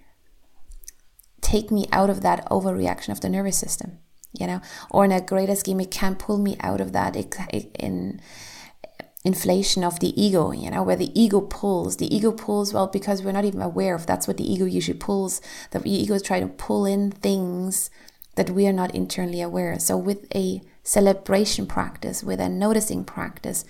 take 1.40 1.70
me 1.70 1.86
out 1.90 2.10
of 2.10 2.20
that 2.20 2.44
overreaction 2.50 3.10
of 3.10 3.20
the 3.20 3.28
nervous 3.28 3.56
system, 3.56 3.98
you 4.38 4.46
know, 4.46 4.60
or 4.90 5.04
in 5.04 5.12
a 5.12 5.20
greater 5.20 5.54
scheme, 5.54 5.80
it 5.80 5.90
can 5.90 6.14
pull 6.14 6.38
me 6.38 6.56
out 6.60 6.80
of 6.80 6.92
that 6.92 7.16
in 7.78 8.20
inflation 9.24 9.82
of 9.82 9.98
the 9.98 10.20
ego, 10.20 10.52
you 10.52 10.70
know, 10.70 10.84
where 10.84 10.94
the 10.96 11.10
ego 11.20 11.40
pulls. 11.40 11.96
The 11.96 12.14
ego 12.14 12.30
pulls, 12.30 12.72
well, 12.72 12.86
because 12.86 13.22
we're 13.22 13.32
not 13.32 13.44
even 13.44 13.60
aware 13.60 13.94
of 13.94 14.06
that's 14.06 14.28
what 14.28 14.36
the 14.36 14.50
ego 14.50 14.64
usually 14.64 14.98
pulls. 14.98 15.40
The 15.72 15.82
ego 15.84 16.14
is 16.14 16.22
trying 16.22 16.42
to 16.42 16.54
pull 16.54 16.86
in 16.86 17.10
things 17.10 17.90
that 18.36 18.50
we 18.50 18.68
are 18.68 18.72
not 18.72 18.94
internally 18.94 19.40
aware. 19.40 19.78
So 19.80 19.96
with 19.96 20.26
a 20.34 20.62
celebration 20.84 21.66
practice, 21.66 22.22
with 22.22 22.40
a 22.40 22.48
noticing 22.48 23.04
practice. 23.04 23.64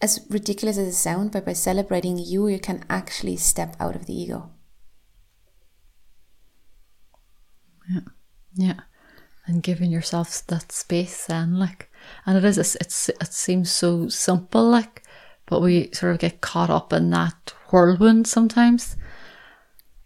As 0.00 0.24
ridiculous 0.30 0.78
as 0.78 0.86
it 0.86 0.92
sounds, 0.92 1.32
but 1.32 1.44
by 1.44 1.54
celebrating 1.54 2.18
you, 2.18 2.46
you 2.46 2.60
can 2.60 2.84
actually 2.88 3.36
step 3.36 3.74
out 3.80 3.96
of 3.96 4.06
the 4.06 4.14
ego. 4.14 4.50
Yeah, 7.90 8.00
yeah, 8.54 8.80
and 9.48 9.62
giving 9.62 9.90
yourself 9.90 10.46
that 10.46 10.70
space, 10.70 11.28
and 11.28 11.58
like, 11.58 11.90
and 12.26 12.36
it 12.36 12.44
is, 12.44 12.58
it's, 12.58 13.08
it 13.08 13.32
seems 13.32 13.72
so 13.72 14.08
simple, 14.08 14.68
like, 14.68 15.02
but 15.46 15.62
we 15.62 15.90
sort 15.92 16.12
of 16.12 16.18
get 16.18 16.40
caught 16.40 16.70
up 16.70 16.92
in 16.92 17.10
that 17.10 17.54
whirlwind 17.70 18.26
sometimes 18.26 18.96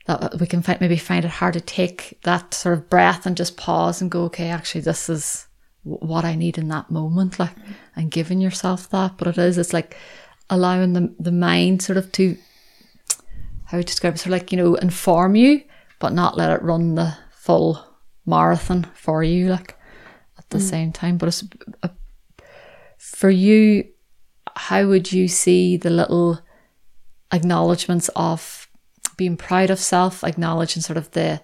that 0.06 0.38
we 0.40 0.46
can 0.46 0.62
find 0.62 0.80
maybe 0.80 0.96
find 0.96 1.24
it 1.24 1.30
hard 1.30 1.54
to 1.54 1.60
take 1.60 2.18
that 2.22 2.54
sort 2.54 2.76
of 2.78 2.88
breath 2.88 3.26
and 3.26 3.36
just 3.36 3.56
pause 3.56 4.00
and 4.00 4.10
go, 4.10 4.24
okay, 4.24 4.48
actually, 4.48 4.80
this 4.80 5.08
is 5.08 5.46
what 5.82 6.24
I 6.24 6.34
need 6.34 6.58
in 6.58 6.68
that 6.68 6.90
moment, 6.90 7.38
like, 7.38 7.54
and 7.96 8.10
giving 8.10 8.40
yourself 8.40 8.88
that. 8.90 9.16
But 9.16 9.28
it 9.28 9.38
is, 9.38 9.58
it's 9.58 9.72
like 9.72 9.96
allowing 10.50 10.92
the, 10.92 11.14
the 11.18 11.32
mind 11.32 11.82
sort 11.82 11.98
of 11.98 12.10
to, 12.12 12.36
how 13.66 13.78
to 13.78 13.84
describe 13.84 14.14
it, 14.14 14.18
sort 14.18 14.26
of 14.26 14.32
like, 14.32 14.52
you 14.52 14.58
know, 14.58 14.74
inform 14.76 15.34
you, 15.34 15.62
but 15.98 16.12
not 16.12 16.36
let 16.36 16.50
it 16.50 16.62
run 16.62 16.94
the 16.94 17.16
full 17.32 17.91
marathon 18.26 18.86
for 18.94 19.22
you, 19.22 19.48
like, 19.48 19.76
at 20.38 20.48
the 20.50 20.58
mm. 20.58 20.70
same 20.70 20.92
time. 20.92 21.18
But 21.18 21.28
it's, 21.28 21.44
uh, 21.82 21.88
for 22.98 23.30
you, 23.30 23.84
how 24.54 24.86
would 24.86 25.12
you 25.12 25.28
see 25.28 25.76
the 25.76 25.90
little 25.90 26.40
acknowledgements 27.32 28.10
of 28.14 28.68
being 29.16 29.36
proud 29.36 29.70
of 29.70 29.78
self, 29.78 30.24
acknowledging 30.24 30.82
sort 30.82 30.96
of 30.96 31.10
the, 31.12 31.40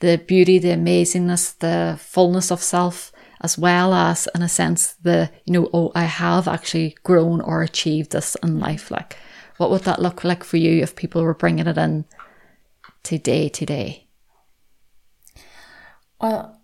the 0.00 0.18
beauty, 0.18 0.58
the 0.58 0.68
amazingness, 0.68 1.58
the 1.58 1.98
fullness 2.00 2.50
of 2.50 2.62
self, 2.62 3.12
as 3.40 3.56
well 3.56 3.94
as 3.94 4.28
in 4.34 4.42
a 4.42 4.48
sense 4.48 4.94
the 5.02 5.30
you 5.44 5.52
know 5.52 5.68
oh 5.72 5.92
i 5.94 6.04
have 6.04 6.48
actually 6.48 6.96
grown 7.02 7.40
or 7.40 7.62
achieved 7.62 8.12
this 8.12 8.36
in 8.42 8.58
life 8.58 8.90
like 8.90 9.16
what 9.58 9.70
would 9.70 9.82
that 9.82 10.02
look 10.02 10.24
like 10.24 10.44
for 10.44 10.56
you 10.56 10.82
if 10.82 10.96
people 10.96 11.22
were 11.22 11.34
bringing 11.34 11.66
it 11.66 11.78
in 11.78 12.04
to 13.02 13.18
day 13.18 13.48
to 13.48 13.64
day 13.64 14.07
well 16.20 16.60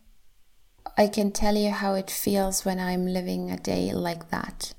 i 0.97 1.07
can 1.07 1.31
tell 1.31 1.57
you 1.57 1.71
how 1.71 1.95
it 1.95 2.11
feels 2.11 2.65
when 2.65 2.79
i'm 2.79 3.07
living 3.07 3.51
a 3.51 3.57
day 3.57 3.93
like 3.93 4.31
that 4.31 4.75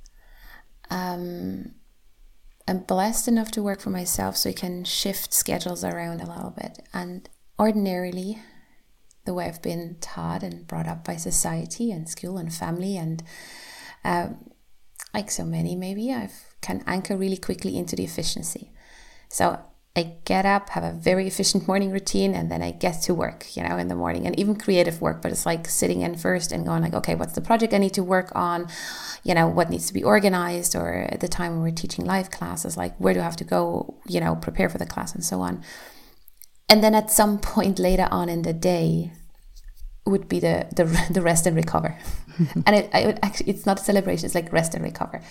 um, 0.90 1.72
i'm 2.68 2.80
blessed 2.80 3.28
enough 3.28 3.52
to 3.52 3.64
work 3.64 3.82
for 3.82 3.90
myself 3.90 4.38
so 4.38 4.50
i 4.50 4.54
can 4.54 4.84
shift 4.84 5.34
schedules 5.34 5.84
around 5.84 6.22
a 6.22 6.28
little 6.28 6.54
bit 6.56 6.80
and 6.94 7.30
ordinarily 7.60 8.40
the 9.26 9.34
way 9.34 9.46
I've 9.46 9.62
been 9.62 9.98
taught 10.00 10.44
and 10.44 10.66
brought 10.68 10.88
up 10.88 11.04
by 11.04 11.16
society 11.16 11.92
and 11.92 12.08
school 12.08 12.38
and 12.38 12.54
family 12.54 12.96
and 12.96 13.24
um, 14.04 14.52
like 15.14 15.32
so 15.32 15.44
many 15.44 15.76
maybe 15.76 16.12
I 16.12 16.30
can 16.62 16.84
anchor 16.88 17.18
really 17.18 17.38
quickly 17.38 17.78
into 17.78 17.96
the 17.96 18.04
efficiency. 18.04 18.72
So 19.30 19.60
I 19.98 20.18
get 20.26 20.46
up, 20.46 20.70
have 20.70 20.84
a 20.84 20.92
very 20.92 21.26
efficient 21.26 21.68
morning 21.68 21.92
routine, 21.92 22.34
and 22.36 22.52
then 22.52 22.62
I 22.62 22.72
get 22.72 23.02
to 23.04 23.14
work, 23.14 23.56
you 23.56 23.64
know, 23.64 23.78
in 23.78 23.88
the 23.88 23.96
morning 23.96 24.28
and 24.28 24.38
even 24.38 24.56
creative 24.56 25.02
work. 25.02 25.22
But 25.22 25.32
it's 25.32 25.46
like 25.46 25.70
sitting 25.70 26.02
in 26.02 26.18
first 26.18 26.52
and 26.52 26.66
going 26.66 26.82
like, 26.82 26.94
okay, 26.94 27.16
what's 27.16 27.34
the 27.34 27.42
project 27.42 27.74
I 27.74 27.78
need 27.78 27.94
to 27.94 28.04
work 28.04 28.32
on? 28.36 28.68
You 29.24 29.34
know, 29.34 29.48
what 29.48 29.70
needs 29.70 29.88
to 29.88 29.94
be 29.94 30.04
organized? 30.04 30.76
Or 30.76 31.08
at 31.10 31.22
the 31.22 31.30
time 31.30 31.54
when 31.54 31.62
we're 31.62 31.72
teaching 31.72 32.06
live 32.06 32.30
classes, 32.30 32.76
like 32.76 32.96
where 32.98 33.14
do 33.14 33.22
I 33.22 33.24
have 33.24 33.38
to 33.38 33.46
go? 33.46 33.96
You 34.06 34.20
know, 34.20 34.36
prepare 34.36 34.70
for 34.70 34.78
the 34.78 34.86
class 34.86 35.16
and 35.16 35.24
so 35.24 35.40
on. 35.40 35.64
And 36.68 36.84
then 36.84 36.94
at 36.94 37.10
some 37.10 37.40
point 37.40 37.80
later 37.80 38.10
on 38.12 38.28
in 38.28 38.42
the 38.42 38.54
day, 38.54 39.14
would 40.06 40.28
be 40.30 40.40
the 40.40 40.68
the, 40.76 40.86
the 41.12 41.22
rest 41.22 41.46
and 41.46 41.56
recover, 41.56 41.98
and 42.66 42.76
it, 42.76 42.90
I 42.94 43.06
would 43.06 43.20
actually 43.24 43.52
it's 43.52 43.66
not 43.66 43.80
a 43.80 43.84
celebration; 43.84 44.26
it's 44.26 44.36
like 44.36 44.52
rest 44.52 44.74
and 44.76 44.84
recover, 44.84 45.22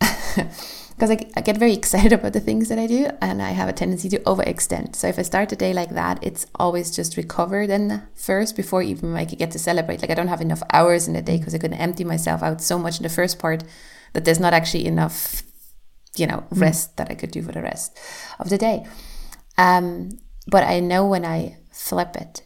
because 0.96 1.10
I, 1.10 1.18
I 1.36 1.42
get 1.42 1.58
very 1.58 1.74
excited 1.80 2.12
about 2.12 2.32
the 2.32 2.40
things 2.40 2.68
that 2.68 2.78
I 2.78 2.86
do, 2.86 3.10
and 3.20 3.42
I 3.42 3.50
have 3.50 3.68
a 3.68 3.72
tendency 3.72 4.08
to 4.10 4.18
overextend. 4.20 4.96
So 4.96 5.06
if 5.08 5.18
I 5.18 5.22
start 5.22 5.50
the 5.50 5.56
day 5.56 5.72
like 5.72 5.90
that, 5.90 6.18
it's 6.22 6.46
always 6.54 6.94
just 6.94 7.16
recover 7.16 7.66
then 7.66 8.08
first 8.14 8.56
before 8.56 8.82
even 8.82 9.14
I 9.14 9.26
could 9.26 9.38
get 9.38 9.50
to 9.52 9.58
celebrate. 9.58 10.00
Like 10.00 10.10
I 10.10 10.14
don't 10.14 10.28
have 10.28 10.40
enough 10.40 10.62
hours 10.72 11.06
in 11.06 11.14
the 11.14 11.22
day 11.22 11.38
because 11.38 11.54
I 11.54 11.58
couldn't 11.58 11.78
empty 11.78 12.04
myself 12.04 12.42
out 12.42 12.62
so 12.62 12.78
much 12.78 12.96
in 12.96 13.02
the 13.02 13.08
first 13.08 13.38
part 13.38 13.62
that 14.14 14.24
there's 14.24 14.40
not 14.40 14.54
actually 14.54 14.86
enough, 14.86 15.42
you 16.16 16.26
know, 16.26 16.44
mm. 16.50 16.60
rest 16.60 16.92
mm. 16.92 16.96
that 16.96 17.10
I 17.10 17.14
could 17.14 17.30
do 17.30 17.42
for 17.42 17.52
the 17.52 17.62
rest 17.62 17.98
of 18.38 18.48
the 18.48 18.58
day. 18.58 18.86
Um, 19.58 20.18
but 20.46 20.64
I 20.64 20.80
know 20.80 21.06
when 21.06 21.24
I 21.24 21.58
flip 21.70 22.16
it, 22.16 22.42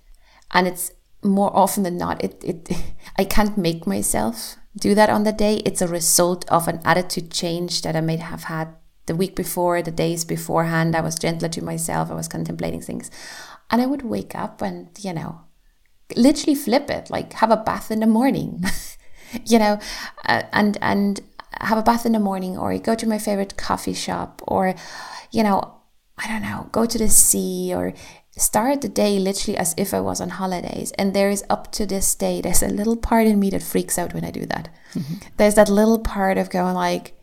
and 0.51 0.66
it's 0.66 0.90
more 1.22 1.55
often 1.55 1.84
than 1.84 1.96
not, 1.96 2.24
it, 2.24 2.42
it 2.42 2.68
I 3.16 3.24
can't 3.24 3.57
make 3.57 3.86
myself 3.86 4.57
do 4.77 4.95
that 4.95 5.11
on 5.11 5.25
the 5.25 5.33
day. 5.33 5.57
It's 5.66 5.83
a 5.83 5.89
result 5.89 6.49
of 6.51 6.68
an 6.68 6.81
attitude 6.85 7.31
change 7.31 7.83
that 7.83 7.97
I 7.97 8.01
may 8.01 8.16
have 8.16 8.45
had 8.45 8.75
the 9.07 9.16
week 9.16 9.35
before, 9.35 9.83
the 9.83 9.91
days 9.91 10.25
beforehand. 10.25 10.95
I 10.95 11.01
was 11.01 11.18
gentler 11.18 11.49
to 11.49 11.64
myself. 11.64 12.11
I 12.11 12.14
was 12.14 12.29
contemplating 12.29 12.81
things. 12.81 13.11
And 13.71 13.83
I 13.83 13.87
would 13.87 14.03
wake 14.03 14.35
up 14.35 14.62
and, 14.62 14.89
you 15.01 15.12
know, 15.12 15.43
literally 16.16 16.55
flip 16.55 16.91
it, 16.91 17.11
like 17.11 17.33
have 17.35 17.51
a 17.51 17.57
bath 17.57 17.91
in 17.91 18.01
the 18.01 18.07
morning, 18.07 18.64
you 19.45 19.59
know, 19.59 19.79
uh, 20.27 20.43
and, 20.53 20.79
and 20.81 21.21
have 21.61 21.79
a 21.79 21.83
bath 21.83 22.07
in 22.07 22.12
the 22.12 22.18
morning 22.18 22.57
or 22.57 22.77
go 22.79 22.95
to 22.95 23.09
my 23.09 23.18
favorite 23.18 23.57
coffee 23.57 23.95
shop 23.95 24.43
or, 24.47 24.75
you 25.31 25.43
know, 25.43 25.77
I 26.18 26.29
don't 26.29 26.43
know, 26.43 26.68
go 26.73 26.85
to 26.85 26.99
the 26.99 27.09
sea 27.09 27.73
or 27.75 27.95
start 28.37 28.81
the 28.81 28.89
day 28.89 29.18
literally 29.18 29.59
as 29.59 29.74
if 29.76 29.93
I 29.93 30.01
was 30.01 30.20
on 30.20 30.31
holidays. 30.31 30.93
And 30.93 31.14
there 31.14 31.31
is 31.31 31.45
up 31.51 31.72
to 31.72 31.87
this 31.87 32.14
day, 32.14 32.41
there's 32.41 32.62
a 32.62 32.68
little 32.68 32.97
part 32.97 33.26
in 33.26 33.41
me 33.41 33.51
that 33.51 33.62
freaks 33.62 33.99
out 33.99 34.14
when 34.14 34.24
I 34.24 34.31
do 34.31 34.47
that. 34.47 34.68
Mm-hmm. 34.95 35.14
There's 35.37 35.55
that 35.55 35.68
little 35.68 35.99
part 35.99 36.39
of 36.39 36.51
going 36.51 36.74
like, 36.74 37.14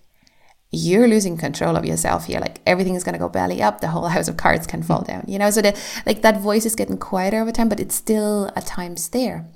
you're 0.69 1.07
losing 1.07 1.37
control 1.37 1.77
of 1.77 1.85
yourself 1.85 2.25
here. 2.25 2.39
Like 2.39 2.59
everything 2.65 2.95
is 2.95 3.03
gonna 3.03 3.17
go 3.17 3.29
belly 3.29 3.61
up. 3.61 3.79
The 3.79 3.87
whole 3.87 4.07
house 4.07 4.27
of 4.27 4.37
cards 4.37 4.67
can 4.67 4.83
fall 4.83 5.01
down. 5.01 5.23
You 5.27 5.39
know, 5.39 5.49
so 5.49 5.61
that 5.61 5.77
like 6.05 6.21
that 6.23 6.41
voice 6.41 6.65
is 6.65 6.75
getting 6.75 6.97
quieter 6.97 7.41
over 7.41 7.51
time, 7.51 7.69
but 7.69 7.79
it's 7.79 7.95
still 7.95 8.51
at 8.55 8.65
times 8.65 9.09
there. 9.09 9.47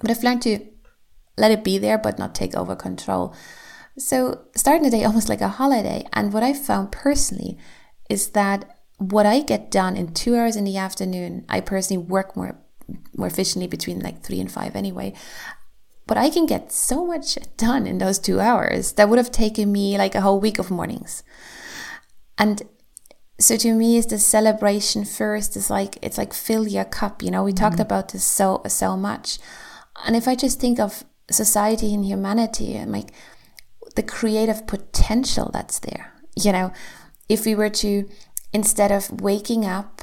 But 0.00 0.10
I've 0.10 0.24
learned 0.24 0.42
to 0.42 0.66
let 1.36 1.52
it 1.52 1.62
be 1.62 1.78
there, 1.78 1.98
but 1.98 2.18
not 2.18 2.34
take 2.34 2.56
over 2.56 2.74
control. 2.74 3.34
So 3.96 4.46
starting 4.56 4.82
the 4.82 4.90
day 4.90 5.04
almost 5.04 5.28
like 5.28 5.40
a 5.40 5.48
holiday. 5.48 6.04
And 6.12 6.32
what 6.32 6.42
I 6.42 6.52
found 6.52 6.90
personally 6.90 7.56
is 8.08 8.30
that 8.30 8.79
what 9.00 9.24
I 9.24 9.40
get 9.40 9.70
done 9.70 9.96
in 9.96 10.12
two 10.12 10.36
hours 10.36 10.56
in 10.56 10.64
the 10.64 10.76
afternoon, 10.76 11.46
I 11.48 11.60
personally 11.60 12.02
work 12.02 12.36
more 12.36 12.58
more 13.16 13.28
efficiently 13.28 13.68
between 13.68 14.00
like 14.00 14.22
three 14.22 14.40
and 14.40 14.52
five 14.52 14.76
anyway. 14.76 15.14
But 16.06 16.18
I 16.18 16.28
can 16.28 16.44
get 16.44 16.72
so 16.72 17.06
much 17.06 17.38
done 17.56 17.86
in 17.86 17.98
those 17.98 18.18
two 18.18 18.40
hours 18.40 18.92
that 18.94 19.08
would 19.08 19.18
have 19.18 19.30
taken 19.30 19.72
me 19.72 19.96
like 19.96 20.14
a 20.14 20.20
whole 20.20 20.40
week 20.40 20.58
of 20.58 20.70
mornings. 20.70 21.22
And 22.36 22.62
so 23.38 23.56
to 23.56 23.72
me 23.72 23.96
is 23.96 24.06
the 24.06 24.18
celebration 24.18 25.04
first 25.06 25.56
is 25.56 25.70
like 25.70 25.96
it's 26.02 26.18
like 26.18 26.34
fill 26.34 26.68
your 26.68 26.84
cup, 26.84 27.22
you 27.22 27.30
know. 27.30 27.42
We 27.42 27.52
mm-hmm. 27.52 27.64
talked 27.64 27.80
about 27.80 28.10
this 28.10 28.24
so 28.24 28.60
so 28.68 28.98
much. 28.98 29.38
And 30.04 30.14
if 30.14 30.28
I 30.28 30.34
just 30.34 30.60
think 30.60 30.78
of 30.78 31.04
society 31.30 31.94
and 31.94 32.04
humanity 32.04 32.74
and 32.74 32.92
like 32.92 33.12
the 33.96 34.02
creative 34.02 34.66
potential 34.66 35.50
that's 35.54 35.78
there, 35.78 36.12
you 36.36 36.52
know, 36.52 36.70
if 37.30 37.46
we 37.46 37.54
were 37.54 37.70
to 37.70 38.06
instead 38.52 38.90
of 38.92 39.20
waking 39.20 39.64
up 39.64 40.02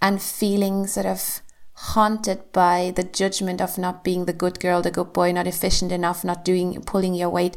and 0.00 0.20
feeling 0.20 0.86
sort 0.86 1.06
of 1.06 1.40
haunted 1.76 2.52
by 2.52 2.92
the 2.94 3.02
judgment 3.02 3.60
of 3.60 3.76
not 3.76 4.04
being 4.04 4.24
the 4.24 4.32
good 4.32 4.60
girl, 4.60 4.80
the 4.80 4.90
good 4.90 5.12
boy, 5.12 5.32
not 5.32 5.46
efficient 5.46 5.90
enough, 5.90 6.24
not 6.24 6.44
doing, 6.44 6.80
pulling 6.82 7.14
your 7.14 7.30
weight. 7.30 7.56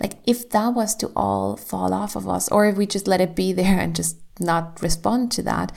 Like 0.00 0.14
if 0.24 0.48
that 0.50 0.68
was 0.74 0.94
to 0.96 1.08
all 1.16 1.56
fall 1.56 1.92
off 1.92 2.16
of 2.16 2.28
us, 2.28 2.48
or 2.48 2.66
if 2.66 2.76
we 2.76 2.86
just 2.86 3.08
let 3.08 3.20
it 3.20 3.34
be 3.34 3.52
there 3.52 3.78
and 3.78 3.94
just 3.94 4.18
not 4.38 4.80
respond 4.82 5.32
to 5.32 5.42
that, 5.42 5.72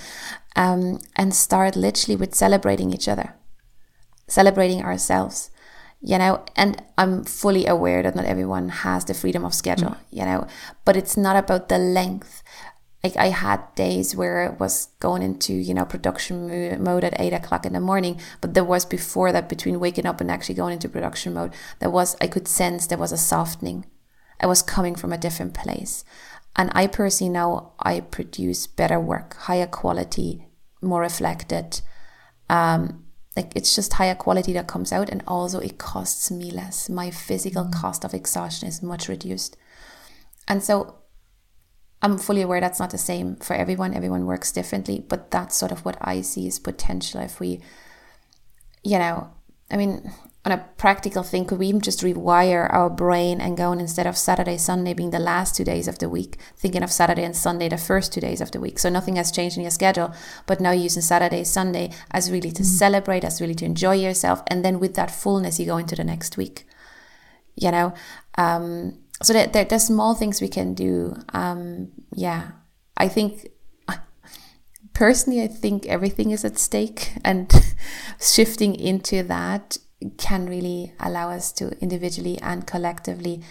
um, 0.56 1.00
and 1.16 1.34
start 1.34 1.76
literally 1.76 2.16
with 2.16 2.36
celebrating 2.36 2.94
each 2.94 3.08
other, 3.08 3.36
celebrating 4.28 4.84
ourselves, 4.84 5.50
you 6.02 6.18
know, 6.18 6.44
and 6.56 6.84
I'm 6.98 7.24
fully 7.24 7.66
aware 7.66 8.04
that 8.04 8.16
not 8.16 8.26
everyone 8.26 8.70
has 8.70 9.06
the 9.06 9.14
freedom 9.14 9.44
of 9.44 9.54
schedule, 9.54 9.92
mm. 9.92 9.98
you 10.12 10.26
know, 10.26 10.48
but 10.86 10.96
it's 10.96 11.18
not 11.18 11.36
about 11.36 11.70
the 11.70 11.78
length 11.78 12.39
like 13.04 13.16
I 13.16 13.28
had 13.28 13.74
days 13.76 14.16
where 14.16 14.44
it 14.46 14.60
was 14.60 14.88
going 15.00 15.22
into 15.22 15.54
you 15.54 15.74
know 15.74 15.86
production 15.86 16.84
mode 16.84 17.04
at 17.04 17.20
eight 17.20 17.34
o'clock 17.34 17.66
in 17.66 17.74
the 17.74 17.80
morning, 17.80 18.20
but 18.42 18.54
there 18.54 18.64
was 18.64 18.86
before 18.86 19.32
that 19.32 19.50
between 19.50 19.80
waking 19.80 20.06
up 20.06 20.20
and 20.20 20.30
actually 20.30 20.56
going 20.56 20.74
into 20.74 20.90
production 20.90 21.34
mode, 21.34 21.54
there 21.80 21.90
was 21.90 22.16
I 22.20 22.28
could 22.28 22.48
sense 22.48 22.88
there 22.88 22.98
was 22.98 23.12
a 23.12 23.18
softening. 23.18 23.86
I 24.42 24.48
was 24.48 24.62
coming 24.62 24.96
from 24.96 25.14
a 25.14 25.18
different 25.18 25.54
place, 25.54 26.04
and 26.56 26.72
I 26.74 26.88
personally 26.88 27.32
know 27.32 27.74
I 27.80 28.02
produce 28.02 28.68
better 28.68 29.00
work, 29.00 29.36
higher 29.36 29.68
quality, 29.68 30.48
more 30.82 31.02
reflected. 31.02 31.82
Um, 32.50 33.06
like 33.38 33.54
it's 33.56 33.76
just 33.76 33.94
higher 33.94 34.16
quality 34.16 34.52
that 34.54 34.68
comes 34.68 34.92
out, 34.92 35.10
and 35.10 35.24
also 35.26 35.60
it 35.60 35.78
costs 35.78 36.30
me 36.32 36.52
less. 36.52 36.90
My 36.90 37.12
physical 37.12 37.64
mm. 37.64 37.74
cost 37.74 38.04
of 38.04 38.14
exhaustion 38.14 38.68
is 38.68 38.84
much 38.84 39.08
reduced, 39.08 39.56
and 40.50 40.62
so 40.62 40.99
I'm 42.02 42.18
fully 42.18 42.42
aware 42.42 42.62
that's 42.62 42.80
not 42.80 42.92
the 42.92 42.98
same 42.98 43.36
for 43.38 43.56
everyone. 43.56 43.94
Everyone 43.94 44.26
works 44.26 44.52
differently, 44.52 45.04
but 45.08 45.32
that's 45.32 45.56
sort 45.56 45.72
of 45.72 45.84
what 45.84 45.98
I 46.02 46.22
see 46.22 46.48
as 46.48 46.60
potential 46.60 47.22
if 47.22 47.40
we, 47.40 47.62
you 48.84 48.98
know, 48.98 49.32
I 49.70 49.78
mean, 49.78 50.12
on 50.46 50.54
a 50.54 50.66
practical 50.78 51.22
thing, 51.22 51.46
could 51.46 51.60
we 51.60 51.68
even 51.68 51.82
just 51.82 52.00
rewire 52.00 52.72
our 52.74 52.90
brain 52.90 53.42
and 53.42 53.58
go 53.58 53.72
on 53.72 53.82
instead 53.82 54.08
of 54.08 54.18
Saturday, 54.18 54.58
Sunday 54.58 54.94
being 54.94 55.10
the 55.10 55.20
last 55.20 55.56
two 55.56 55.66
days 55.66 55.88
of 55.88 56.00
the 56.00 56.08
week, 56.08 56.38
thinking 56.56 56.82
of 56.82 56.92
Saturday 56.92 57.24
and 57.24 57.36
Sunday 57.36 57.68
the 57.68 57.78
first 57.78 58.14
two 58.14 58.22
days 58.22 58.40
of 58.40 58.52
the 58.52 58.62
week? 58.62 58.80
So 58.80 58.88
nothing 58.90 59.18
has 59.18 59.32
changed 59.32 59.58
in 59.58 59.64
your 59.64 59.72
schedule, 59.72 60.14
but 60.46 60.62
now 60.62 60.72
using 60.72 61.02
Saturday, 61.02 61.44
Sunday 61.44 61.92
as 62.12 62.32
really 62.32 62.52
to 62.52 62.64
mm. 62.64 62.66
celebrate, 62.66 63.26
as 63.26 63.42
really 63.42 63.56
to 63.56 63.66
enjoy 63.66 63.96
yourself. 63.96 64.42
And 64.48 64.64
then 64.64 64.80
with 64.80 64.96
that 64.96 65.12
fullness, 65.12 65.60
you 65.60 65.66
go 65.66 65.78
into 65.78 65.98
the 65.98 66.06
next 66.06 66.38
week, 66.38 66.66
you 67.56 67.72
know? 67.72 67.94
Um, 68.38 68.99
so 69.22 69.34
there, 69.34 69.48
there's 69.48 69.86
small 69.86 70.16
things 70.16 70.42
we 70.42 70.48
can 70.48 70.74
do. 70.74 71.16
Um, 71.34 71.92
yeah, 72.14 72.52
I 72.96 73.08
think 73.08 73.50
personally, 74.94 75.42
I 75.42 75.48
think 75.48 75.86
everything 75.86 76.32
is 76.32 76.46
at 76.46 76.58
stake, 76.58 77.14
and 77.24 77.52
shifting 78.22 78.76
into 78.76 79.24
that 79.24 79.78
can 80.18 80.46
really 80.48 80.94
allow 81.00 81.30
us 81.30 81.52
to 81.54 81.78
individually 81.82 82.40
and 82.42 82.66
collectively 82.66 83.42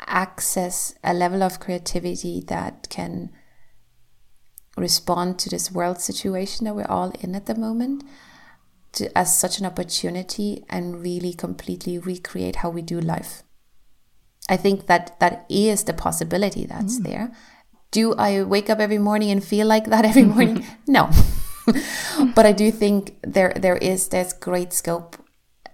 access 0.00 0.94
a 1.04 1.12
level 1.12 1.42
of 1.42 1.60
creativity 1.60 2.42
that 2.48 2.88
can 2.88 3.30
respond 4.76 5.38
to 5.38 5.50
this 5.50 5.70
world 5.70 6.00
situation 6.00 6.64
that 6.64 6.74
we're 6.74 6.86
all 6.86 7.12
in 7.20 7.34
at 7.34 7.46
the 7.46 7.54
moment 7.54 8.02
to, 8.92 9.16
as 9.16 9.38
such 9.38 9.58
an 9.58 9.66
opportunity 9.66 10.64
and 10.68 11.02
really 11.02 11.32
completely 11.32 11.98
recreate 11.98 12.56
how 12.56 12.70
we 12.70 12.82
do 12.82 13.00
life. 13.00 13.42
I 14.48 14.56
think 14.56 14.86
that 14.86 15.18
that 15.20 15.46
is 15.48 15.84
the 15.84 15.94
possibility 15.94 16.66
that's 16.66 17.00
mm. 17.00 17.04
there. 17.04 17.32
Do 17.90 18.14
I 18.14 18.42
wake 18.42 18.68
up 18.68 18.78
every 18.78 18.98
morning 18.98 19.30
and 19.30 19.42
feel 19.42 19.66
like 19.66 19.86
that 19.86 20.04
every 20.04 20.24
morning? 20.24 20.66
no. 20.86 21.10
but 22.34 22.44
I 22.44 22.52
do 22.52 22.70
think 22.70 23.16
there 23.22 23.52
there 23.56 23.76
is 23.76 24.08
there's 24.08 24.32
great 24.32 24.72
scope 24.72 25.16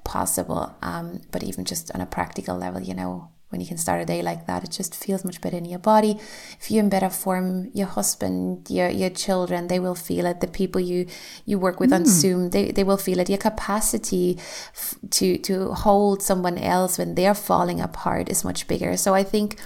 possible. 0.04 0.76
Um, 0.82 1.22
but 1.30 1.42
even 1.42 1.64
just 1.64 1.90
on 1.94 2.00
a 2.00 2.06
practical 2.06 2.56
level, 2.56 2.80
you 2.80 2.94
know, 2.94 3.30
when 3.50 3.60
you 3.60 3.66
can 3.66 3.76
start 3.76 4.00
a 4.00 4.04
day 4.04 4.22
like 4.22 4.46
that, 4.46 4.62
it 4.62 4.70
just 4.70 4.94
feels 4.94 5.24
much 5.24 5.40
better 5.40 5.56
in 5.56 5.64
your 5.64 5.80
body. 5.80 6.18
If 6.60 6.70
you're 6.70 6.84
in 6.84 6.88
better 6.88 7.10
form, 7.10 7.70
your 7.74 7.88
husband, 7.88 8.70
your 8.70 8.88
your 8.88 9.10
children, 9.10 9.66
they 9.66 9.80
will 9.80 9.96
feel 9.96 10.24
it. 10.26 10.40
The 10.40 10.46
people 10.46 10.80
you 10.80 11.06
you 11.44 11.58
work 11.58 11.80
with 11.80 11.90
mm. 11.90 11.96
on 11.96 12.06
Zoom, 12.06 12.50
they, 12.50 12.70
they 12.70 12.84
will 12.84 12.96
feel 12.96 13.18
it. 13.18 13.28
Your 13.28 13.38
capacity 13.38 14.38
f- 14.38 14.94
to 15.10 15.36
to 15.38 15.72
hold 15.74 16.22
someone 16.22 16.58
else 16.58 16.96
when 16.96 17.16
they're 17.16 17.34
falling 17.34 17.80
apart 17.80 18.28
is 18.30 18.44
much 18.44 18.68
bigger. 18.68 18.96
So 18.96 19.14
I 19.14 19.24
think 19.24 19.58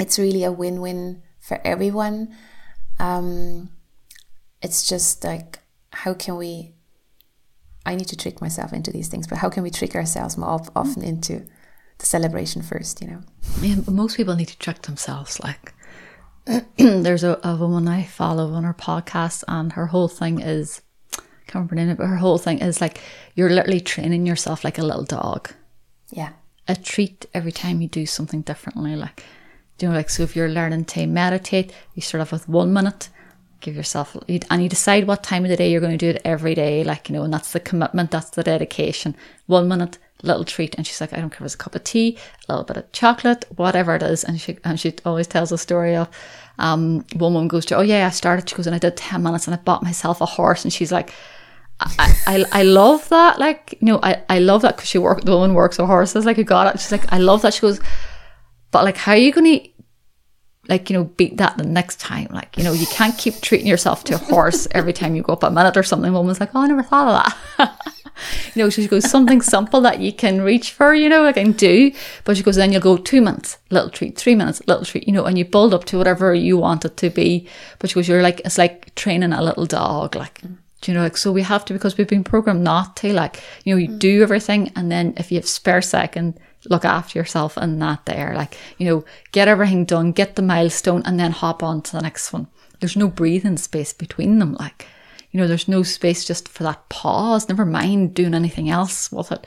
it's 0.00 0.18
really 0.18 0.42
a 0.42 0.52
win 0.52 0.80
win 0.80 1.22
for 1.38 1.60
everyone. 1.64 2.34
Um, 2.98 3.70
it's 4.60 4.88
just 4.88 5.22
like 5.22 5.60
how 5.92 6.14
can 6.14 6.36
we? 6.36 6.74
I 7.86 7.94
need 7.94 8.08
to 8.08 8.16
trick 8.16 8.40
myself 8.40 8.72
into 8.72 8.90
these 8.90 9.08
things, 9.08 9.28
but 9.28 9.38
how 9.38 9.48
can 9.48 9.62
we 9.62 9.70
trick 9.70 9.94
ourselves 9.94 10.36
more 10.36 10.60
often 10.74 11.02
into 11.02 11.46
the 11.98 12.06
celebration 12.06 12.62
first, 12.62 13.00
you 13.00 13.08
know. 13.08 13.20
Yeah, 13.60 13.76
but 13.84 13.94
most 13.94 14.16
people 14.16 14.36
need 14.36 14.48
to 14.48 14.58
check 14.58 14.82
themselves. 14.82 15.40
Like, 15.40 15.74
there's 16.76 17.24
a, 17.24 17.38
a 17.42 17.56
woman 17.56 17.88
I 17.88 18.04
follow 18.04 18.52
on 18.52 18.64
her 18.64 18.74
podcast, 18.74 19.44
and 19.48 19.72
her 19.72 19.86
whole 19.86 20.08
thing 20.08 20.40
is, 20.40 20.82
I 21.14 21.20
can't 21.46 21.70
remember 21.70 21.76
her 21.76 21.86
name, 21.86 21.96
but 21.96 22.06
her 22.06 22.16
whole 22.16 22.38
thing 22.38 22.60
is 22.60 22.80
like 22.80 23.00
you're 23.34 23.50
literally 23.50 23.80
training 23.80 24.26
yourself 24.26 24.64
like 24.64 24.78
a 24.78 24.84
little 24.84 25.04
dog. 25.04 25.52
Yeah. 26.10 26.30
A 26.66 26.76
treat 26.76 27.26
every 27.32 27.52
time 27.52 27.80
you 27.80 27.88
do 27.88 28.06
something 28.06 28.42
differently. 28.42 28.94
Like, 28.94 29.24
you 29.80 29.88
know, 29.88 29.94
like 29.94 30.10
so 30.10 30.22
if 30.22 30.36
you're 30.36 30.48
learning 30.48 30.84
to 30.86 31.06
meditate, 31.06 31.72
you 31.94 32.02
start 32.02 32.20
off 32.20 32.32
with 32.32 32.48
one 32.48 32.72
minute 32.72 33.08
give 33.60 33.74
yourself 33.74 34.16
and 34.28 34.62
you 34.62 34.68
decide 34.68 35.06
what 35.06 35.22
time 35.22 35.44
of 35.44 35.50
the 35.50 35.56
day 35.56 35.70
you're 35.70 35.80
going 35.80 35.96
to 35.96 35.98
do 35.98 36.10
it 36.10 36.22
every 36.24 36.54
day 36.54 36.84
like 36.84 37.08
you 37.08 37.14
know 37.14 37.24
and 37.24 37.32
that's 37.32 37.52
the 37.52 37.60
commitment 37.60 38.10
that's 38.10 38.30
the 38.30 38.42
dedication 38.42 39.16
one 39.46 39.66
minute 39.66 39.98
little 40.22 40.44
treat. 40.44 40.74
And 40.76 40.86
she's 40.86 41.00
like, 41.00 41.12
I 41.12 41.20
don't 41.20 41.30
care 41.30 41.40
if 41.40 41.46
it's 41.46 41.54
a 41.54 41.58
cup 41.58 41.74
of 41.74 41.84
tea, 41.84 42.18
a 42.48 42.52
little 42.52 42.64
bit 42.64 42.76
of 42.76 42.92
chocolate, 42.92 43.44
whatever 43.56 43.94
it 43.94 44.02
is. 44.02 44.24
And 44.24 44.40
she 44.40 44.58
and 44.64 44.78
she 44.78 44.94
always 45.04 45.26
tells 45.26 45.52
a 45.52 45.58
story 45.58 45.96
of 45.96 46.08
um, 46.58 47.04
one 47.14 47.34
woman 47.34 47.48
goes 47.48 47.64
to, 47.66 47.76
oh 47.76 47.82
yeah, 47.82 48.06
I 48.06 48.10
started. 48.10 48.48
She 48.48 48.56
goes 48.56 48.66
and 48.66 48.74
I 48.74 48.78
did 48.78 48.96
ten 48.96 49.22
minutes 49.22 49.46
and 49.46 49.54
I 49.54 49.58
bought 49.58 49.82
myself 49.82 50.20
a 50.20 50.26
horse. 50.26 50.64
And 50.64 50.72
she's 50.72 50.92
like. 50.92 51.12
I, 51.80 52.12
I, 52.26 52.44
I 52.50 52.62
love 52.64 53.08
that. 53.10 53.38
Like, 53.38 53.78
you 53.80 53.86
know, 53.86 54.00
I, 54.02 54.20
I 54.28 54.40
love 54.40 54.62
that 54.62 54.74
because 54.74 54.88
she 54.88 54.98
work, 54.98 55.20
the 55.20 55.30
woman 55.30 55.54
works 55.54 55.78
with 55.78 55.86
horses. 55.86 56.26
Like, 56.26 56.36
you 56.36 56.42
got 56.42 56.74
it. 56.74 56.80
She's 56.80 56.90
like, 56.90 57.12
I 57.12 57.18
love 57.18 57.42
that. 57.42 57.54
She 57.54 57.60
goes, 57.60 57.78
but 58.72 58.82
like, 58.82 58.96
how 58.96 59.12
are 59.12 59.16
you 59.16 59.30
going 59.30 59.60
to 59.60 59.68
like 60.68 60.90
you 60.90 60.96
know 60.96 61.04
beat 61.04 61.36
that 61.38 61.56
the 61.56 61.64
next 61.64 61.98
time 61.98 62.28
like 62.30 62.56
you 62.56 62.62
know 62.62 62.72
you 62.72 62.86
can't 62.86 63.16
keep 63.18 63.40
treating 63.40 63.66
yourself 63.66 64.04
to 64.04 64.14
a 64.14 64.18
horse 64.18 64.68
every 64.72 64.92
time 64.92 65.14
you 65.14 65.22
go 65.22 65.32
up 65.32 65.42
a 65.42 65.50
minute 65.50 65.76
or 65.76 65.82
something 65.82 66.12
The 66.12 66.18
woman's 66.18 66.40
like 66.40 66.54
oh 66.54 66.60
i 66.60 66.66
never 66.66 66.82
thought 66.82 67.08
of 67.08 67.32
that 67.56 67.94
you 68.54 68.62
know 68.62 68.70
so 68.70 68.82
she 68.82 68.88
goes 68.88 69.08
something 69.08 69.40
simple 69.40 69.80
that 69.80 70.00
you 70.00 70.12
can 70.12 70.40
reach 70.40 70.72
for 70.72 70.94
you 70.94 71.08
know 71.08 71.22
like 71.22 71.36
and 71.36 71.56
do 71.56 71.92
but 72.24 72.36
she 72.36 72.42
goes 72.42 72.56
then 72.56 72.72
you'll 72.72 72.80
go 72.80 72.96
two 72.96 73.20
minutes 73.20 73.58
little 73.70 73.90
treat 73.90 74.16
three 74.16 74.34
minutes 74.34 74.60
little 74.66 74.84
treat 74.84 75.06
you 75.06 75.12
know 75.12 75.24
and 75.24 75.38
you 75.38 75.44
build 75.44 75.74
up 75.74 75.84
to 75.84 75.98
whatever 75.98 76.34
you 76.34 76.56
want 76.56 76.84
it 76.84 76.96
to 76.96 77.10
be 77.10 77.48
but 77.78 77.90
she 77.90 77.94
goes 77.94 78.08
you're 78.08 78.22
like 78.22 78.40
it's 78.44 78.58
like 78.58 78.94
training 78.94 79.32
a 79.32 79.42
little 79.42 79.66
dog 79.66 80.14
like 80.14 80.40
do 80.80 80.92
you 80.92 80.94
know 80.96 81.02
like 81.02 81.16
so 81.16 81.32
we 81.32 81.42
have 81.42 81.64
to 81.64 81.72
because 81.72 81.96
we've 81.96 82.08
been 82.08 82.24
programmed 82.24 82.62
not 82.62 82.96
to 82.96 83.12
like 83.12 83.42
you 83.64 83.74
know 83.74 83.78
you 83.78 83.88
mm. 83.88 83.98
do 83.98 84.22
everything 84.22 84.70
and 84.76 84.90
then 84.90 85.14
if 85.16 85.30
you 85.32 85.38
have 85.38 85.46
spare 85.48 85.82
second 85.82 86.38
look 86.68 86.84
after 86.84 87.18
yourself 87.18 87.56
and 87.56 87.80
that 87.82 88.04
there. 88.06 88.34
Like, 88.34 88.56
you 88.78 88.86
know, 88.86 89.04
get 89.32 89.48
everything 89.48 89.84
done, 89.84 90.12
get 90.12 90.36
the 90.36 90.42
milestone, 90.42 91.02
and 91.04 91.18
then 91.18 91.32
hop 91.32 91.62
on 91.62 91.82
to 91.82 91.92
the 91.92 92.02
next 92.02 92.32
one. 92.32 92.48
There's 92.80 92.96
no 92.96 93.08
breathing 93.08 93.56
space 93.56 93.92
between 93.92 94.38
them. 94.38 94.54
Like, 94.54 94.86
you 95.30 95.40
know, 95.40 95.46
there's 95.46 95.68
no 95.68 95.82
space 95.82 96.24
just 96.24 96.48
for 96.48 96.62
that 96.64 96.88
pause. 96.88 97.48
Never 97.48 97.64
mind 97.64 98.14
doing 98.14 98.34
anything 98.34 98.70
else 98.70 99.12
with 99.12 99.32
it, 99.32 99.46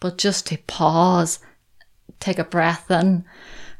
but 0.00 0.18
just 0.18 0.46
to 0.46 0.58
pause, 0.66 1.38
take 2.20 2.38
a 2.38 2.44
breath 2.44 2.90
in, 2.90 3.24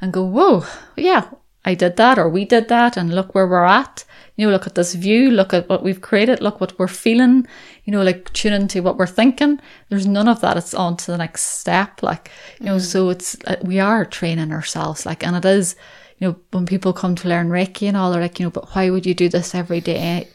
and 0.00 0.12
go, 0.12 0.24
whoa, 0.24 0.64
yeah, 0.96 1.30
I 1.64 1.74
did 1.74 1.96
that, 1.96 2.18
or 2.18 2.28
we 2.28 2.44
did 2.44 2.68
that, 2.68 2.96
and 2.96 3.14
look 3.14 3.34
where 3.34 3.46
we're 3.46 3.64
at 3.64 4.04
you 4.38 4.46
know, 4.46 4.52
look 4.52 4.68
at 4.68 4.76
this 4.76 4.94
view, 4.94 5.32
look 5.32 5.52
at 5.52 5.68
what 5.68 5.82
we've 5.82 6.00
created, 6.00 6.40
look 6.40 6.60
what 6.60 6.78
we're 6.78 6.86
feeling, 6.86 7.44
you 7.82 7.92
know, 7.92 8.04
like 8.04 8.32
tune 8.32 8.52
into 8.52 8.84
what 8.84 8.96
we're 8.96 9.04
thinking. 9.04 9.60
There's 9.88 10.06
none 10.06 10.28
of 10.28 10.40
that. 10.42 10.56
It's 10.56 10.74
on 10.74 10.96
to 10.98 11.10
the 11.10 11.18
next 11.18 11.58
step. 11.58 12.04
Like, 12.04 12.30
you 12.60 12.66
know, 12.66 12.76
mm. 12.76 12.80
so 12.80 13.10
it's, 13.10 13.36
uh, 13.48 13.56
we 13.62 13.80
are 13.80 14.04
training 14.04 14.52
ourselves. 14.52 15.04
Like, 15.04 15.26
and 15.26 15.34
it 15.34 15.44
is, 15.44 15.74
you 16.18 16.28
know, 16.28 16.36
when 16.52 16.66
people 16.66 16.92
come 16.92 17.16
to 17.16 17.28
learn 17.28 17.48
Reiki 17.48 17.88
and 17.88 17.96
all, 17.96 18.12
they're 18.12 18.22
like, 18.22 18.38
you 18.38 18.46
know, 18.46 18.50
but 18.50 18.76
why 18.76 18.90
would 18.90 19.04
you 19.04 19.12
do 19.12 19.28
this 19.28 19.56
every 19.56 19.80
day? 19.80 20.28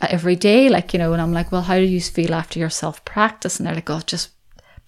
Every 0.00 0.36
day, 0.36 0.68
like, 0.68 0.92
you 0.92 0.98
know, 0.98 1.12
and 1.12 1.20
I'm 1.20 1.32
like, 1.32 1.52
well, 1.52 1.62
how 1.62 1.76
do 1.76 1.84
you 1.84 2.00
feel 2.00 2.34
after 2.34 2.58
your 2.58 2.70
self 2.70 3.04
practice? 3.04 3.58
And 3.58 3.66
they're 3.66 3.74
like, 3.74 3.90
oh, 3.90 4.00
just 4.06 4.30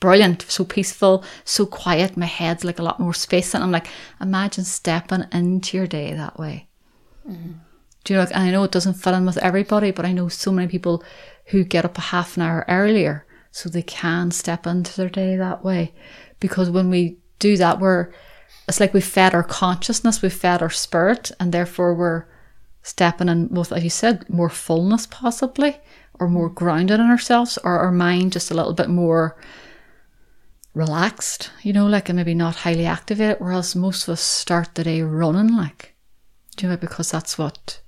brilliant, 0.01 0.43
so 0.49 0.65
peaceful, 0.65 1.25
so 1.45 1.67
quiet. 1.67 2.17
My 2.17 2.27
head's 2.27 2.65
like 2.65 2.79
a 2.79 2.83
lot 2.83 2.99
more 2.99 3.15
space. 3.15 3.55
And 3.55 3.63
I'm 3.63 3.71
like, 3.71 3.87
imagine 4.21 4.65
stepping 4.65 5.25
into 5.33 5.77
your 5.77 5.87
day 5.87 6.13
that 6.15 6.39
way. 6.39 6.69
Mm. 7.29 7.61
Do 8.05 8.15
you 8.15 8.19
know? 8.19 8.27
And 8.27 8.43
I 8.43 8.51
know 8.51 8.65
it 8.65 8.73
doesn't 8.73 8.95
fit 8.95 9.15
in 9.15 9.27
with 9.27 9.39
everybody, 9.39 9.91
but 9.91 10.05
I 10.05 10.13
know 10.13 10.29
so 10.29 10.51
many 10.51 10.67
people 10.67 11.05
who 11.47 11.63
get 11.63 11.85
up 11.85 11.99
a 11.99 12.01
half 12.01 12.37
an 12.37 12.43
hour 12.43 12.65
earlier 12.69 13.27
so 13.53 13.69
they 13.69 13.83
can 13.83 14.31
step 14.31 14.67
into 14.67 14.97
their 14.97 15.11
day 15.11 15.37
that 15.37 15.63
way. 15.63 15.95
Because 16.41 16.71
when 16.71 16.91
we 16.91 17.19
do 17.39 17.57
that, 17.59 17.79
we're 17.79 18.13
it's 18.69 18.81
like 18.81 18.95
we 18.95 19.01
fed 19.01 19.35
our 19.35 19.43
consciousness, 19.43 20.23
we 20.23 20.31
fed 20.31 20.63
our 20.63 20.71
spirit, 20.71 21.31
and 21.39 21.53
therefore 21.53 21.95
we're 21.95 22.27
stepping 22.83 23.29
in 23.29 23.49
with, 23.49 23.73
as 23.73 23.85
you 23.85 23.91
said, 23.91 24.29
more 24.29 24.51
fullness 24.51 25.07
possibly, 25.07 25.79
or 26.19 26.29
more 26.29 26.51
mm. 26.51 26.55
grounded 26.55 27.01
in 27.01 27.07
ourselves 27.07 27.59
or 27.65 27.79
our 27.79 27.93
mind 27.93 28.33
just 28.33 28.51
a 28.51 28.55
little 28.55 28.75
bit 28.75 28.89
more 28.89 29.37
relaxed, 30.75 31.51
you 31.63 31.73
know, 31.73 31.87
like 31.87 32.09
and 32.09 32.17
maybe 32.17 32.35
not 32.35 32.57
highly 32.57 32.87
activated, 32.87 33.37
whereas 33.39 33.77
most 33.77 34.05
of 34.05 34.13
us 34.13 34.21
start 34.21 34.75
the 34.75 34.85
day 34.85 35.03
running 35.03 35.57
like 35.57 35.93
do 36.57 36.67
you 36.67 36.71
know 36.71 36.77
because 36.77 37.11
that's 37.11 37.39
what 37.39 37.81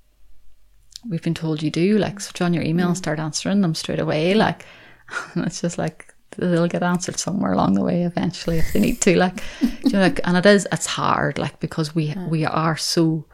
we've 1.09 1.23
been 1.23 1.35
told 1.35 1.63
you 1.63 1.71
do, 1.71 1.99
like 1.99 2.21
switch 2.21 2.41
on 2.41 2.55
your 2.55 2.63
email 2.63 2.89
and 2.89 2.97
start 2.97 3.19
answering 3.19 3.61
them 3.61 3.75
straight 3.75 3.99
away. 3.99 4.33
Mm. 4.33 4.37
Like 4.37 4.67
it's 5.37 5.61
just 5.61 5.79
like 5.79 6.15
they'll 6.37 6.67
get 6.67 6.83
answered 6.83 7.19
somewhere 7.19 7.53
along 7.53 7.75
the 7.75 7.85
way 7.85 8.03
eventually 8.05 8.59
if 8.59 8.73
they 8.73 8.81
need 8.81 9.01
to. 9.03 9.17
Like 9.17 9.43
you 9.61 9.91
know, 9.91 10.01
like 10.01 10.21
and 10.25 10.37
it 10.37 10.47
is 10.47 10.67
it's 10.73 10.87
hard, 10.87 11.39
like 11.39 11.61
because 11.61 11.95
we 11.95 12.15
we 12.29 12.45
are 12.45 12.77
so 12.77 13.27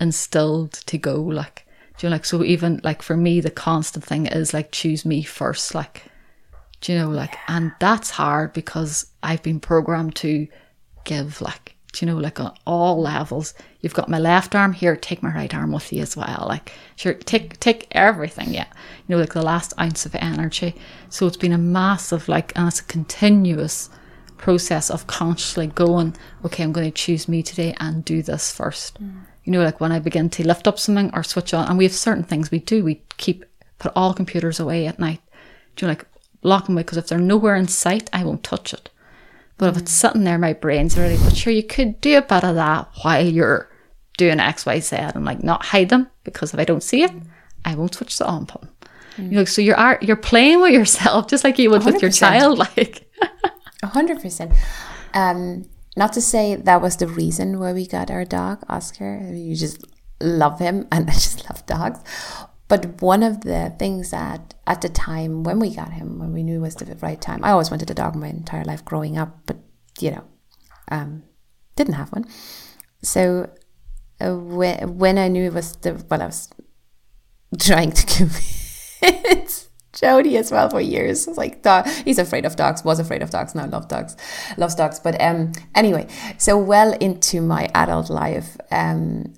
instilled 0.00 0.72
to 0.72 0.98
go 0.98 1.22
like 1.22 1.66
do 1.96 2.06
you 2.06 2.10
know 2.10 2.14
like 2.16 2.24
so 2.24 2.42
even 2.42 2.80
like 2.82 3.02
for 3.02 3.16
me 3.16 3.40
the 3.40 3.50
constant 3.50 4.04
thing 4.04 4.26
is 4.26 4.52
like 4.52 4.72
choose 4.72 5.04
me 5.04 5.22
first, 5.22 5.74
like 5.74 6.02
do 6.80 6.92
you 6.92 6.98
know, 6.98 7.08
like 7.08 7.36
and 7.48 7.72
that's 7.80 8.10
hard 8.10 8.52
because 8.52 9.06
I've 9.22 9.42
been 9.42 9.60
programmed 9.60 10.16
to 10.16 10.46
give 11.04 11.40
like 11.40 11.76
do 11.92 12.04
you 12.04 12.12
know, 12.12 12.18
like 12.18 12.40
on 12.40 12.52
all 12.66 13.00
levels. 13.00 13.54
You've 13.80 13.94
got 13.94 14.08
my 14.08 14.18
left 14.18 14.54
arm 14.56 14.72
here, 14.72 14.96
take 14.96 15.22
my 15.22 15.32
right 15.32 15.54
arm 15.54 15.70
with 15.70 15.92
you 15.92 16.02
as 16.02 16.16
well. 16.16 16.46
Like, 16.48 16.72
sure, 16.96 17.14
take 17.14 17.60
take 17.60 17.86
everything, 17.92 18.52
yeah. 18.52 18.66
You 19.06 19.14
know, 19.14 19.20
like 19.20 19.32
the 19.32 19.42
last 19.42 19.72
ounce 19.78 20.04
of 20.04 20.16
energy. 20.16 20.74
So 21.08 21.26
it's 21.28 21.36
been 21.36 21.52
a 21.52 21.58
massive, 21.58 22.28
like, 22.28 22.52
and 22.56 22.66
it's 22.66 22.80
a 22.80 22.84
continuous 22.84 23.90
process 24.36 24.90
of 24.90 25.06
consciously 25.06 25.68
going, 25.68 26.16
okay, 26.44 26.64
I'm 26.64 26.72
going 26.72 26.90
to 26.90 26.90
choose 26.90 27.28
me 27.28 27.42
today 27.42 27.74
and 27.78 28.04
do 28.04 28.22
this 28.22 28.50
first. 28.50 29.00
Mm. 29.00 29.20
You 29.44 29.52
know, 29.52 29.62
like 29.62 29.80
when 29.80 29.92
I 29.92 29.98
begin 29.98 30.30
to 30.30 30.46
lift 30.46 30.66
up 30.66 30.78
something 30.78 31.10
or 31.14 31.22
switch 31.22 31.52
on, 31.54 31.68
and 31.68 31.78
we 31.78 31.84
have 31.84 31.92
certain 31.92 32.24
things 32.24 32.50
we 32.50 32.58
do, 32.58 32.82
we 32.82 33.02
keep, 33.16 33.44
put 33.78 33.92
all 33.94 34.14
computers 34.14 34.58
away 34.58 34.86
at 34.86 34.98
night. 34.98 35.20
Do 35.76 35.84
you 35.84 35.88
know, 35.88 35.92
like, 35.92 36.06
lock 36.42 36.66
them 36.66 36.76
away 36.76 36.82
because 36.82 36.98
if 36.98 37.08
they're 37.08 37.18
nowhere 37.18 37.56
in 37.56 37.68
sight, 37.68 38.08
I 38.12 38.24
won't 38.24 38.42
touch 38.42 38.72
it. 38.72 38.90
But 39.58 39.70
if 39.70 39.82
it's 39.82 39.92
sitting 39.92 40.24
there, 40.24 40.38
my 40.38 40.52
brain's 40.52 40.98
already, 40.98 41.16
but 41.16 41.36
sure, 41.36 41.52
you 41.52 41.62
could 41.62 42.00
do 42.00 42.18
a 42.18 42.22
bit 42.22 42.44
of 42.44 42.56
that 42.56 42.88
while 43.02 43.24
you're 43.24 43.68
doing 44.16 44.40
X, 44.40 44.66
Y, 44.66 44.80
Z 44.80 44.96
and 44.96 45.24
like 45.24 45.42
not 45.42 45.66
hide 45.66 45.88
them 45.88 46.08
because 46.24 46.54
if 46.54 46.60
I 46.60 46.64
don't 46.64 46.82
see 46.82 47.02
it, 47.02 47.12
I 47.64 47.74
won't 47.74 47.94
switch 47.94 48.18
the 48.18 48.26
on 48.26 48.44
button. 48.44 48.68
Mm. 49.16 49.24
You 49.30 49.38
know, 49.38 49.44
so 49.44 49.62
you're 49.62 49.98
you're 50.00 50.16
playing 50.16 50.60
with 50.60 50.72
yourself 50.72 51.28
just 51.28 51.44
like 51.44 51.58
you 51.58 51.70
would 51.70 51.82
100%. 51.82 51.92
with 51.92 52.02
your 52.02 52.10
child, 52.10 52.58
like 52.76 53.10
a 53.82 53.86
hundred 53.86 54.20
percent. 54.20 54.52
Um, 55.12 55.68
not 55.96 56.12
to 56.14 56.20
say 56.20 56.56
that 56.56 56.82
was 56.82 56.96
the 56.96 57.06
reason 57.06 57.60
why 57.60 57.72
we 57.72 57.86
got 57.86 58.10
our 58.10 58.24
dog 58.24 58.64
Oscar. 58.68 59.30
You 59.32 59.54
just 59.56 59.84
love 60.20 60.58
him, 60.58 60.86
and 60.92 61.08
I 61.08 61.14
just 61.14 61.48
love 61.48 61.64
dogs. 61.66 62.00
But 62.66 63.02
one 63.02 63.22
of 63.22 63.42
the 63.42 63.74
things 63.78 64.10
that 64.10 64.54
at 64.66 64.80
the 64.80 64.88
time 64.88 65.44
when 65.44 65.58
we 65.60 65.74
got 65.74 65.92
him, 65.92 66.18
when 66.18 66.32
we 66.32 66.42
knew 66.42 66.56
it 66.56 66.62
was 66.62 66.76
the 66.76 66.96
right 66.96 67.20
time, 67.20 67.44
I 67.44 67.50
always 67.50 67.70
wanted 67.70 67.90
a 67.90 67.94
dog 67.94 68.16
my 68.16 68.28
entire 68.28 68.64
life 68.64 68.84
growing 68.84 69.18
up, 69.18 69.38
but 69.46 69.58
you 70.00 70.10
know, 70.10 70.24
um, 70.90 71.24
didn't 71.76 71.94
have 71.94 72.10
one. 72.10 72.24
So 73.02 73.50
uh, 74.20 74.34
when, 74.34 74.98
when 74.98 75.18
I 75.18 75.28
knew 75.28 75.44
it 75.44 75.52
was 75.52 75.76
the, 75.76 76.02
well, 76.10 76.22
I 76.22 76.26
was 76.26 76.48
trying 77.58 77.92
to 77.92 78.06
convince 78.06 79.43
Jody 79.94 80.36
as 80.36 80.50
well 80.50 80.68
for 80.68 80.80
years. 80.80 81.26
It's 81.26 81.38
like 81.38 81.62
dog, 81.62 81.86
he's 82.04 82.18
afraid 82.18 82.44
of 82.44 82.56
dogs, 82.56 82.84
was 82.84 82.98
afraid 82.98 83.22
of 83.22 83.30
dogs, 83.30 83.54
now 83.54 83.66
love 83.66 83.88
dogs, 83.88 84.16
loves 84.56 84.74
dogs. 84.74 85.00
But 85.00 85.20
um, 85.20 85.52
anyway, 85.74 86.06
so 86.38 86.58
well 86.58 86.92
into 86.94 87.40
my 87.40 87.70
adult 87.74 88.10
life, 88.10 88.56
um, 88.70 89.34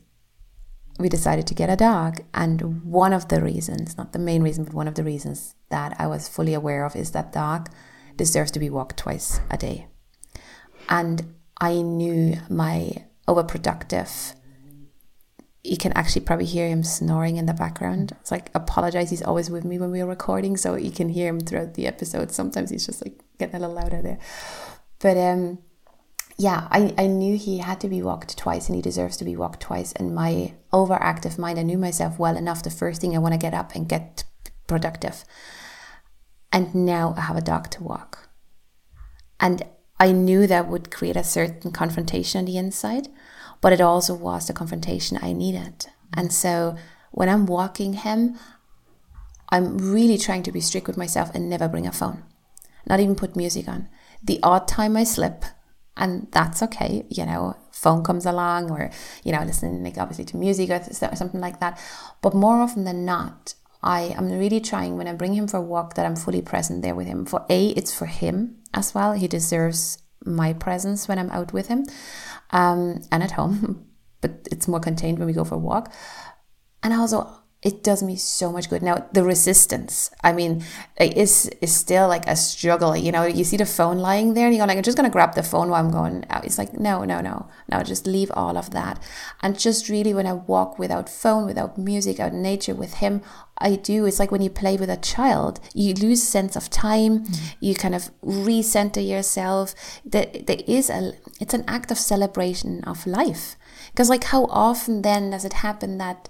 we 0.99 1.09
decided 1.09 1.47
to 1.47 1.55
get 1.55 1.71
a 1.71 1.77
dog. 1.77 2.21
And 2.35 2.83
one 2.85 3.13
of 3.13 3.29
the 3.29 3.43
reasons, 3.43 3.97
not 3.97 4.13
the 4.13 4.19
main 4.19 4.43
reason, 4.43 4.65
but 4.65 4.75
one 4.75 4.89
of 4.89 4.95
the 4.95 5.05
reasons 5.05 5.55
that 5.69 5.95
I 5.99 6.07
was 6.07 6.29
fully 6.29 6.55
aware 6.55 6.85
of 6.85 6.97
is 6.97 7.11
that 7.13 7.33
dog 7.33 7.71
deserves 8.17 8.51
to 8.53 8.59
be 8.59 8.71
walked 8.71 8.97
twice 8.97 9.41
a 9.51 9.57
day. 9.57 9.87
And 10.89 11.35
I 11.61 11.83
knew 11.83 12.39
my 12.49 13.05
overproductive, 13.29 14.35
you 15.67 15.77
can 15.77 15.93
actually 15.93 16.25
probably 16.25 16.47
hear 16.47 16.69
him 16.69 16.83
snoring 16.83 17.37
in 17.37 17.47
the 17.47 17.55
background. 17.55 18.13
It's 18.21 18.31
like, 18.31 18.51
apologize, 18.55 19.11
he's 19.11 19.23
always 19.23 19.51
with 19.51 19.65
me 19.65 19.79
when 19.79 19.91
we 19.91 20.01
are 20.01 20.07
recording, 20.07 20.57
so 20.57 20.77
you 20.77 20.91
can 20.91 21.09
hear 21.09 21.29
him 21.29 21.41
throughout 21.41 21.75
the 21.75 21.87
episode. 21.87 22.31
Sometimes 22.33 22.71
he's 22.71 22.87
just 22.87 23.05
like 23.05 23.21
getting 23.39 23.57
a 23.57 23.59
little 23.61 23.75
louder 23.75 24.03
there. 24.03 24.19
But 24.99 25.17
um, 25.17 25.59
yeah, 26.39 26.69
I, 26.71 26.95
I 26.99 27.07
knew 27.07 27.37
he 27.37 27.59
had 27.59 27.81
to 27.81 27.89
be 27.89 28.03
walked 28.03 28.37
twice 28.37 28.69
and 28.69 28.77
he 28.77 28.83
deserves 28.83 29.17
to 29.19 29.25
be 29.25 29.37
walked 29.37 29.61
twice. 29.61 29.93
And 29.93 30.15
my 30.15 30.55
overactive 30.73 31.39
mind, 31.39 31.59
I 31.59 31.63
knew 31.63 31.79
myself 31.79 32.19
well 32.19 32.37
enough. 32.37 32.63
The 32.63 32.71
first 32.71 33.01
thing 33.01 33.15
I 33.15 33.21
want 33.21 33.33
to 33.33 33.39
get 33.39 33.55
up 33.55 33.75
and 33.75 33.89
get 33.89 34.25
productive. 34.67 35.25
And 36.53 36.75
now 36.75 37.15
I 37.17 37.23
have 37.23 37.37
a 37.37 37.43
dog 37.43 37.71
to 37.71 37.83
walk. 37.83 38.29
And 39.41 39.63
I 39.99 40.13
knew 40.13 40.47
that 40.47 40.69
would 40.69 40.91
create 40.91 41.17
a 41.17 41.25
certain 41.25 41.71
confrontation 41.71 42.41
on 42.41 42.45
the 42.45 42.59
inside, 42.59 43.09
but 43.61 43.73
it 43.73 43.81
also 43.81 44.15
was 44.15 44.47
the 44.47 44.53
confrontation 44.53 45.19
I 45.21 45.33
needed. 45.33 45.87
And 46.15 46.33
so 46.33 46.77
when 47.11 47.29
I'm 47.29 47.47
walking 47.47 47.95
him, 47.95 48.37
I'm 49.49 49.79
really 49.93 50.19
trying 50.19 50.43
to 50.45 50.53
be 50.53 50.61
strict 50.61 50.87
with 50.87 50.97
myself 50.97 51.31
and 51.35 51.49
never 51.49 51.69
bring 51.69 51.87
a 51.87 51.93
phone, 51.93 52.25
not 52.87 53.01
even 53.01 53.15
put 53.15 53.37
music 53.37 53.69
on. 53.69 53.89
The 54.23 54.41
odd 54.43 54.67
time 54.67 54.97
I 54.97 55.05
slip, 55.05 55.45
and 55.97 56.29
that's 56.31 56.63
okay 56.63 57.05
you 57.09 57.25
know 57.25 57.57
phone 57.73 58.05
comes 58.05 58.27
along 58.27 58.71
or 58.71 58.91
you 59.25 59.33
know 59.33 59.43
listening 59.43 59.83
like 59.83 59.99
obviously 59.99 60.25
to 60.25 60.37
music 60.37 60.71
or 60.71 61.17
something 61.17 61.41
like 61.41 61.61
that 61.61 61.79
but 62.23 62.35
more 62.35 62.61
often 62.61 62.85
than 62.85 63.05
not 63.05 63.55
i 63.83 64.03
am 64.17 64.31
really 64.31 64.61
trying 64.61 64.97
when 64.97 65.09
i 65.09 65.13
bring 65.13 65.35
him 65.35 65.49
for 65.49 65.59
a 65.59 65.63
walk 65.63 65.95
that 65.95 66.07
i'm 66.07 66.17
fully 66.17 66.43
present 66.43 66.83
there 66.83 66.95
with 66.95 67.07
him 67.07 67.25
for 67.25 67.45
a 67.49 67.69
it's 67.71 67.95
for 67.95 68.07
him 68.07 68.57
as 68.75 68.95
well 68.95 69.13
he 69.13 69.29
deserves 69.29 70.03
my 70.25 70.53
presence 70.53 71.09
when 71.09 71.19
i'm 71.19 71.31
out 71.31 71.53
with 71.53 71.69
him 71.69 71.87
um, 72.51 73.03
and 73.11 73.23
at 73.23 73.33
home 73.33 73.87
but 74.21 74.47
it's 74.51 74.69
more 74.69 74.81
contained 74.81 75.19
when 75.19 75.27
we 75.27 75.33
go 75.33 75.45
for 75.45 75.57
a 75.57 75.59
walk 75.59 75.93
and 76.83 76.93
also 76.93 77.29
it 77.67 77.83
does 77.83 78.01
me 78.01 78.15
so 78.15 78.53
much 78.53 78.71
good. 78.71 78.81
Now 78.81 79.09
the 79.13 79.25
resistance, 79.25 80.11
I 80.23 80.33
mean, 80.33 80.63
is 81.01 81.51
is 81.61 81.75
still 81.75 82.07
like 82.07 82.25
a 82.29 82.37
struggle. 82.37 82.97
You 82.97 83.11
know, 83.11 83.25
you 83.25 83.43
see 83.43 83.57
the 83.57 83.67
phone 83.67 83.99
lying 83.99 84.35
there, 84.35 84.47
and 84.47 84.55
you 84.55 84.61
go 84.61 84.67
like, 84.67 84.77
I'm 84.77 84.85
just 84.85 84.97
gonna 84.97 85.11
grab 85.11 85.35
the 85.35 85.43
phone 85.43 85.71
while 85.71 85.85
I'm 85.85 85.91
going 85.91 86.25
out. 86.31 86.45
It's 86.45 86.59
like, 86.59 86.75
no, 86.75 87.05
no, 87.05 87.21
no, 87.21 87.49
no, 87.69 87.83
just 87.83 88.07
leave 88.07 88.31
all 88.35 88.57
of 88.57 88.71
that, 88.71 89.03
and 89.43 89.59
just 89.59 89.89
really 89.89 90.15
when 90.15 90.29
I 90.29 90.35
walk 90.35 90.79
without 90.79 91.09
phone, 91.09 91.47
without 91.47 91.77
music, 91.77 92.21
out 92.21 92.33
in 92.33 92.41
nature 92.43 92.75
with 92.75 92.95
him, 92.95 93.23
I 93.59 93.77
do. 93.77 94.05
It's 94.05 94.19
like 94.19 94.31
when 94.31 94.43
you 94.43 94.51
play 94.51 94.77
with 94.77 94.91
a 94.91 94.97
child, 94.99 95.61
you 95.75 95.95
lose 95.95 96.23
sense 96.23 96.57
of 96.57 96.69
time. 96.69 97.25
Mm. 97.25 97.55
You 97.61 97.75
kind 97.75 97.95
of 97.95 98.11
recenter 98.23 99.07
yourself. 99.07 99.75
There, 100.05 100.27
there 100.47 100.61
is 100.67 100.91
a. 100.91 101.13
It's 101.41 101.55
an 101.55 101.65
act 101.69 101.91
of 101.91 101.99
celebration 101.99 102.83
of 102.85 103.07
life, 103.07 103.57
because 103.91 104.09
like 104.09 104.25
how 104.25 104.45
often 104.47 105.03
then 105.03 105.31
does 105.31 105.45
it 105.45 105.55
happen 105.55 105.99
that, 105.99 106.29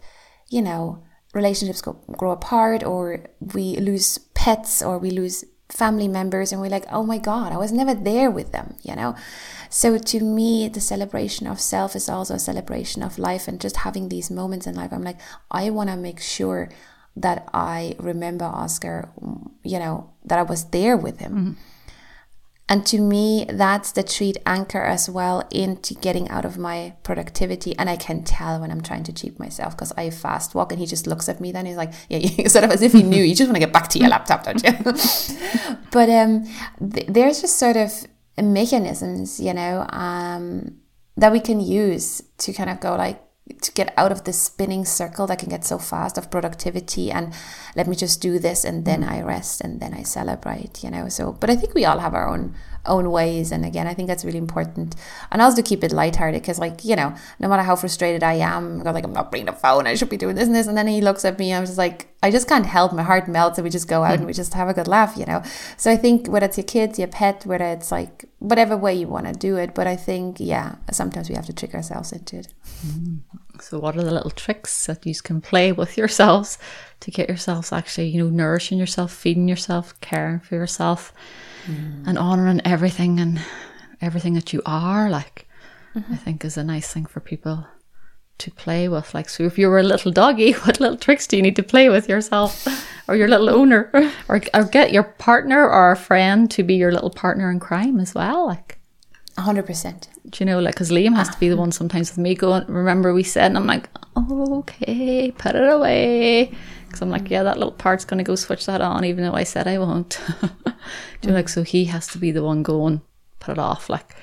you 0.48 0.62
know 0.62 1.02
relationships 1.34 1.82
go, 1.82 1.92
grow 2.16 2.30
apart 2.30 2.82
or 2.82 3.26
we 3.40 3.76
lose 3.76 4.18
pets 4.34 4.82
or 4.82 4.98
we 4.98 5.10
lose 5.10 5.44
family 5.68 6.08
members 6.08 6.52
and 6.52 6.60
we're 6.60 6.68
like 6.68 6.86
oh 6.92 7.02
my 7.02 7.18
god 7.18 7.52
i 7.52 7.56
was 7.56 7.72
never 7.72 7.92
there 7.92 8.30
with 8.30 8.52
them 8.52 8.76
you 8.82 8.94
know? 8.94 9.14
So 9.68 9.98
to 9.98 10.20
me 10.20 10.68
the 10.68 10.80
celebration 10.80 11.46
of 11.46 11.60
self 11.60 11.96
is 11.96 12.08
also 12.08 12.34
a 12.34 12.38
celebration 12.38 13.02
of 13.02 13.18
life 13.18 13.48
and 13.48 13.60
just 13.60 13.78
having 13.78 14.08
these 14.08 14.30
moments 14.30 14.66
in 14.66 14.76
life. 14.76 14.92
I'm 14.92 15.02
like 15.02 15.20
i 15.50 15.68
want 15.70 15.90
to 15.90 15.96
make 15.96 16.20
sure 16.20 16.70
that 17.16 17.48
i 17.52 17.96
remember 17.98 18.44
oscar 18.44 19.10
you 19.64 19.78
know 19.78 20.12
that 20.24 20.38
i 20.38 20.42
was 20.42 20.66
there 20.70 20.96
with 20.96 21.18
him. 21.18 21.32
Mm-hmm 21.32 21.52
and 22.68 22.84
to 22.86 22.98
me, 22.98 23.46
that's 23.48 23.92
the 23.92 24.02
treat 24.02 24.38
anchor 24.44 24.82
as 24.82 25.08
well 25.08 25.46
into 25.52 25.94
getting 25.94 26.28
out 26.30 26.44
of 26.44 26.58
my 26.58 26.94
productivity. 27.04 27.76
And 27.78 27.88
I 27.88 27.96
can 27.96 28.24
tell 28.24 28.60
when 28.60 28.72
I'm 28.72 28.80
trying 28.80 29.04
to 29.04 29.12
cheat 29.12 29.38
myself 29.38 29.76
because 29.76 29.92
I 29.96 30.10
fast 30.10 30.52
walk 30.54 30.72
and 30.72 30.80
he 30.80 30.86
just 30.86 31.06
looks 31.06 31.28
at 31.28 31.40
me. 31.40 31.52
Then 31.52 31.66
he's 31.66 31.76
like, 31.76 31.92
yeah, 32.08 32.48
sort 32.48 32.64
of 32.64 32.72
as 32.72 32.82
if 32.82 32.92
he 32.92 33.04
knew. 33.04 33.22
You 33.22 33.36
just 33.36 33.48
want 33.48 33.54
to 33.56 33.60
get 33.60 33.72
back 33.72 33.88
to 33.90 34.00
your 34.00 34.08
laptop, 34.08 34.44
don't 34.44 34.62
you? 34.64 34.72
but 35.92 36.10
um, 36.10 36.44
th- 36.92 37.06
there's 37.06 37.40
just 37.40 37.56
sort 37.56 37.76
of 37.76 37.92
mechanisms, 38.36 39.38
you 39.38 39.54
know, 39.54 39.86
um, 39.90 40.76
that 41.16 41.30
we 41.30 41.38
can 41.38 41.60
use 41.60 42.20
to 42.38 42.52
kind 42.52 42.68
of 42.68 42.80
go 42.80 42.96
like, 42.96 43.22
to 43.62 43.72
get 43.72 43.94
out 43.96 44.10
of 44.10 44.24
this 44.24 44.42
spinning 44.42 44.84
circle 44.84 45.26
that 45.26 45.38
can 45.38 45.48
get 45.48 45.64
so 45.64 45.78
fast 45.78 46.18
of 46.18 46.30
productivity 46.30 47.10
and 47.10 47.32
let 47.76 47.86
me 47.86 47.94
just 47.94 48.20
do 48.20 48.38
this 48.38 48.64
and 48.64 48.84
then 48.84 49.02
mm. 49.02 49.10
I 49.10 49.22
rest 49.22 49.60
and 49.60 49.80
then 49.80 49.94
I 49.94 50.02
celebrate, 50.02 50.82
you 50.82 50.90
know. 50.90 51.08
So, 51.08 51.32
but 51.32 51.48
I 51.48 51.56
think 51.56 51.74
we 51.74 51.84
all 51.84 52.00
have 52.00 52.14
our 52.14 52.28
own 52.28 52.54
own 52.86 53.10
ways, 53.10 53.52
and 53.52 53.64
again, 53.64 53.86
I 53.86 53.94
think 53.94 54.08
that's 54.08 54.24
really 54.24 54.38
important. 54.38 54.94
And 55.30 55.42
also 55.42 55.56
to 55.56 55.62
keep 55.62 55.84
it 55.84 55.92
lighthearted, 55.92 56.42
because 56.42 56.58
like 56.58 56.84
you 56.84 56.96
know, 56.96 57.14
no 57.38 57.48
matter 57.48 57.62
how 57.62 57.76
frustrated 57.76 58.22
I 58.22 58.34
am, 58.34 58.86
I'm 58.86 58.94
like 58.94 59.04
I'm 59.04 59.12
not 59.12 59.30
bringing 59.30 59.48
a 59.48 59.52
phone. 59.52 59.86
I 59.86 59.94
should 59.94 60.08
be 60.08 60.16
doing 60.16 60.36
this 60.36 60.46
and 60.46 60.54
this, 60.54 60.66
and 60.66 60.76
then 60.76 60.86
he 60.86 61.00
looks 61.00 61.24
at 61.24 61.38
me. 61.38 61.52
I'm 61.54 61.64
just 61.64 61.78
like, 61.78 62.08
I 62.22 62.30
just 62.30 62.48
can't 62.48 62.66
help. 62.66 62.92
My 62.92 63.02
heart 63.02 63.28
melts, 63.28 63.58
and 63.58 63.64
we 63.64 63.70
just 63.70 63.88
go 63.88 64.02
out 64.04 64.14
hmm. 64.14 64.20
and 64.20 64.26
we 64.26 64.32
just 64.32 64.54
have 64.54 64.68
a 64.68 64.74
good 64.74 64.88
laugh, 64.88 65.16
you 65.16 65.26
know. 65.26 65.42
So 65.76 65.90
I 65.90 65.96
think 65.96 66.28
whether 66.28 66.46
it's 66.46 66.58
your 66.58 66.64
kids, 66.64 66.98
your 66.98 67.08
pet, 67.08 67.44
whether 67.46 67.66
it's 67.66 67.90
like 67.90 68.24
whatever 68.38 68.76
way 68.76 68.94
you 68.94 69.08
want 69.08 69.26
to 69.26 69.32
do 69.32 69.56
it, 69.56 69.74
but 69.74 69.86
I 69.86 69.96
think 69.96 70.36
yeah, 70.38 70.76
sometimes 70.90 71.28
we 71.28 71.34
have 71.34 71.46
to 71.46 71.52
trick 71.52 71.74
ourselves 71.74 72.12
into 72.12 72.38
it. 72.38 72.54
Hmm. 72.82 73.16
So, 73.60 73.78
what 73.78 73.96
are 73.96 74.02
the 74.02 74.10
little 74.10 74.30
tricks 74.30 74.86
that 74.86 75.06
you 75.06 75.14
can 75.14 75.40
play 75.40 75.72
with 75.72 75.96
yourselves 75.96 76.58
to 77.00 77.10
get 77.10 77.28
yourselves 77.28 77.72
actually, 77.72 78.08
you 78.08 78.22
know, 78.22 78.30
nourishing 78.30 78.78
yourself, 78.78 79.12
feeding 79.12 79.48
yourself, 79.48 79.98
caring 80.00 80.40
for 80.40 80.54
yourself, 80.54 81.12
Mm. 81.66 82.06
and 82.06 82.18
honoring 82.18 82.60
everything 82.64 83.20
and 83.20 83.40
everything 84.00 84.34
that 84.34 84.52
you 84.52 84.62
are? 84.64 85.10
Like, 85.10 85.48
mm-hmm. 85.94 86.12
I 86.12 86.16
think 86.16 86.44
is 86.44 86.56
a 86.56 86.64
nice 86.64 86.92
thing 86.92 87.06
for 87.06 87.20
people 87.20 87.66
to 88.38 88.50
play 88.50 88.88
with. 88.88 89.14
Like, 89.14 89.28
so 89.28 89.44
if 89.44 89.58
you 89.58 89.68
were 89.68 89.78
a 89.78 89.82
little 89.82 90.12
doggy, 90.12 90.52
what 90.64 90.80
little 90.80 90.96
tricks 90.96 91.26
do 91.26 91.36
you 91.36 91.42
need 91.42 91.56
to 91.56 91.62
play 91.62 91.88
with 91.88 92.08
yourself 92.08 92.66
or 93.08 93.16
your 93.16 93.28
little 93.28 93.50
owner, 93.50 93.90
or, 94.28 94.42
or 94.54 94.64
get 94.64 94.92
your 94.92 95.04
partner 95.04 95.68
or 95.68 95.92
a 95.92 95.96
friend 95.96 96.50
to 96.50 96.62
be 96.62 96.74
your 96.74 96.92
little 96.92 97.10
partner 97.10 97.50
in 97.50 97.60
crime 97.60 97.98
as 98.00 98.14
well? 98.14 98.46
Like, 98.46 98.78
A 99.38 99.42
hundred 99.42 99.66
percent. 99.66 100.08
do 100.30 100.44
you 100.44 100.46
know, 100.46 100.60
like, 100.60 100.74
because 100.74 100.90
Liam 100.90 101.14
has 101.14 101.28
to 101.30 101.38
be 101.40 101.48
the 101.48 101.56
ah. 101.56 101.60
one 101.60 101.72
sometimes 101.72 102.10
with 102.10 102.18
me 102.18 102.34
going, 102.34 102.64
remember 102.66 103.12
we 103.14 103.22
said, 103.22 103.46
and 103.46 103.56
I'm 103.56 103.66
like, 103.66 103.88
oh, 104.16 104.58
okay, 104.58 105.30
put 105.32 105.54
it 105.54 105.68
away. 105.68 106.52
Because 106.86 107.02
I'm 107.02 107.10
like, 107.10 107.30
yeah, 107.30 107.42
that 107.42 107.58
little 107.58 107.72
part's 107.72 108.04
going 108.04 108.18
to 108.18 108.24
go 108.24 108.36
switch 108.36 108.66
that 108.66 108.80
on, 108.80 109.04
even 109.04 109.24
though 109.24 109.34
I 109.34 109.44
said 109.44 109.66
I 109.66 109.78
won't. 109.78 110.20
do 110.40 110.48
you 111.22 111.30
know, 111.30 111.34
like, 111.34 111.48
so 111.48 111.62
he 111.62 111.86
has 111.86 112.06
to 112.08 112.18
be 112.18 112.30
the 112.30 112.44
one 112.44 112.62
going, 112.62 113.02
put 113.40 113.52
it 113.52 113.58
off, 113.58 113.90
like, 113.90 114.16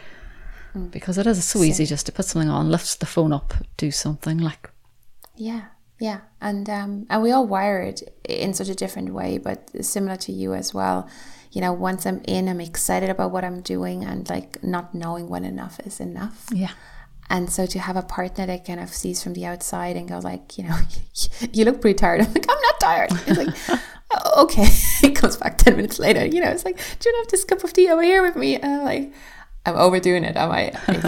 because 0.91 1.17
it 1.17 1.27
is 1.27 1.43
so 1.45 1.61
easy 1.61 1.85
just 1.85 2.05
to 2.07 2.11
put 2.11 2.25
something 2.25 2.49
on, 2.49 2.71
lift 2.71 2.99
the 2.99 3.05
phone 3.05 3.33
up, 3.33 3.53
do 3.77 3.91
something, 3.91 4.37
like, 4.37 4.69
Yeah, 5.35 5.65
yeah, 5.99 6.21
and 6.41 6.69
um, 6.69 7.05
and 7.09 7.21
we 7.21 7.31
all 7.31 7.47
wire 7.47 7.81
it 7.81 8.01
in 8.27 8.53
such 8.53 8.69
a 8.69 8.75
different 8.75 9.13
way, 9.13 9.37
but 9.37 9.69
similar 9.85 10.17
to 10.17 10.31
you 10.31 10.53
as 10.53 10.73
well. 10.73 11.07
You 11.51 11.61
know, 11.61 11.71
once 11.71 12.05
I'm 12.05 12.21
in, 12.27 12.49
I'm 12.49 12.59
excited 12.59 13.09
about 13.09 13.31
what 13.31 13.45
I'm 13.45 13.61
doing, 13.61 14.03
and 14.03 14.27
like 14.29 14.61
not 14.63 14.93
knowing 14.93 15.29
when 15.29 15.45
enough 15.45 15.79
is 15.85 15.99
enough. 15.99 16.47
yeah. 16.51 16.71
And 17.29 17.49
so 17.51 17.65
to 17.65 17.79
have 17.79 17.95
a 17.95 18.03
partner 18.03 18.45
that 18.45 18.65
kind 18.65 18.79
of 18.79 18.89
sees 18.89 19.23
from 19.23 19.33
the 19.33 19.45
outside 19.45 19.95
and 19.95 20.07
go 20.07 20.19
like, 20.19 20.57
you 20.57 20.65
know, 20.65 20.77
you 21.53 21.65
look 21.65 21.81
pretty 21.81 21.95
tired. 21.97 22.21
I'm 22.21 22.33
like, 22.33 22.45
I'm 22.49 22.61
not 22.61 22.79
tired. 22.79 23.11
It's 23.27 23.37
like, 23.37 23.81
"Oh, 24.11 24.43
okay. 24.43 24.67
It 25.03 25.15
comes 25.15 25.37
back 25.37 25.57
ten 25.57 25.75
minutes 25.75 25.99
later. 25.99 26.25
You 26.25 26.41
know, 26.41 26.49
it's 26.49 26.63
like, 26.65 26.77
do 26.99 27.09
you 27.09 27.15
have 27.17 27.27
this 27.27 27.43
cup 27.43 27.63
of 27.63 27.73
tea 27.73 27.89
over 27.89 28.03
here 28.03 28.21
with 28.21 28.35
me? 28.35 28.55
And 28.55 28.65
I'm 28.65 28.83
like, 28.85 29.13
I'm 29.65 29.75
overdoing 29.75 30.23
it. 30.23 30.37
Am 30.37 30.51
I? 30.51 30.71
Like, 30.87 31.03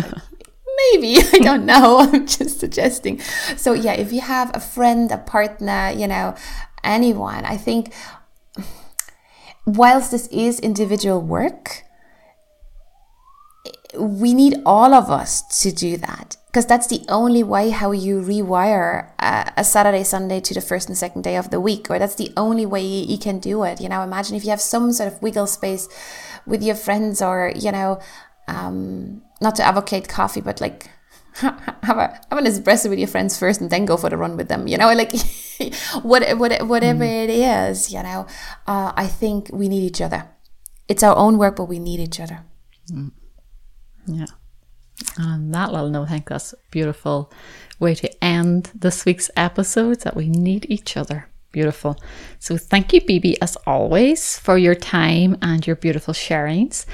Maybe 0.91 1.17
I 1.33 1.39
don't 1.39 1.65
know. 1.65 1.99
I'm 1.99 2.27
just 2.27 2.59
suggesting. 2.59 3.19
So 3.55 3.73
yeah, 3.73 3.93
if 3.93 4.11
you 4.11 4.21
have 4.21 4.51
a 4.53 4.59
friend, 4.59 5.11
a 5.11 5.17
partner, 5.17 5.91
you 5.95 6.07
know, 6.07 6.35
anyone, 6.83 7.45
I 7.45 7.55
think 7.57 7.93
whilst 9.65 10.11
this 10.11 10.27
is 10.27 10.59
individual 10.59 11.21
work, 11.21 11.84
we 13.97 14.33
need 14.33 14.61
all 14.65 14.93
of 14.93 15.09
us 15.09 15.41
to 15.61 15.71
do 15.71 15.97
that 15.97 16.37
because 16.47 16.65
that's 16.65 16.87
the 16.87 17.03
only 17.09 17.43
way 17.43 17.69
how 17.69 17.91
you 17.91 18.21
rewire 18.21 19.11
a, 19.19 19.51
a 19.57 19.63
Saturday, 19.65 20.05
Sunday 20.05 20.39
to 20.39 20.53
the 20.53 20.61
first 20.61 20.87
and 20.87 20.97
second 20.97 21.23
day 21.23 21.35
of 21.35 21.49
the 21.49 21.59
week, 21.59 21.89
or 21.89 21.99
that's 21.99 22.15
the 22.15 22.31
only 22.37 22.65
way 22.65 22.81
you, 22.81 23.05
you 23.05 23.17
can 23.17 23.39
do 23.39 23.63
it. 23.63 23.81
You 23.81 23.89
know, 23.89 24.01
imagine 24.01 24.37
if 24.37 24.45
you 24.45 24.51
have 24.51 24.61
some 24.61 24.93
sort 24.93 25.11
of 25.11 25.21
wiggle 25.21 25.47
space 25.47 25.89
with 26.47 26.63
your 26.63 26.75
friends, 26.75 27.21
or 27.21 27.51
you 27.55 27.73
know, 27.73 27.99
um, 28.47 29.21
not 29.41 29.55
to 29.57 29.63
advocate 29.63 30.07
coffee, 30.07 30.39
but 30.39 30.61
like 30.61 30.89
have 31.33 31.97
a 31.97 32.21
have 32.29 32.39
an 32.39 32.45
espresso 32.45 32.89
with 32.89 32.99
your 32.99 33.09
friends 33.09 33.37
first, 33.37 33.59
and 33.59 33.69
then 33.69 33.83
go 33.83 33.97
for 33.97 34.09
the 34.09 34.15
run 34.15 34.37
with 34.37 34.47
them. 34.47 34.65
You 34.65 34.77
know, 34.77 34.93
like 34.93 35.11
what, 36.03 36.37
what 36.37 36.65
whatever 36.67 37.03
it 37.03 37.29
is. 37.29 37.91
You 37.91 38.01
know, 38.01 38.27
uh, 38.65 38.93
I 38.95 39.07
think 39.07 39.49
we 39.51 39.67
need 39.67 39.83
each 39.83 39.99
other. 39.99 40.29
It's 40.87 41.03
our 41.03 41.17
own 41.17 41.37
work, 41.37 41.57
but 41.57 41.65
we 41.65 41.79
need 41.79 41.99
each 41.99 42.21
other. 42.21 42.45
Yeah. 44.07 44.25
On 45.19 45.51
that 45.51 45.71
little 45.73 45.89
note, 45.89 46.03
I 46.03 46.11
think 46.11 46.29
that's 46.29 46.53
a 46.53 46.57
beautiful 46.71 47.31
way 47.79 47.95
to 47.95 48.23
end 48.23 48.71
this 48.73 49.05
week's 49.05 49.29
episode 49.35 50.01
that 50.01 50.15
we 50.15 50.29
need 50.29 50.65
each 50.69 50.95
other. 50.95 51.27
Beautiful. 51.51 51.97
So 52.39 52.57
thank 52.57 52.93
you, 52.93 53.01
BB, 53.01 53.37
as 53.41 53.55
always, 53.65 54.37
for 54.37 54.57
your 54.57 54.75
time 54.75 55.37
and 55.41 55.65
your 55.65 55.75
beautiful 55.75 56.13
sharings. 56.13 56.85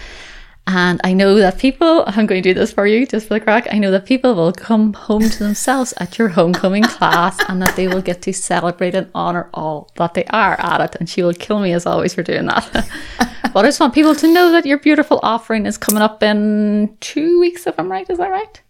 And 0.68 1.02
I 1.04 1.14
know 1.14 1.36
that 1.36 1.58
people, 1.58 2.04
I'm 2.08 2.26
going 2.26 2.42
to 2.42 2.50
do 2.50 2.54
this 2.54 2.72
for 2.72 2.86
you 2.88 3.06
just 3.06 3.28
for 3.28 3.34
the 3.36 3.40
crack. 3.40 3.68
I 3.72 3.78
know 3.78 3.92
that 3.92 4.06
people 4.06 4.36
will 4.36 4.54
come 4.54 4.94
home 4.94 5.28
to 5.30 5.40
themselves 5.40 5.94
at 5.98 6.18
your 6.18 6.30
homecoming 6.30 6.84
class 6.84 7.38
and 7.50 7.62
that 7.62 7.76
they 7.76 7.88
will 7.88 8.02
get 8.02 8.22
to 8.24 8.34
celebrate 8.34 8.96
and 8.96 9.10
honor 9.14 9.50
all 9.54 9.90
that 9.96 10.14
they 10.14 10.26
are 10.26 10.60
at 10.60 10.82
it. 10.82 10.96
And 11.00 11.10
she 11.10 11.24
will 11.24 11.34
kill 11.34 11.60
me 11.60 11.74
as 11.74 11.86
always 11.86 12.14
for 12.14 12.24
doing 12.24 12.46
that. 12.46 12.70
but 13.54 13.66
I 13.66 13.68
just 13.68 13.80
want 13.80 13.94
people 13.94 14.16
to 14.16 14.32
know 14.34 14.52
that 14.52 14.66
your 14.66 14.78
beautiful 14.80 15.20
offering 15.24 15.66
is 15.66 15.78
coming 15.78 16.02
up 16.02 16.22
in 16.24 16.96
two 17.02 17.40
weeks, 17.40 17.68
if 17.68 17.78
I'm 17.80 17.92
right. 17.92 18.10
Is 18.10 18.18
that 18.20 18.30
right? 18.30 18.62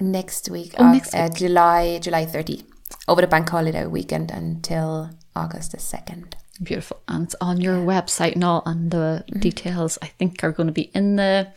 next 0.00 0.50
week, 0.50 0.74
Oh, 0.78 0.86
of, 0.86 0.92
next 0.94 1.14
uh, 1.14 1.28
July 1.28 1.98
July 2.00 2.24
30, 2.26 2.64
over 3.06 3.20
the 3.20 3.26
bank 3.28 3.48
holiday 3.48 3.86
weekend 3.86 4.30
until 4.32 5.10
August 5.36 5.70
the 5.72 5.78
2nd. 5.78 6.34
Beautiful. 6.62 7.00
And 7.08 7.24
it's 7.24 7.34
on 7.40 7.60
your 7.60 7.76
website 7.76 8.34
and 8.34 8.44
all, 8.44 8.62
and 8.66 8.90
the 8.90 9.24
details 9.38 9.98
I 10.00 10.06
think 10.06 10.44
are 10.44 10.52
going 10.52 10.68
to 10.68 10.72
be 10.72 10.90
in 10.94 11.16
the 11.16 11.48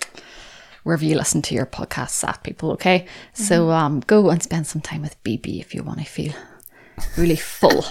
wherever 0.83 1.03
you 1.03 1.15
listen 1.15 1.41
to 1.41 1.55
your 1.55 1.65
podcasts 1.65 2.27
at 2.27 2.43
people, 2.43 2.71
okay? 2.71 3.07
So 3.33 3.71
um 3.71 4.01
go 4.01 4.29
and 4.29 4.41
spend 4.41 4.67
some 4.67 4.81
time 4.81 5.01
with 5.01 5.21
BB 5.23 5.59
if 5.59 5.73
you 5.73 5.83
want 5.83 5.99
to 5.99 6.05
feel 6.05 6.33
really 7.17 7.35
full. 7.35 7.83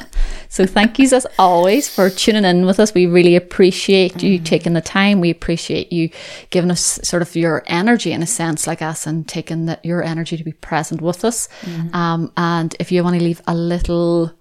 so 0.48 0.64
thank 0.64 0.98
yous 0.98 1.12
as 1.12 1.26
always 1.38 1.92
for 1.92 2.08
tuning 2.08 2.44
in 2.44 2.64
with 2.64 2.78
us. 2.80 2.94
We 2.94 3.06
really 3.06 3.36
appreciate 3.36 4.22
you 4.22 4.38
taking 4.38 4.72
the 4.74 4.80
time. 4.80 5.20
We 5.20 5.30
appreciate 5.30 5.92
you 5.92 6.08
giving 6.50 6.70
us 6.70 7.00
sort 7.02 7.20
of 7.20 7.34
your 7.36 7.64
energy 7.66 8.12
in 8.12 8.22
a 8.22 8.26
sense 8.26 8.66
like 8.66 8.80
us 8.80 9.06
and 9.06 9.28
taking 9.28 9.66
that 9.66 9.84
your 9.84 10.02
energy 10.02 10.36
to 10.36 10.44
be 10.44 10.52
present 10.52 11.00
with 11.00 11.24
us. 11.24 11.48
Um 11.92 12.32
and 12.36 12.74
if 12.78 12.92
you 12.92 13.02
want 13.02 13.18
to 13.18 13.24
leave 13.24 13.42
a 13.48 13.54
little 13.54 14.32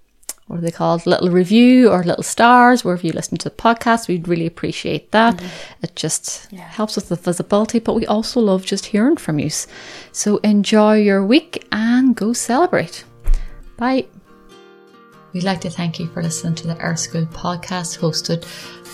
what 0.47 0.57
are 0.57 0.61
they 0.61 0.71
called? 0.71 1.05
Little 1.05 1.29
review 1.29 1.89
or 1.89 2.03
little 2.03 2.23
stars 2.23 2.83
wherever 2.83 3.05
you 3.07 3.13
listen 3.13 3.37
to 3.39 3.49
the 3.49 3.55
podcast. 3.55 4.07
We'd 4.07 4.27
really 4.27 4.45
appreciate 4.45 5.11
that. 5.11 5.37
Mm-hmm. 5.37 5.83
It 5.83 5.95
just 5.95 6.51
helps 6.51 6.95
with 6.95 7.09
the 7.09 7.15
visibility, 7.15 7.79
but 7.79 7.93
we 7.93 8.05
also 8.05 8.39
love 8.41 8.65
just 8.65 8.87
hearing 8.87 9.17
from 9.17 9.39
you. 9.39 9.49
So 10.11 10.37
enjoy 10.37 10.97
your 10.97 11.25
week 11.25 11.65
and 11.71 12.15
go 12.15 12.33
celebrate. 12.33 13.05
Bye. 13.77 14.05
We'd 15.33 15.43
like 15.43 15.61
to 15.61 15.69
thank 15.69 15.99
you 15.99 16.07
for 16.09 16.21
listening 16.21 16.55
to 16.55 16.67
the 16.67 16.77
Earth 16.79 16.99
School 16.99 17.25
podcast 17.25 17.97
hosted 17.97 18.45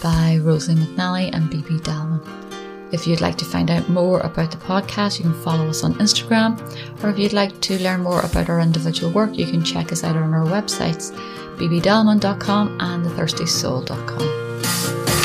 by 0.01 0.37
Rosalie 0.37 0.77
McNally 0.77 1.33
and 1.33 1.51
BB 1.51 1.81
Dalman. 1.81 2.93
If 2.93 3.05
you'd 3.05 3.21
like 3.21 3.37
to 3.39 3.45
find 3.45 3.69
out 3.69 3.89
more 3.89 4.21
about 4.21 4.49
the 4.49 4.57
podcast, 4.57 5.19
you 5.19 5.25
can 5.25 5.43
follow 5.43 5.67
us 5.67 5.83
on 5.83 5.93
Instagram, 5.95 6.57
or 7.03 7.09
if 7.09 7.19
you'd 7.19 7.33
like 7.33 7.59
to 7.61 7.77
learn 7.83 8.01
more 8.01 8.21
about 8.21 8.49
our 8.49 8.61
individual 8.61 9.11
work, 9.11 9.37
you 9.37 9.45
can 9.45 9.63
check 9.63 9.91
us 9.91 10.03
out 10.03 10.15
on 10.15 10.33
our 10.33 10.45
websites, 10.45 11.11
bbdalman.com 11.59 12.77
and 12.79 13.05
thethirstysoul.com. 13.05 15.18